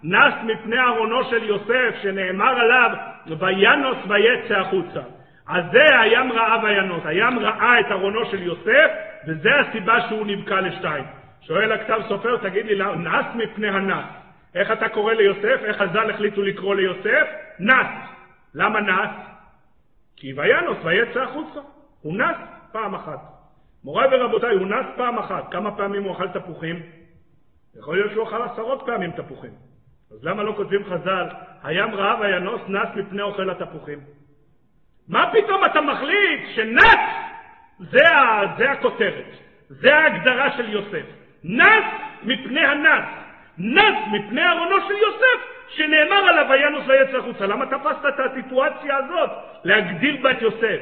נס 0.03 0.33
מפני 0.43 0.79
ארונו 0.79 1.23
של 1.23 1.43
יוסף, 1.43 1.95
שנאמר 2.01 2.59
עליו, 2.59 2.91
וינוס 3.27 3.97
ויצא 4.07 4.59
החוצה. 4.59 5.01
אז 5.49 5.63
זה 5.71 5.99
הים 5.99 6.31
ראה 6.31 6.63
וינוס. 6.63 7.05
הים 7.05 7.39
ראה 7.39 7.79
את 7.79 7.91
ארונו 7.91 8.25
של 8.25 8.41
יוסף, 8.41 8.91
וזה 9.27 9.49
הסיבה 9.59 10.01
שהוא 10.01 10.27
נבקע 10.27 10.61
לשתיים. 10.61 11.03
שואל 11.41 11.71
הכתב 11.71 12.01
סופר, 12.07 12.37
תגיד 12.37 12.65
לי, 12.65 12.83
נס 12.97 13.25
מפני 13.35 13.69
הנס. 13.69 14.22
איך 14.55 14.71
אתה 14.71 14.89
קורא 14.89 15.13
ליוסף? 15.13 15.63
איך 15.63 15.77
חז"ל 15.77 16.09
החליטו 16.09 16.41
לקרוא 16.41 16.75
ליוסף? 16.75 17.27
נס. 17.59 17.87
למה 18.53 18.81
נס? 18.81 19.09
כי 20.15 20.33
וינוס 20.33 20.77
ויצא 20.83 21.19
החוצה. 21.19 21.59
הוא 22.01 22.17
נס 22.17 22.37
פעם 22.71 22.95
אחת. 22.95 23.19
מוריי 23.83 24.07
ורבותיי, 24.11 24.55
הוא 24.55 24.67
נס 24.67 24.85
פעם 24.95 25.17
אחת. 25.19 25.51
כמה 25.51 25.77
פעמים 25.77 26.03
הוא 26.03 26.11
אכל 26.11 26.27
תפוחים? 26.27 26.79
יכול 27.79 27.95
להיות 27.95 28.11
שהוא 28.11 28.23
אכל 28.23 28.41
עשרות 28.41 28.83
פעמים 28.85 29.11
תפוחים. 29.11 29.51
אז 30.11 30.23
למה 30.23 30.43
לא 30.43 30.53
כותבים 30.57 30.85
חז"ל, 30.85 31.27
הים 31.63 31.95
רעב 31.95 32.19
וינוס 32.19 32.61
נס 32.67 32.89
מפני 32.95 33.21
אוכל 33.21 33.49
התפוחים? 33.49 33.99
מה 35.07 35.31
פתאום 35.33 35.65
אתה 35.65 35.81
מחליט 35.81 36.55
שנס 36.55 36.99
זה, 37.79 38.07
ה, 38.07 38.41
זה 38.57 38.71
הכותרת, 38.71 39.25
זה 39.69 39.95
ההגדרה 39.95 40.57
של 40.57 40.69
יוסף. 40.69 41.05
נס 41.43 41.85
מפני 42.23 42.65
הנס. 42.65 43.22
נס 43.57 43.95
מפני 44.11 44.49
ארונו 44.49 44.75
של 44.87 44.93
יוסף, 44.93 45.53
שנאמר 45.67 46.29
עליו 46.29 46.45
וינוס 46.49 46.83
ויצא 46.87 47.17
החוצה. 47.17 47.45
למה 47.45 47.65
תפסת 47.65 48.05
את 48.07 48.19
הסיטואציה 48.19 48.97
הזאת 48.97 49.29
להגדיר 49.63 50.17
בה 50.21 50.31
את 50.31 50.41
יוסף? 50.41 50.79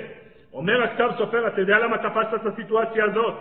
אומר 0.54 0.84
הכתב 0.84 1.10
סופר, 1.18 1.48
אתה 1.48 1.62
יודע 1.62 1.80
למה 1.80 1.98
תפסת 1.98 2.34
את 2.34 2.46
הסיטואציה 2.46 3.06
הזאת? 3.06 3.34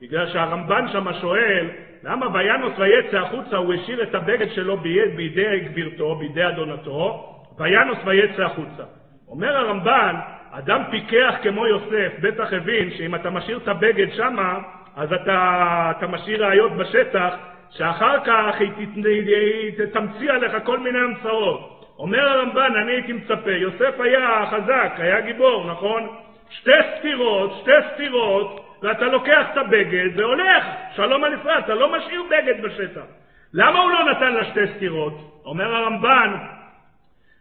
בגלל 0.00 0.26
שהרמב"ן 0.26 0.88
שם 0.92 1.12
שואל, 1.20 1.66
למה 2.02 2.26
וינוס 2.34 2.72
ויצא 2.78 3.16
החוצה 3.16 3.56
הוא 3.56 3.74
השאיר 3.74 4.02
את 4.02 4.14
הבגד 4.14 4.50
שלו 4.50 4.76
בידי 5.16 5.60
גבירתו, 5.60 6.14
בידי 6.14 6.48
אדונתו, 6.48 7.34
וינוס 7.58 7.98
ויצא 8.04 8.42
החוצה. 8.42 8.82
אומר 9.28 9.56
הרמב"ן, 9.56 10.16
אדם 10.50 10.82
פיקח 10.90 11.34
כמו 11.42 11.66
יוסף, 11.66 12.12
בטח 12.20 12.52
הבין 12.52 12.90
שאם 12.90 13.14
אתה 13.14 13.30
משאיר 13.30 13.56
את 13.56 13.68
הבגד 13.68 14.12
שמה, 14.12 14.58
אז 14.96 15.12
אתה, 15.12 15.92
אתה 15.98 16.06
משאיר 16.06 16.46
ראיות 16.46 16.72
בשטח, 16.72 17.34
שאחר 17.70 18.24
כך 18.24 18.60
היא 18.60 19.72
תמציא 19.92 20.32
עליך 20.32 20.52
כל 20.64 20.78
מיני 20.78 20.98
המצאות. 20.98 21.76
אומר 21.98 22.28
הרמב"ן, 22.28 22.72
אני 22.82 22.92
הייתי 22.92 23.12
מצפה, 23.12 23.50
יוסף 23.50 24.00
היה 24.00 24.46
חזק, 24.50 24.92
היה 24.96 25.20
גיבור, 25.20 25.70
נכון? 25.70 26.08
שתי 26.50 26.70
ספירות, 26.98 27.52
שתי 27.60 27.70
ספירות, 27.94 28.78
ואתה 28.82 29.04
לוקח 29.04 29.46
את 29.52 29.56
הבגד 29.56 30.08
והולך, 30.16 30.64
שלום 30.96 31.24
על 31.24 31.32
ישראל, 31.40 31.58
אתה 31.58 31.74
לא 31.74 31.92
משאיר 31.96 32.22
בגד 32.30 32.62
בשטח. 32.62 33.04
למה 33.52 33.80
הוא 33.80 33.90
לא 33.90 34.10
נתן 34.10 34.32
לה 34.32 34.44
שתי 34.44 34.66
סטירות? 34.76 35.42
אומר 35.44 35.74
הרמב"ן, 35.76 36.36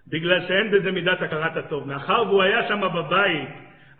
בגלל 0.07 0.47
שאין 0.47 0.71
בזה 0.71 0.91
מידת 0.91 1.21
הכרת 1.21 1.57
הטוב. 1.57 1.87
מאחר 1.87 2.23
והוא 2.27 2.43
היה 2.43 2.67
שם 2.67 2.81
בבית, 2.81 3.49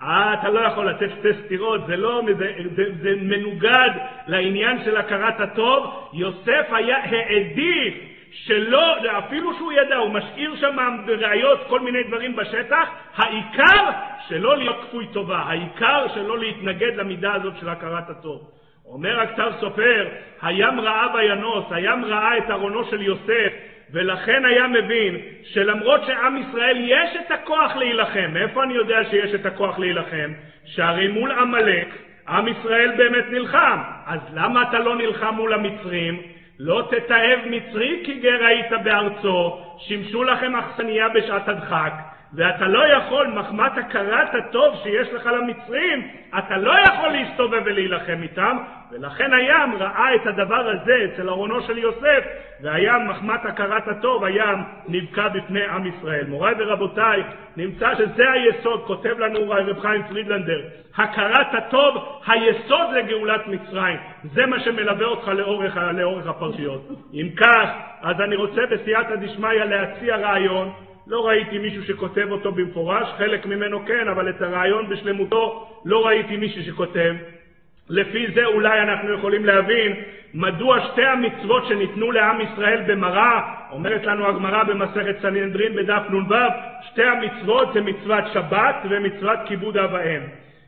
אה, 0.02 0.34
אתה 0.34 0.50
לא 0.50 0.60
יכול 0.60 0.90
לתת 0.90 1.10
שתי 1.20 1.30
סתירות, 1.46 1.88
זה, 1.88 1.96
לא, 1.96 2.22
זה, 2.38 2.52
זה, 2.76 2.84
זה 3.02 3.16
מנוגד 3.22 3.90
לעניין 4.28 4.84
של 4.84 4.98
הכרת 4.98 5.40
הטוב. 5.40 6.10
יוסף 6.14 6.68
היה 6.72 6.98
העדיף 6.98 7.94
שלא, 8.32 8.96
אפילו 9.18 9.54
שהוא 9.54 9.72
ידע, 9.72 9.96
הוא 9.96 10.10
משאיר 10.10 10.56
שם 10.56 10.78
ראיות, 11.08 11.60
כל 11.68 11.80
מיני 11.80 12.04
דברים 12.04 12.36
בשטח, 12.36 12.90
העיקר 13.16 13.90
שלא 14.28 14.58
להיות 14.58 14.76
כפוי 14.82 15.08
טובה, 15.14 15.38
העיקר 15.38 16.08
שלא 16.14 16.40
להתנגד 16.40 16.96
למידה 16.96 17.34
הזאת 17.34 17.54
של 17.60 17.70
הכרת 17.70 18.10
הטוב. 18.10 18.52
אומר 18.86 19.22
הכתב 19.22 19.52
סופר, 19.60 20.08
הים 20.42 20.80
ראה 20.80 21.08
וינוס, 21.16 21.66
הים 21.72 22.06
ראה 22.06 22.38
את 22.38 22.52
ארונו 22.52 22.86
של 22.86 23.02
יוסף, 23.02 23.54
ולכן 23.92 24.46
היה 24.46 24.68
מבין 24.68 25.18
שלמרות 25.44 26.06
שעם 26.06 26.38
ישראל 26.38 26.78
יש 26.80 27.10
את 27.26 27.32
הכוח 27.32 27.76
להילחם, 27.76 28.30
מאיפה 28.34 28.64
אני 28.64 28.74
יודע 28.74 29.04
שיש 29.10 29.36
את 29.36 29.46
הכוח 29.46 29.80
להילחם? 29.80 30.32
שהרי 30.66 31.08
מול 31.08 31.32
עמלק 31.32 31.88
עם 32.28 32.48
ישראל 32.48 32.92
באמת 32.98 33.26
נלחם, 33.30 33.82
אז 34.06 34.20
למה 34.34 34.62
אתה 34.62 34.80
לא 34.80 34.96
נלחם 34.96 35.34
מול 35.36 35.54
המצרים? 35.54 36.22
לא 36.60 36.88
תתעב 36.92 37.40
מצרי 37.46 38.02
כי 38.06 38.20
גר 38.20 38.46
היית 38.46 38.72
בארצו, 38.84 39.62
שימשו 39.80 40.24
לכם 40.24 40.56
אכסניה 40.56 41.10
בשעת 41.10 41.48
הדחק. 41.48 42.15
ואתה 42.36 42.68
לא 42.68 42.88
יכול, 42.88 43.28
מחמת 43.28 43.78
הכרת 43.78 44.36
הטוב 44.36 44.76
שיש 44.84 45.14
לך 45.14 45.26
למצרים, 45.26 46.08
אתה 46.38 46.58
לא 46.58 46.74
יכול 46.80 47.10
להסתובב 47.10 47.62
ולהילחם 47.66 48.22
איתם, 48.22 48.58
ולכן 48.92 49.34
הים 49.34 49.76
ראה 49.76 50.16
את 50.16 50.28
הדבר 50.28 50.70
הזה 50.70 51.06
אצל 51.06 51.30
ארונו 51.30 51.62
של 51.62 51.78
יוסף, 51.78 52.26
והים, 52.62 53.08
מחמת 53.08 53.46
הכרת 53.46 53.88
הטוב, 53.88 54.24
הים 54.24 54.64
נבקע 54.88 55.28
בפני 55.28 55.66
עם 55.66 55.86
ישראל. 55.86 56.26
מוריי 56.28 56.56
ורבותיי, 56.58 57.24
נמצא 57.58 57.96
שזה 57.96 58.32
היסוד, 58.32 58.84
כותב 58.88 59.20
לנו 59.20 59.50
רב 59.50 59.80
חיים 59.80 60.04
פרידלנדר, 60.04 60.62
הכרת 60.98 61.54
הטוב, 61.54 62.22
היסוד 62.28 62.94
לגאולת 62.96 63.48
מצרים. 63.48 63.98
זה 64.24 64.46
מה 64.46 64.60
שמלווה 64.60 65.06
אותך 65.06 65.28
לאורך, 65.28 65.78
לאורך 65.78 66.28
הפרשיות. 66.28 66.88
אם 67.14 67.30
כך, 67.38 67.70
אז 68.02 68.22
אני 68.22 68.36
רוצה 68.36 68.62
בסייעתא 68.72 69.16
דשמיא 69.16 69.64
להציע 69.64 70.16
רעיון, 70.16 70.72
לא 71.08 71.28
ראיתי 71.28 71.58
מישהו 71.58 71.84
שכותב 71.84 72.28
אותו 72.32 72.52
במפורש, 72.52 73.08
חלק 73.18 73.46
ממנו 73.46 73.86
כן, 73.86 74.08
אבל 74.08 74.30
את 74.30 74.42
הרעיון 74.42 74.90
בשלמותו 74.90 75.68
לא 75.86 76.06
ראיתי 76.06 76.38
מישהו 76.38 76.64
שכותב. 76.64 77.16
לפי 77.90 78.32
זה 78.32 78.46
אולי 78.46 78.82
אנחנו 78.82 79.14
יכולים 79.14 79.46
להבין 79.46 79.94
מדוע 80.34 80.80
שתי 80.82 81.06
המצוות 81.06 81.66
שניתנו 81.68 82.12
לעם 82.12 82.42
ישראל 82.42 82.82
במראה, 82.88 83.42
אומרת 83.72 84.06
לנו 84.06 84.28
הגמרא 84.28 84.64
במסכת 84.64 85.16
סנהדרין 85.22 85.76
בדף 85.76 86.02
נ"ו, 86.10 86.36
שתי 86.82 87.04
המצוות 87.04 87.74
זה 87.74 87.82
מצוות 87.82 88.24
שבת 88.34 88.76
ומצוות 88.90 89.40
כיבוד 89.46 89.78
אב 89.78 89.94
ואם. 89.94 90.22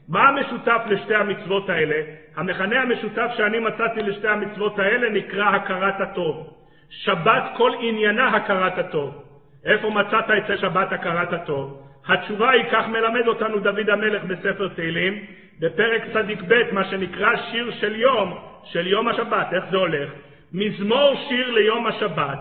מה 0.10 0.30
המשותף 0.30 0.82
לשתי 0.90 1.16
המצוות 1.16 1.70
האלה? 1.70 1.96
המכנה 2.36 2.82
המשותף 2.82 3.32
שאני 3.38 3.60
מצאתי 3.60 4.02
לשתי 4.02 4.28
המצוות 4.28 4.80
האלה 4.80 5.10
נקרא 5.10 5.46
הכרת 5.46 6.02
הטוב. 6.02 6.54
שבת 6.90 7.44
כל 7.58 7.72
עניינה 7.80 8.28
הכרת 8.28 8.78
הטוב. 8.78 9.27
איפה 9.66 9.90
מצאת 9.90 10.30
אצל 10.30 10.58
שבת 10.58 10.92
הכרת 10.92 11.34
הטוב? 11.34 11.84
התשובה 12.08 12.50
היא, 12.50 12.64
כך 12.72 12.88
מלמד 12.88 13.28
אותנו 13.28 13.60
דוד 13.60 13.90
המלך 13.90 14.24
בספר 14.24 14.68
תהילים, 14.68 15.26
בפרק 15.60 16.02
צדיק 16.14 16.42
ב', 16.48 16.74
מה 16.74 16.84
שנקרא 16.84 17.36
שיר 17.52 17.72
של 17.72 17.96
יום, 17.96 18.38
של 18.64 18.88
יום 18.88 19.08
השבת. 19.08 19.48
איך 19.54 19.64
זה 19.72 19.78
הולך? 19.78 20.10
מזמור 20.54 21.16
שיר 21.28 21.52
ליום 21.52 21.88
השבת. 21.88 22.40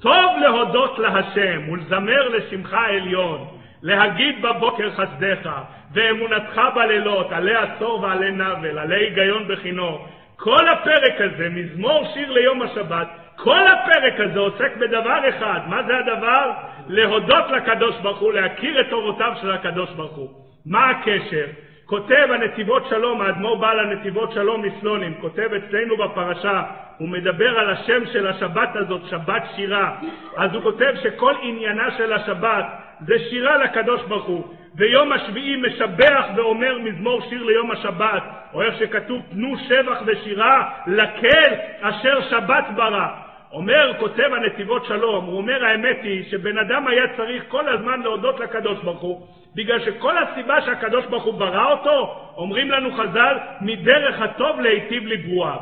טוב 0.00 0.38
להודות 0.42 0.98
להשם 0.98 1.68
ולזמר 1.68 2.28
לשמך 2.28 2.72
העליון, 2.72 3.46
להגיד 3.82 4.42
בבוקר 4.42 4.90
חסדיך 4.90 5.48
ואמונתך 5.94 6.60
בלילות, 6.74 7.32
עלי 7.32 7.54
עשור 7.54 8.00
ועלי 8.00 8.30
נבל, 8.30 8.78
עלי 8.78 8.96
היגיון 8.96 9.48
בחינו. 9.48 10.06
כל 10.36 10.68
הפרק 10.68 11.20
הזה, 11.20 11.48
מזמור 11.48 12.04
שיר 12.14 12.32
ליום 12.32 12.62
השבת, 12.62 13.08
כל 13.36 13.66
הפרק 13.66 14.20
הזה 14.20 14.38
עוסק 14.38 14.76
בדבר 14.76 15.28
אחד. 15.28 15.60
מה 15.66 15.82
זה 15.82 15.92
הדבר? 15.98 16.50
להודות 16.88 17.50
לקדוש 17.50 17.94
ברוך 18.02 18.18
הוא, 18.18 18.32
להכיר 18.32 18.80
את 18.80 18.92
אורותיו 18.92 19.32
של 19.40 19.50
הקדוש 19.50 19.90
ברוך 19.90 20.16
הוא. 20.16 20.28
מה 20.66 20.90
הקשר? 20.90 21.46
כותב 21.86 22.26
הנתיבות 22.30 22.86
שלום, 22.90 23.20
האדמו"ר 23.20 23.56
בעל 23.56 23.80
הנתיבות 23.80 24.32
שלום 24.32 24.62
מסלונים, 24.62 25.14
כותב 25.20 25.48
אצלנו 25.52 25.96
בפרשה, 25.96 26.62
הוא 26.98 27.08
מדבר 27.08 27.58
על 27.58 27.70
השם 27.70 28.06
של 28.12 28.26
השבת 28.26 28.68
הזאת, 28.74 29.00
שבת 29.10 29.42
שירה. 29.56 29.96
אז 30.36 30.54
הוא 30.54 30.62
כותב 30.62 30.94
שכל 31.02 31.34
עניינה 31.42 31.90
של 31.90 32.12
השבת 32.12 32.64
זה 33.00 33.18
שירה 33.18 33.56
לקדוש 33.56 34.02
ברוך 34.02 34.24
הוא. 34.24 34.54
ויום 34.76 35.12
השביעי 35.12 35.56
משבח 35.56 36.26
ואומר 36.36 36.78
מזמור 36.78 37.20
שיר 37.28 37.42
ליום 37.42 37.70
השבת, 37.70 38.22
או 38.54 38.62
איך 38.62 38.78
שכתוב, 38.78 39.22
תנו 39.30 39.56
שבח 39.68 40.02
ושירה 40.06 40.70
לקל 40.86 41.54
אשר 41.80 42.20
שבת 42.30 42.64
ברא. 42.74 43.23
אומר, 43.54 43.92
כותב 43.98 44.30
הנתיבות 44.32 44.84
שלום, 44.84 45.24
הוא 45.24 45.36
אומר 45.36 45.64
האמת 45.64 45.96
היא 46.02 46.24
שבן 46.30 46.58
אדם 46.58 46.86
היה 46.86 47.16
צריך 47.16 47.44
כל 47.48 47.68
הזמן 47.68 48.00
להודות 48.00 48.40
לקדוש 48.40 48.78
ברוך 48.78 49.00
הוא, 49.00 49.26
בגלל 49.54 49.80
שכל 49.80 50.14
הסיבה 50.18 50.60
שהקדוש 50.60 51.06
ברוך 51.06 51.24
הוא 51.24 51.34
ברא 51.34 51.72
אותו, 51.72 52.14
אומרים 52.36 52.70
לנו 52.70 52.92
חז"ל, 52.92 53.36
מדרך 53.60 54.20
הטוב 54.20 54.60
להיטיב 54.60 55.06
לברואיו. 55.06 55.60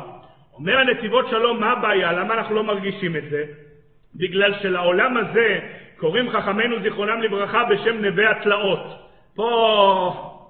אומר 0.53 0.77
הנתיבות 0.77 1.25
שלום, 1.29 1.59
מה 1.59 1.71
הבעיה? 1.71 2.11
למה 2.11 2.33
אנחנו 2.33 2.55
לא 2.55 2.63
מרגישים 2.63 3.15
את 3.15 3.23
זה? 3.29 3.43
בגלל 4.15 4.53
שלעולם 4.61 5.17
הזה 5.17 5.59
קוראים 5.97 6.29
חכמינו 6.29 6.79
זיכרונם 6.79 7.21
לברכה 7.21 7.63
בשם 7.63 8.05
נווה 8.05 8.31
התלאות. 8.31 8.83
פה 9.35 9.49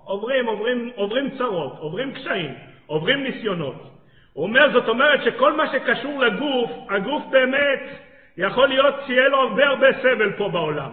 עוברים, 0.05 0.45
עוברים, 0.45 0.89
עוברים 0.95 1.29
צרות, 1.37 1.73
עוברים 1.79 2.13
קשיים, 2.13 2.51
עוברים 2.85 3.23
ניסיונות. 3.23 3.92
הוא 4.34 4.43
אומר, 4.43 4.71
זאת 4.73 4.88
אומרת 4.88 5.23
שכל 5.23 5.53
מה 5.53 5.67
שקשור 5.71 6.19
לגוף, 6.19 6.71
הגוף 6.89 7.23
באמת 7.29 7.79
יכול 8.38 8.67
להיות 8.67 8.95
שיהיה 9.07 9.27
לו 9.27 9.38
הרבה 9.38 9.67
הרבה 9.67 9.88
סבל 10.01 10.31
פה 10.31 10.49
בעולם. 10.49 10.89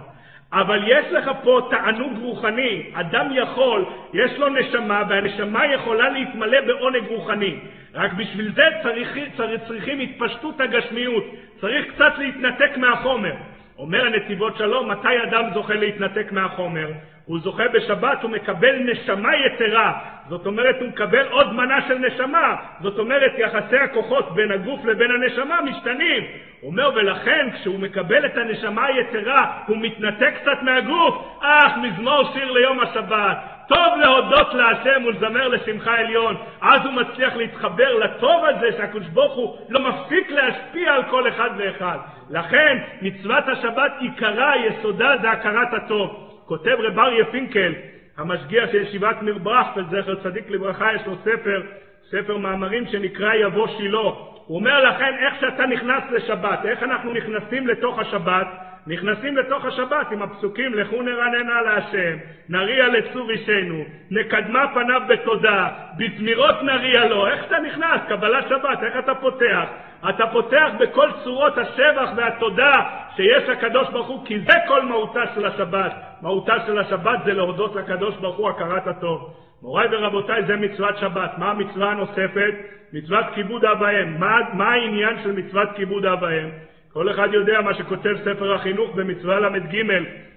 אבל 0.52 0.80
יש 0.86 1.12
לך 1.12 1.30
פה 1.42 1.68
תענוג 1.70 2.12
רוחני, 2.18 2.90
אדם 2.94 3.28
יכול, 3.34 3.84
יש 4.14 4.38
לו 4.38 4.48
נשמה, 4.48 5.02
והנשמה 5.08 5.74
יכולה 5.74 6.08
להתמלא 6.08 6.60
בעונג 6.60 7.08
רוחני. 7.08 7.56
רק 7.94 8.12
בשביל 8.12 8.52
זה 8.54 8.64
צריך, 8.82 9.18
צריך, 9.36 9.62
צריכים 9.68 10.00
התפשטות 10.00 10.60
הגשמיות, 10.60 11.24
צריך 11.60 11.94
קצת 11.94 12.12
להתנתק 12.18 12.76
מהחומר. 12.76 13.34
אומר 13.78 14.06
הנתיבות 14.06 14.56
שלום, 14.56 14.90
מתי 14.90 15.22
אדם 15.22 15.44
זוכה 15.54 15.74
להתנתק 15.74 16.32
מהחומר? 16.32 16.88
הוא 17.30 17.38
זוכה 17.40 17.68
בשבת, 17.68 18.22
הוא 18.22 18.30
מקבל 18.30 18.76
נשמה 18.76 19.36
יתרה. 19.36 19.92
זאת 20.28 20.46
אומרת, 20.46 20.76
הוא 20.80 20.88
מקבל 20.88 21.26
עוד 21.28 21.52
מנה 21.52 21.88
של 21.88 21.98
נשמה. 21.98 22.56
זאת 22.80 22.98
אומרת, 22.98 23.32
יחסי 23.38 23.76
הכוחות 23.76 24.34
בין 24.34 24.50
הגוף 24.50 24.84
לבין 24.84 25.10
הנשמה 25.10 25.60
משתנים. 25.62 26.22
הוא 26.60 26.70
אומר, 26.70 26.90
ולכן 26.94 27.48
כשהוא 27.54 27.78
מקבל 27.78 28.26
את 28.26 28.36
הנשמה 28.36 28.86
היתרה, 28.86 29.52
הוא 29.66 29.76
מתנתק 29.80 30.34
קצת 30.40 30.62
מהגוף. 30.62 31.14
אך, 31.40 31.72
מזמור 31.82 32.32
שיר 32.32 32.52
ליום 32.52 32.80
השבת. 32.80 33.36
טוב 33.68 33.98
להודות 34.00 34.54
להשם 34.54 35.04
ולזמר 35.06 35.48
לשמחה 35.48 35.98
עליון. 35.98 36.36
אז 36.60 36.80
הוא 36.84 36.92
מצליח 36.92 37.36
להתחבר 37.36 37.98
לטוב 37.98 38.44
הזה 38.44 38.76
שהקדוש 38.76 39.06
ברוך 39.06 39.34
הוא 39.34 39.56
לא 39.68 39.80
מפסיק 39.80 40.30
להשפיע 40.30 40.94
על 40.94 41.02
כל 41.10 41.28
אחד 41.28 41.50
ואחד. 41.56 41.98
לכן 42.30 42.78
מצוות 43.02 43.44
השבת 43.48 43.92
עיקרה, 44.00 44.52
יסודה 44.56 45.16
זה 45.22 45.30
הכרת 45.30 45.74
הטוב. 45.74 46.29
כותב 46.50 46.76
רב 46.78 46.98
אריה 46.98 47.24
פינקל, 47.24 47.72
המשגיח 48.16 48.70
של 48.72 48.82
ישיבת 48.82 49.22
ניר 49.22 49.38
ברכפלד, 49.38 49.86
זכר 49.90 50.14
צדיק 50.14 50.50
לברכה, 50.50 50.94
יש 50.94 51.06
לו 51.06 51.16
ספר, 51.16 51.62
ספר 52.10 52.36
מאמרים 52.36 52.86
שנקרא 52.86 53.34
יבוא 53.34 53.66
שילה. 53.66 53.98
הוא 53.98 54.58
אומר 54.58 54.80
לכן, 54.80 55.14
איך 55.18 55.40
שאתה 55.40 55.66
נכנס 55.66 56.02
לשבת, 56.10 56.64
איך 56.64 56.82
אנחנו 56.82 57.12
נכנסים 57.12 57.66
לתוך 57.66 57.98
השבת, 57.98 58.46
נכנסים 58.90 59.36
לתוך 59.36 59.64
השבת 59.64 60.12
עם 60.12 60.22
הפסוקים 60.22 60.74
לכו 60.74 61.02
נרננה 61.02 61.62
להשם, 61.62 62.16
נריע 62.48 62.88
לצור 62.88 63.30
אישנו, 63.30 63.84
נקדמה 64.10 64.64
פניו 64.74 65.02
בתודה, 65.08 65.68
בזמירות 65.96 66.62
נריע 66.62 67.04
לו, 67.04 67.26
איך 67.26 67.44
אתה 67.44 67.58
נכנס? 67.58 68.00
קבלת 68.08 68.48
שבת, 68.48 68.82
איך 68.82 68.98
אתה 68.98 69.14
פותח? 69.14 69.64
אתה 70.08 70.26
פותח 70.26 70.68
בכל 70.78 71.08
צורות 71.24 71.58
השבח 71.58 72.10
והתודה 72.16 72.72
שיש 73.16 73.48
לקדוש 73.48 73.88
ברוך 73.88 74.08
הוא, 74.08 74.26
כי 74.26 74.40
זה 74.40 74.54
כל 74.68 74.82
מהותה 74.82 75.22
של 75.34 75.46
השבת. 75.46 75.92
מהותה 76.22 76.54
של 76.66 76.78
השבת 76.78 77.18
זה 77.24 77.32
להודות 77.32 77.76
לקדוש 77.76 78.16
ברוך 78.16 78.36
הוא 78.36 78.50
הכרת 78.50 78.86
הטוב. 78.86 79.34
מוריי 79.62 79.88
ורבותיי, 79.90 80.42
זה 80.46 80.56
מצוות 80.56 80.98
שבת. 80.98 81.38
מה 81.38 81.50
המצווה 81.50 81.90
הנוספת? 81.90 82.54
מצוות 82.92 83.24
כיבוד 83.34 83.64
אב 83.64 83.80
ואם. 83.80 84.20
מה, 84.20 84.36
מה 84.52 84.72
העניין 84.72 85.22
של 85.22 85.32
מצוות 85.32 85.68
כיבוד 85.76 86.06
אב 86.06 86.22
ואם? 86.22 86.69
כל 86.92 87.10
אחד 87.10 87.28
יודע 87.32 87.60
מה 87.60 87.74
שכותב 87.74 88.16
ספר 88.24 88.54
החינוך 88.54 88.94
במצווה 88.94 89.40
ל"ג, 89.40 89.82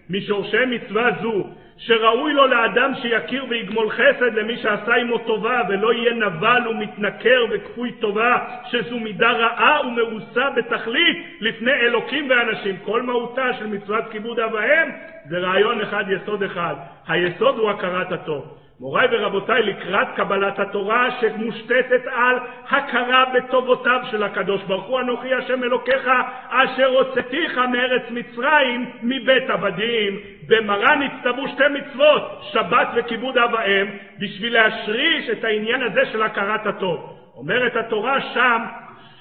משורשי 0.10 0.66
מצווה 0.66 1.10
זו, 1.22 1.48
שראוי 1.78 2.34
לו 2.34 2.48
לאדם 2.48 2.92
שיכיר 3.02 3.46
ויגמול 3.50 3.90
חסד 3.90 4.34
למי 4.34 4.58
שעשה 4.58 4.94
עמו 4.96 5.18
טובה, 5.18 5.62
ולא 5.70 5.94
יהיה 5.94 6.14
נבל 6.14 6.68
ומתנכר 6.70 7.46
וכפוי 7.52 7.92
טובה, 7.92 8.38
שזו 8.66 9.00
מידה 9.00 9.32
רעה 9.32 9.88
ומרוסה 9.88 10.50
בתכלית 10.56 11.38
לפני 11.40 11.72
אלוקים 11.72 12.30
ואנשים. 12.30 12.78
כל 12.84 13.02
מהותה 13.02 13.54
של 13.60 13.68
מצוות 13.68 14.04
כיבוד 14.12 14.40
אב 14.40 14.54
ואם 14.54 14.90
זה 15.30 15.38
רעיון 15.38 15.82
אחד, 15.82 16.04
יסוד 16.10 16.44
אחד. 16.44 16.76
היסוד 17.08 17.58
הוא 17.58 17.70
הכרת 17.70 18.12
הטוב. 18.12 18.58
מוריי 18.84 19.08
ורבותיי, 19.12 19.64
לקראת 19.64 20.08
קבלת 20.16 20.60
התורה 20.60 21.10
שמושתתת 21.22 22.08
על 22.12 22.38
הכרה 22.70 23.26
בטובותיו 23.34 24.00
של 24.12 24.24
הקדוש 24.24 24.64
ברוך 24.64 24.86
הוא, 24.86 25.00
אנוכי 25.00 25.34
השם 25.34 25.64
אלוקיך, 25.64 26.10
אשר 26.50 26.86
הוצאתיך 26.86 27.58
מארץ 27.58 28.02
מצרים, 28.10 28.92
מבית 29.04 29.50
עבדים. 29.50 30.20
במרן 30.48 31.02
נצטוו 31.02 31.48
שתי 31.48 31.64
מצוות, 31.74 32.42
שבת 32.52 32.88
וכיבוד 32.96 33.38
אב 33.38 33.54
ואם, 33.54 33.88
בשביל 34.20 34.54
להשריש 34.54 35.30
את 35.30 35.44
העניין 35.44 35.82
הזה 35.82 36.06
של 36.06 36.24
הכרת 36.24 36.66
הטוב. 36.66 37.20
אומרת 37.36 37.76
התורה 37.76 38.22
שם, 38.22 38.62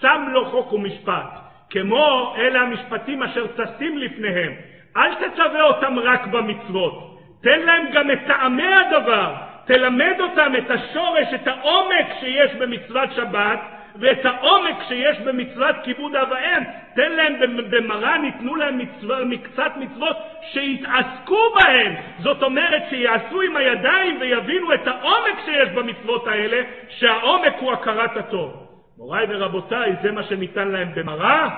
שם 0.00 0.28
לו 0.32 0.44
חוק 0.44 0.72
ומשפט, 0.72 1.30
כמו 1.70 2.34
אלה 2.38 2.60
המשפטים 2.60 3.22
אשר 3.22 3.46
צסים 3.46 3.98
לפניהם. 3.98 4.52
אל 4.96 5.14
תצווה 5.14 5.62
אותם 5.62 5.98
רק 5.98 6.26
במצוות, 6.26 7.18
תן 7.42 7.60
להם 7.60 7.86
גם 7.92 8.10
את 8.10 8.18
טעמי 8.26 8.74
הדבר, 8.74 9.51
תלמד 9.66 10.20
אותם 10.20 10.52
את 10.58 10.70
השורש, 10.70 11.34
את 11.34 11.46
העומק 11.46 12.06
שיש 12.20 12.54
במצוות 12.54 13.12
שבת, 13.16 13.60
ואת 13.96 14.26
העומק 14.26 14.76
שיש 14.88 15.18
במצוות 15.18 15.76
כיבוד 15.84 16.16
אב 16.16 16.28
ואם, 16.30 16.62
תן 16.94 17.12
להם 17.12 17.56
במראה, 17.70 18.18
ניתנו 18.18 18.56
להם 18.56 18.78
מצווה, 18.78 19.24
מקצת 19.24 19.72
מצוות 19.76 20.16
שיתעסקו 20.52 21.40
בהם. 21.54 21.94
זאת 22.18 22.42
אומרת 22.42 22.82
שיעשו 22.90 23.40
עם 23.40 23.56
הידיים 23.56 24.20
ויבינו 24.20 24.74
את 24.74 24.86
העומק 24.86 25.38
שיש 25.44 25.68
במצוות 25.68 26.26
האלה, 26.26 26.62
שהעומק 26.88 27.54
הוא 27.60 27.72
הכרת 27.72 28.16
הטוב. 28.16 28.68
מוריי 28.98 29.26
ורבותיי, 29.28 29.92
זה 30.02 30.12
מה 30.12 30.22
שניתן 30.22 30.68
להם 30.68 30.88
במראה. 30.94 31.48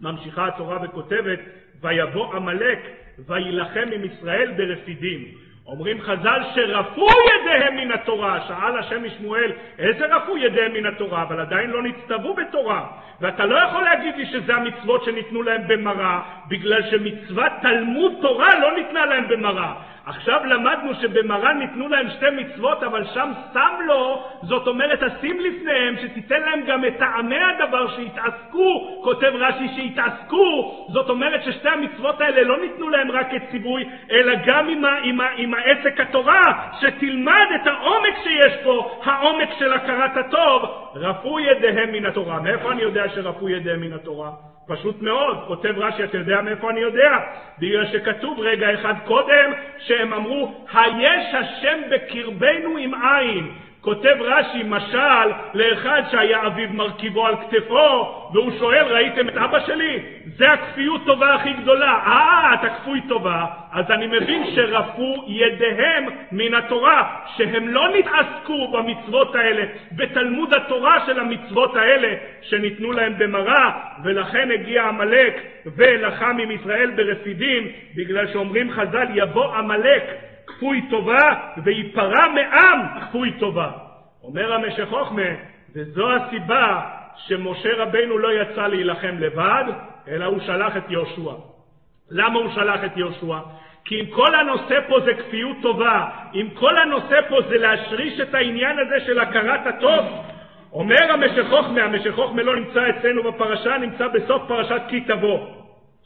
ממשיכה 0.00 0.46
התורה 0.46 0.78
וכותבת, 0.82 1.38
ויבוא 1.80 2.34
עמלק 2.34 2.78
ויילחם 3.26 3.88
עם 3.92 4.04
ישראל 4.04 4.50
ברפידים. 4.56 5.24
אומרים 5.70 6.00
חז"ל 6.00 6.40
שרפו 6.54 7.06
ידיהם 7.34 7.76
מן 7.76 7.92
התורה, 7.92 8.40
שאל 8.48 8.78
השם 8.78 9.04
משמואל, 9.04 9.52
איזה 9.78 10.06
רפו 10.06 10.36
ידיהם 10.36 10.72
מן 10.72 10.86
התורה? 10.86 11.22
אבל 11.22 11.40
עדיין 11.40 11.70
לא 11.70 11.82
נצטוו 11.82 12.34
בתורה. 12.34 12.86
ואתה 13.20 13.44
לא 13.46 13.58
יכול 13.58 13.84
להגיד 13.84 14.16
לי 14.16 14.26
שזה 14.26 14.54
המצוות 14.54 15.04
שניתנו 15.04 15.42
להם 15.42 15.68
במראה, 15.68 16.20
בגלל 16.48 16.90
שמצוות 16.90 17.52
תלמוד 17.62 18.12
תורה 18.20 18.58
לא 18.58 18.76
ניתנה 18.76 19.06
להם 19.06 19.28
במראה. 19.28 19.72
עכשיו 20.10 20.40
למדנו 20.44 20.94
שבמרן 20.94 21.58
ניתנו 21.58 21.88
להם 21.88 22.10
שתי 22.10 22.30
מצוות, 22.30 22.82
אבל 22.82 23.04
שם 23.14 23.30
שם 23.52 23.74
לו, 23.86 24.24
זאת 24.42 24.66
אומרת, 24.66 25.02
תשים 25.04 25.40
לפניהם, 25.40 25.94
שתיתן 26.02 26.42
להם 26.42 26.60
גם 26.66 26.84
את 26.84 26.98
טעמי 26.98 27.36
הדבר, 27.38 27.88
שיתעסקו, 27.96 29.00
כותב 29.02 29.32
רש"י, 29.34 29.68
שיתעסקו, 29.68 30.86
זאת 30.88 31.10
אומרת 31.10 31.44
ששתי 31.44 31.68
המצוות 31.68 32.20
האלה 32.20 32.42
לא 32.42 32.60
ניתנו 32.60 32.88
להם 32.88 33.10
רק 33.10 33.26
כציווי, 33.30 33.84
אלא 34.10 34.32
גם 34.46 34.68
עם, 34.68 34.84
ה, 34.84 34.98
עם, 35.02 35.20
ה, 35.20 35.28
עם 35.36 35.54
העסק 35.54 36.00
התורה, 36.00 36.42
שתלמד 36.80 37.46
את 37.54 37.66
העומק 37.66 38.14
שיש 38.24 38.52
פה, 38.64 39.00
העומק 39.04 39.48
של 39.58 39.72
הכרת 39.72 40.16
הטוב, 40.16 40.90
רפו 40.94 41.40
ידיהם 41.40 41.92
מן 41.92 42.06
התורה. 42.06 42.40
מאיפה 42.40 42.72
אני 42.72 42.82
יודע 42.82 43.08
שרפו 43.08 43.48
ידיהם 43.48 43.80
מן 43.80 43.92
התורה? 43.92 44.49
פשוט 44.70 45.02
מאוד, 45.02 45.36
כותב 45.46 45.74
רש"י, 45.76 46.04
אתה 46.04 46.18
יודע 46.18 46.40
מאיפה 46.40 46.70
אני 46.70 46.80
יודע? 46.80 47.18
בגלל 47.58 47.86
שכתוב 47.86 48.40
רגע 48.40 48.74
אחד 48.74 48.94
קודם, 49.04 49.52
שהם 49.78 50.12
אמרו, 50.12 50.66
היש 50.72 51.34
השם 51.34 51.78
בקרבנו 51.90 52.76
עם 52.76 52.94
עין. 52.94 53.52
כותב 53.80 54.16
רש"י 54.20 54.62
משל 54.66 55.28
לאחד 55.54 56.02
שהיה 56.10 56.46
אביו 56.46 56.68
מרכיבו 56.72 57.26
על 57.26 57.34
כתפו, 57.36 58.28
והוא 58.32 58.52
שואל, 58.58 58.84
ראיתם 58.84 59.28
את 59.28 59.36
אבא 59.36 59.66
שלי? 59.66 59.98
זה 60.36 60.46
הכפיות 60.46 61.06
טובה 61.06 61.34
הכי 61.34 61.52
גדולה. 61.52 61.92
אה, 62.06 62.54
אתה 62.54 62.68
כפוי 62.68 63.00
טובה. 63.08 63.46
אז 63.72 63.90
אני 63.90 64.06
מבין 64.06 64.44
שרפו 64.54 65.24
ידיהם 65.26 66.06
מן 66.32 66.54
התורה, 66.54 67.16
שהם 67.36 67.68
לא 67.68 67.88
נתעסקו 67.88 68.68
במצוות 68.68 69.34
האלה, 69.34 69.64
בתלמוד 69.92 70.54
התורה 70.54 71.06
של 71.06 71.20
המצוות 71.20 71.76
האלה 71.76 72.14
שניתנו 72.42 72.92
להם 72.92 73.14
במראה, 73.18 73.70
ולכן 74.04 74.50
הגיע 74.50 74.84
עמלק 74.84 75.40
ולחם 75.76 76.36
עם 76.42 76.50
ישראל 76.50 76.90
ברפידים, 76.90 77.68
בגלל 77.96 78.26
שאומרים 78.32 78.70
חז"ל, 78.70 79.06
יבוא 79.14 79.54
עמלק 79.54 80.29
כפוי 80.60 80.82
טובה, 80.90 81.34
וייפרע 81.64 82.28
מעם 82.34 83.00
כפוי 83.00 83.32
טובה. 83.38 83.70
אומר 84.22 84.52
המשך 84.52 84.88
חוכמה, 84.88 85.22
וזו 85.74 86.12
הסיבה 86.12 86.80
שמשה 87.16 87.68
רבנו 87.76 88.18
לא 88.18 88.42
יצא 88.42 88.66
להילחם 88.66 89.18
לבד, 89.18 89.64
אלא 90.08 90.24
הוא 90.24 90.40
שלח 90.40 90.76
את 90.76 90.90
יהושע. 90.90 91.32
למה 92.10 92.38
הוא 92.38 92.50
שלח 92.54 92.84
את 92.84 92.96
יהושע? 92.96 93.38
כי 93.84 94.00
אם 94.00 94.06
כל 94.06 94.34
הנושא 94.34 94.80
פה 94.88 95.00
זה 95.00 95.14
כפיות 95.14 95.56
טובה, 95.62 96.08
אם 96.34 96.48
כל 96.54 96.78
הנושא 96.78 97.16
פה 97.28 97.36
זה 97.48 97.58
להשריש 97.58 98.20
את 98.20 98.34
העניין 98.34 98.78
הזה 98.78 99.06
של 99.06 99.18
הכרת 99.18 99.66
הטוב, 99.66 100.06
אומר 100.72 101.12
המשך 101.12 101.46
חוכמה, 101.50 101.82
המשך 101.82 102.14
חוכמה 102.14 102.42
לא 102.42 102.56
נמצא 102.56 102.80
אצלנו 102.90 103.22
בפרשה, 103.22 103.78
נמצא 103.78 104.08
בסוף 104.08 104.42
פרשת 104.48 104.82
כי 104.88 105.00
תבוא. 105.00 105.38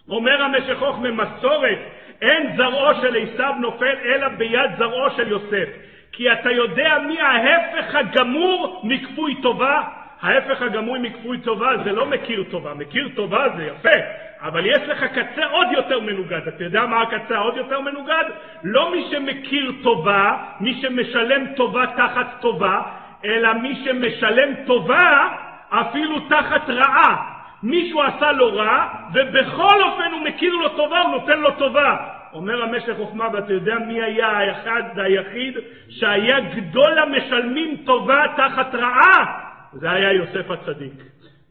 אומר 0.09 0.43
המשך 0.43 0.79
חוכמה, 0.79 1.11
מסורת, 1.11 1.79
אין 2.25 2.57
זרעו 2.57 2.95
של 2.95 3.17
עשיו 3.17 3.55
נופל 3.61 3.97
אלא 4.05 4.29
ביד 4.29 4.71
זרעו 4.79 5.11
של 5.11 5.29
יוסף. 5.29 5.69
כי 6.13 6.33
אתה 6.33 6.51
יודע 6.51 6.99
מי 7.07 7.21
ההפך 7.21 7.95
הגמור 7.95 8.81
מכפוי 8.85 9.35
טובה? 9.43 9.83
ההפך 10.23 10.63
הגמור 10.63 10.99
מכפוי 10.99 11.39
טובה 11.39 11.71
זה 11.85 11.93
לא 11.93 12.07
מכיר 12.07 12.45
טובה, 12.51 12.75
מכיר 12.75 13.09
טובה 13.15 13.49
זה 13.57 13.65
יפה, 13.65 13.99
אבל 14.43 14.67
יש 14.67 14.83
לך 14.89 15.05
קצה 15.05 15.45
עוד 15.51 15.67
יותר 15.73 16.01
מנוגד. 16.01 16.49
אתה 16.49 16.65
יודע 16.65 16.87
מה 16.87 17.03
הקצה 17.03 17.37
העוד 17.37 17.57
יותר 17.57 17.81
מנוגד? 17.81 18.25
לא 18.65 18.93
מי 18.93 19.07
שמכיר 19.11 19.73
טובה, 19.83 20.37
מי 20.61 20.75
שמשלם 20.83 21.55
טובה 21.57 21.85
תחת 21.97 22.41
טובה, 22.41 22.83
אלא 23.25 23.53
מי 23.53 23.85
שמשלם 23.85 24.55
טובה 24.67 25.29
אפילו 25.71 26.21
תחת 26.21 26.71
רעה. 26.71 27.34
מישהו 27.65 28.03
עשה 28.03 28.33
לו 28.33 28.57
רע, 28.57 28.87
ובכל 29.15 29.83
אופן 29.83 30.13
הוא 30.13 30.21
מכיר 30.25 30.55
לו 30.55 30.69
טובה, 30.69 31.01
הוא 31.01 31.11
נותן 31.11 31.41
לו 31.41 31.51
טובה. 31.51 31.97
אומר 32.33 32.63
המשך 32.63 32.93
חוכמה, 32.97 33.29
ואתה 33.33 33.53
יודע 33.53 33.75
מי 33.79 34.03
היה 34.03 34.27
האחד 34.27 34.83
והיחיד 34.97 35.59
שהיה 35.89 36.41
גדול 36.41 36.99
המשלמים 36.99 37.77
טובה 37.85 38.25
תחת 38.37 38.75
רעה? 38.75 39.41
זה 39.73 39.91
היה 39.91 40.13
יוסף 40.13 40.51
הצדיק. 40.51 40.93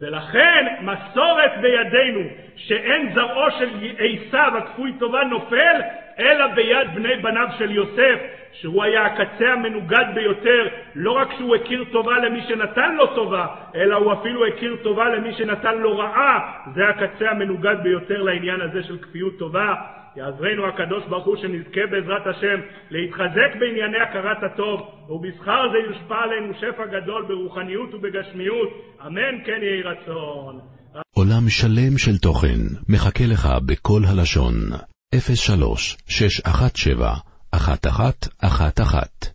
ולכן 0.02 0.66
מסורת 0.82 1.52
בידינו 1.62 2.20
שאין 2.56 3.14
זרעו 3.14 3.52
של 3.52 3.70
עשיו 4.00 4.52
הכפוי 4.58 4.94
טובה 5.00 5.24
נופל, 5.24 5.82
אלא 6.20 6.48
ביד 6.56 6.88
בני 6.96 7.16
בניו 7.22 7.48
של 7.58 7.72
יוסף, 7.72 8.20
שהוא 8.54 8.84
היה 8.84 9.06
הקצה 9.06 9.54
המנוגד 9.54 10.06
ביותר, 10.16 10.68
לא 10.96 11.12
רק 11.12 11.28
שהוא 11.38 11.56
הכיר 11.56 11.86
טובה 11.92 12.18
למי 12.18 12.42
שנתן 12.48 12.96
לו 12.96 13.16
טובה, 13.16 13.46
אלא 13.76 13.96
הוא 13.96 14.14
אפילו 14.14 14.48
הכיר 14.48 14.76
טובה 14.84 15.10
למי 15.10 15.34
שנתן 15.34 15.78
לו 15.78 15.98
רעה, 15.98 16.40
זה 16.76 16.82
הקצה 16.90 17.30
המנוגד 17.32 17.76
ביותר 17.84 18.22
לעניין 18.22 18.62
הזה 18.62 18.84
של 18.84 18.98
כפיות 18.98 19.40
טובה. 19.40 19.74
יעזרנו 20.16 20.68
הקדוש 20.68 21.04
ברוך 21.10 21.26
הוא 21.26 21.36
שנזכה 21.36 21.82
בעזרת 21.92 22.28
השם 22.28 22.60
להתחזק 22.92 23.60
בענייני 23.60 23.98
הכרת 23.98 24.44
הטוב, 24.44 24.82
ובשכר 25.10 25.62
זה 25.72 25.78
יושפע 25.78 26.16
עלינו 26.24 26.54
שפע 26.54 26.86
גדול 26.86 27.26
ברוחניות 27.28 27.94
ובגשמיות. 27.94 28.70
אמן 29.08 29.44
כן 29.46 29.60
יהי 29.62 29.82
רצון. 29.82 30.60
עולם 31.16 31.50
שלם 31.50 31.98
של 31.98 32.18
תוכן 32.22 32.62
מחכה 32.90 33.24
לך 33.32 33.48
בכל 33.68 34.02
הלשון, 34.10 34.54
03 35.20 35.98
617 36.08 37.24
1111 37.52 39.33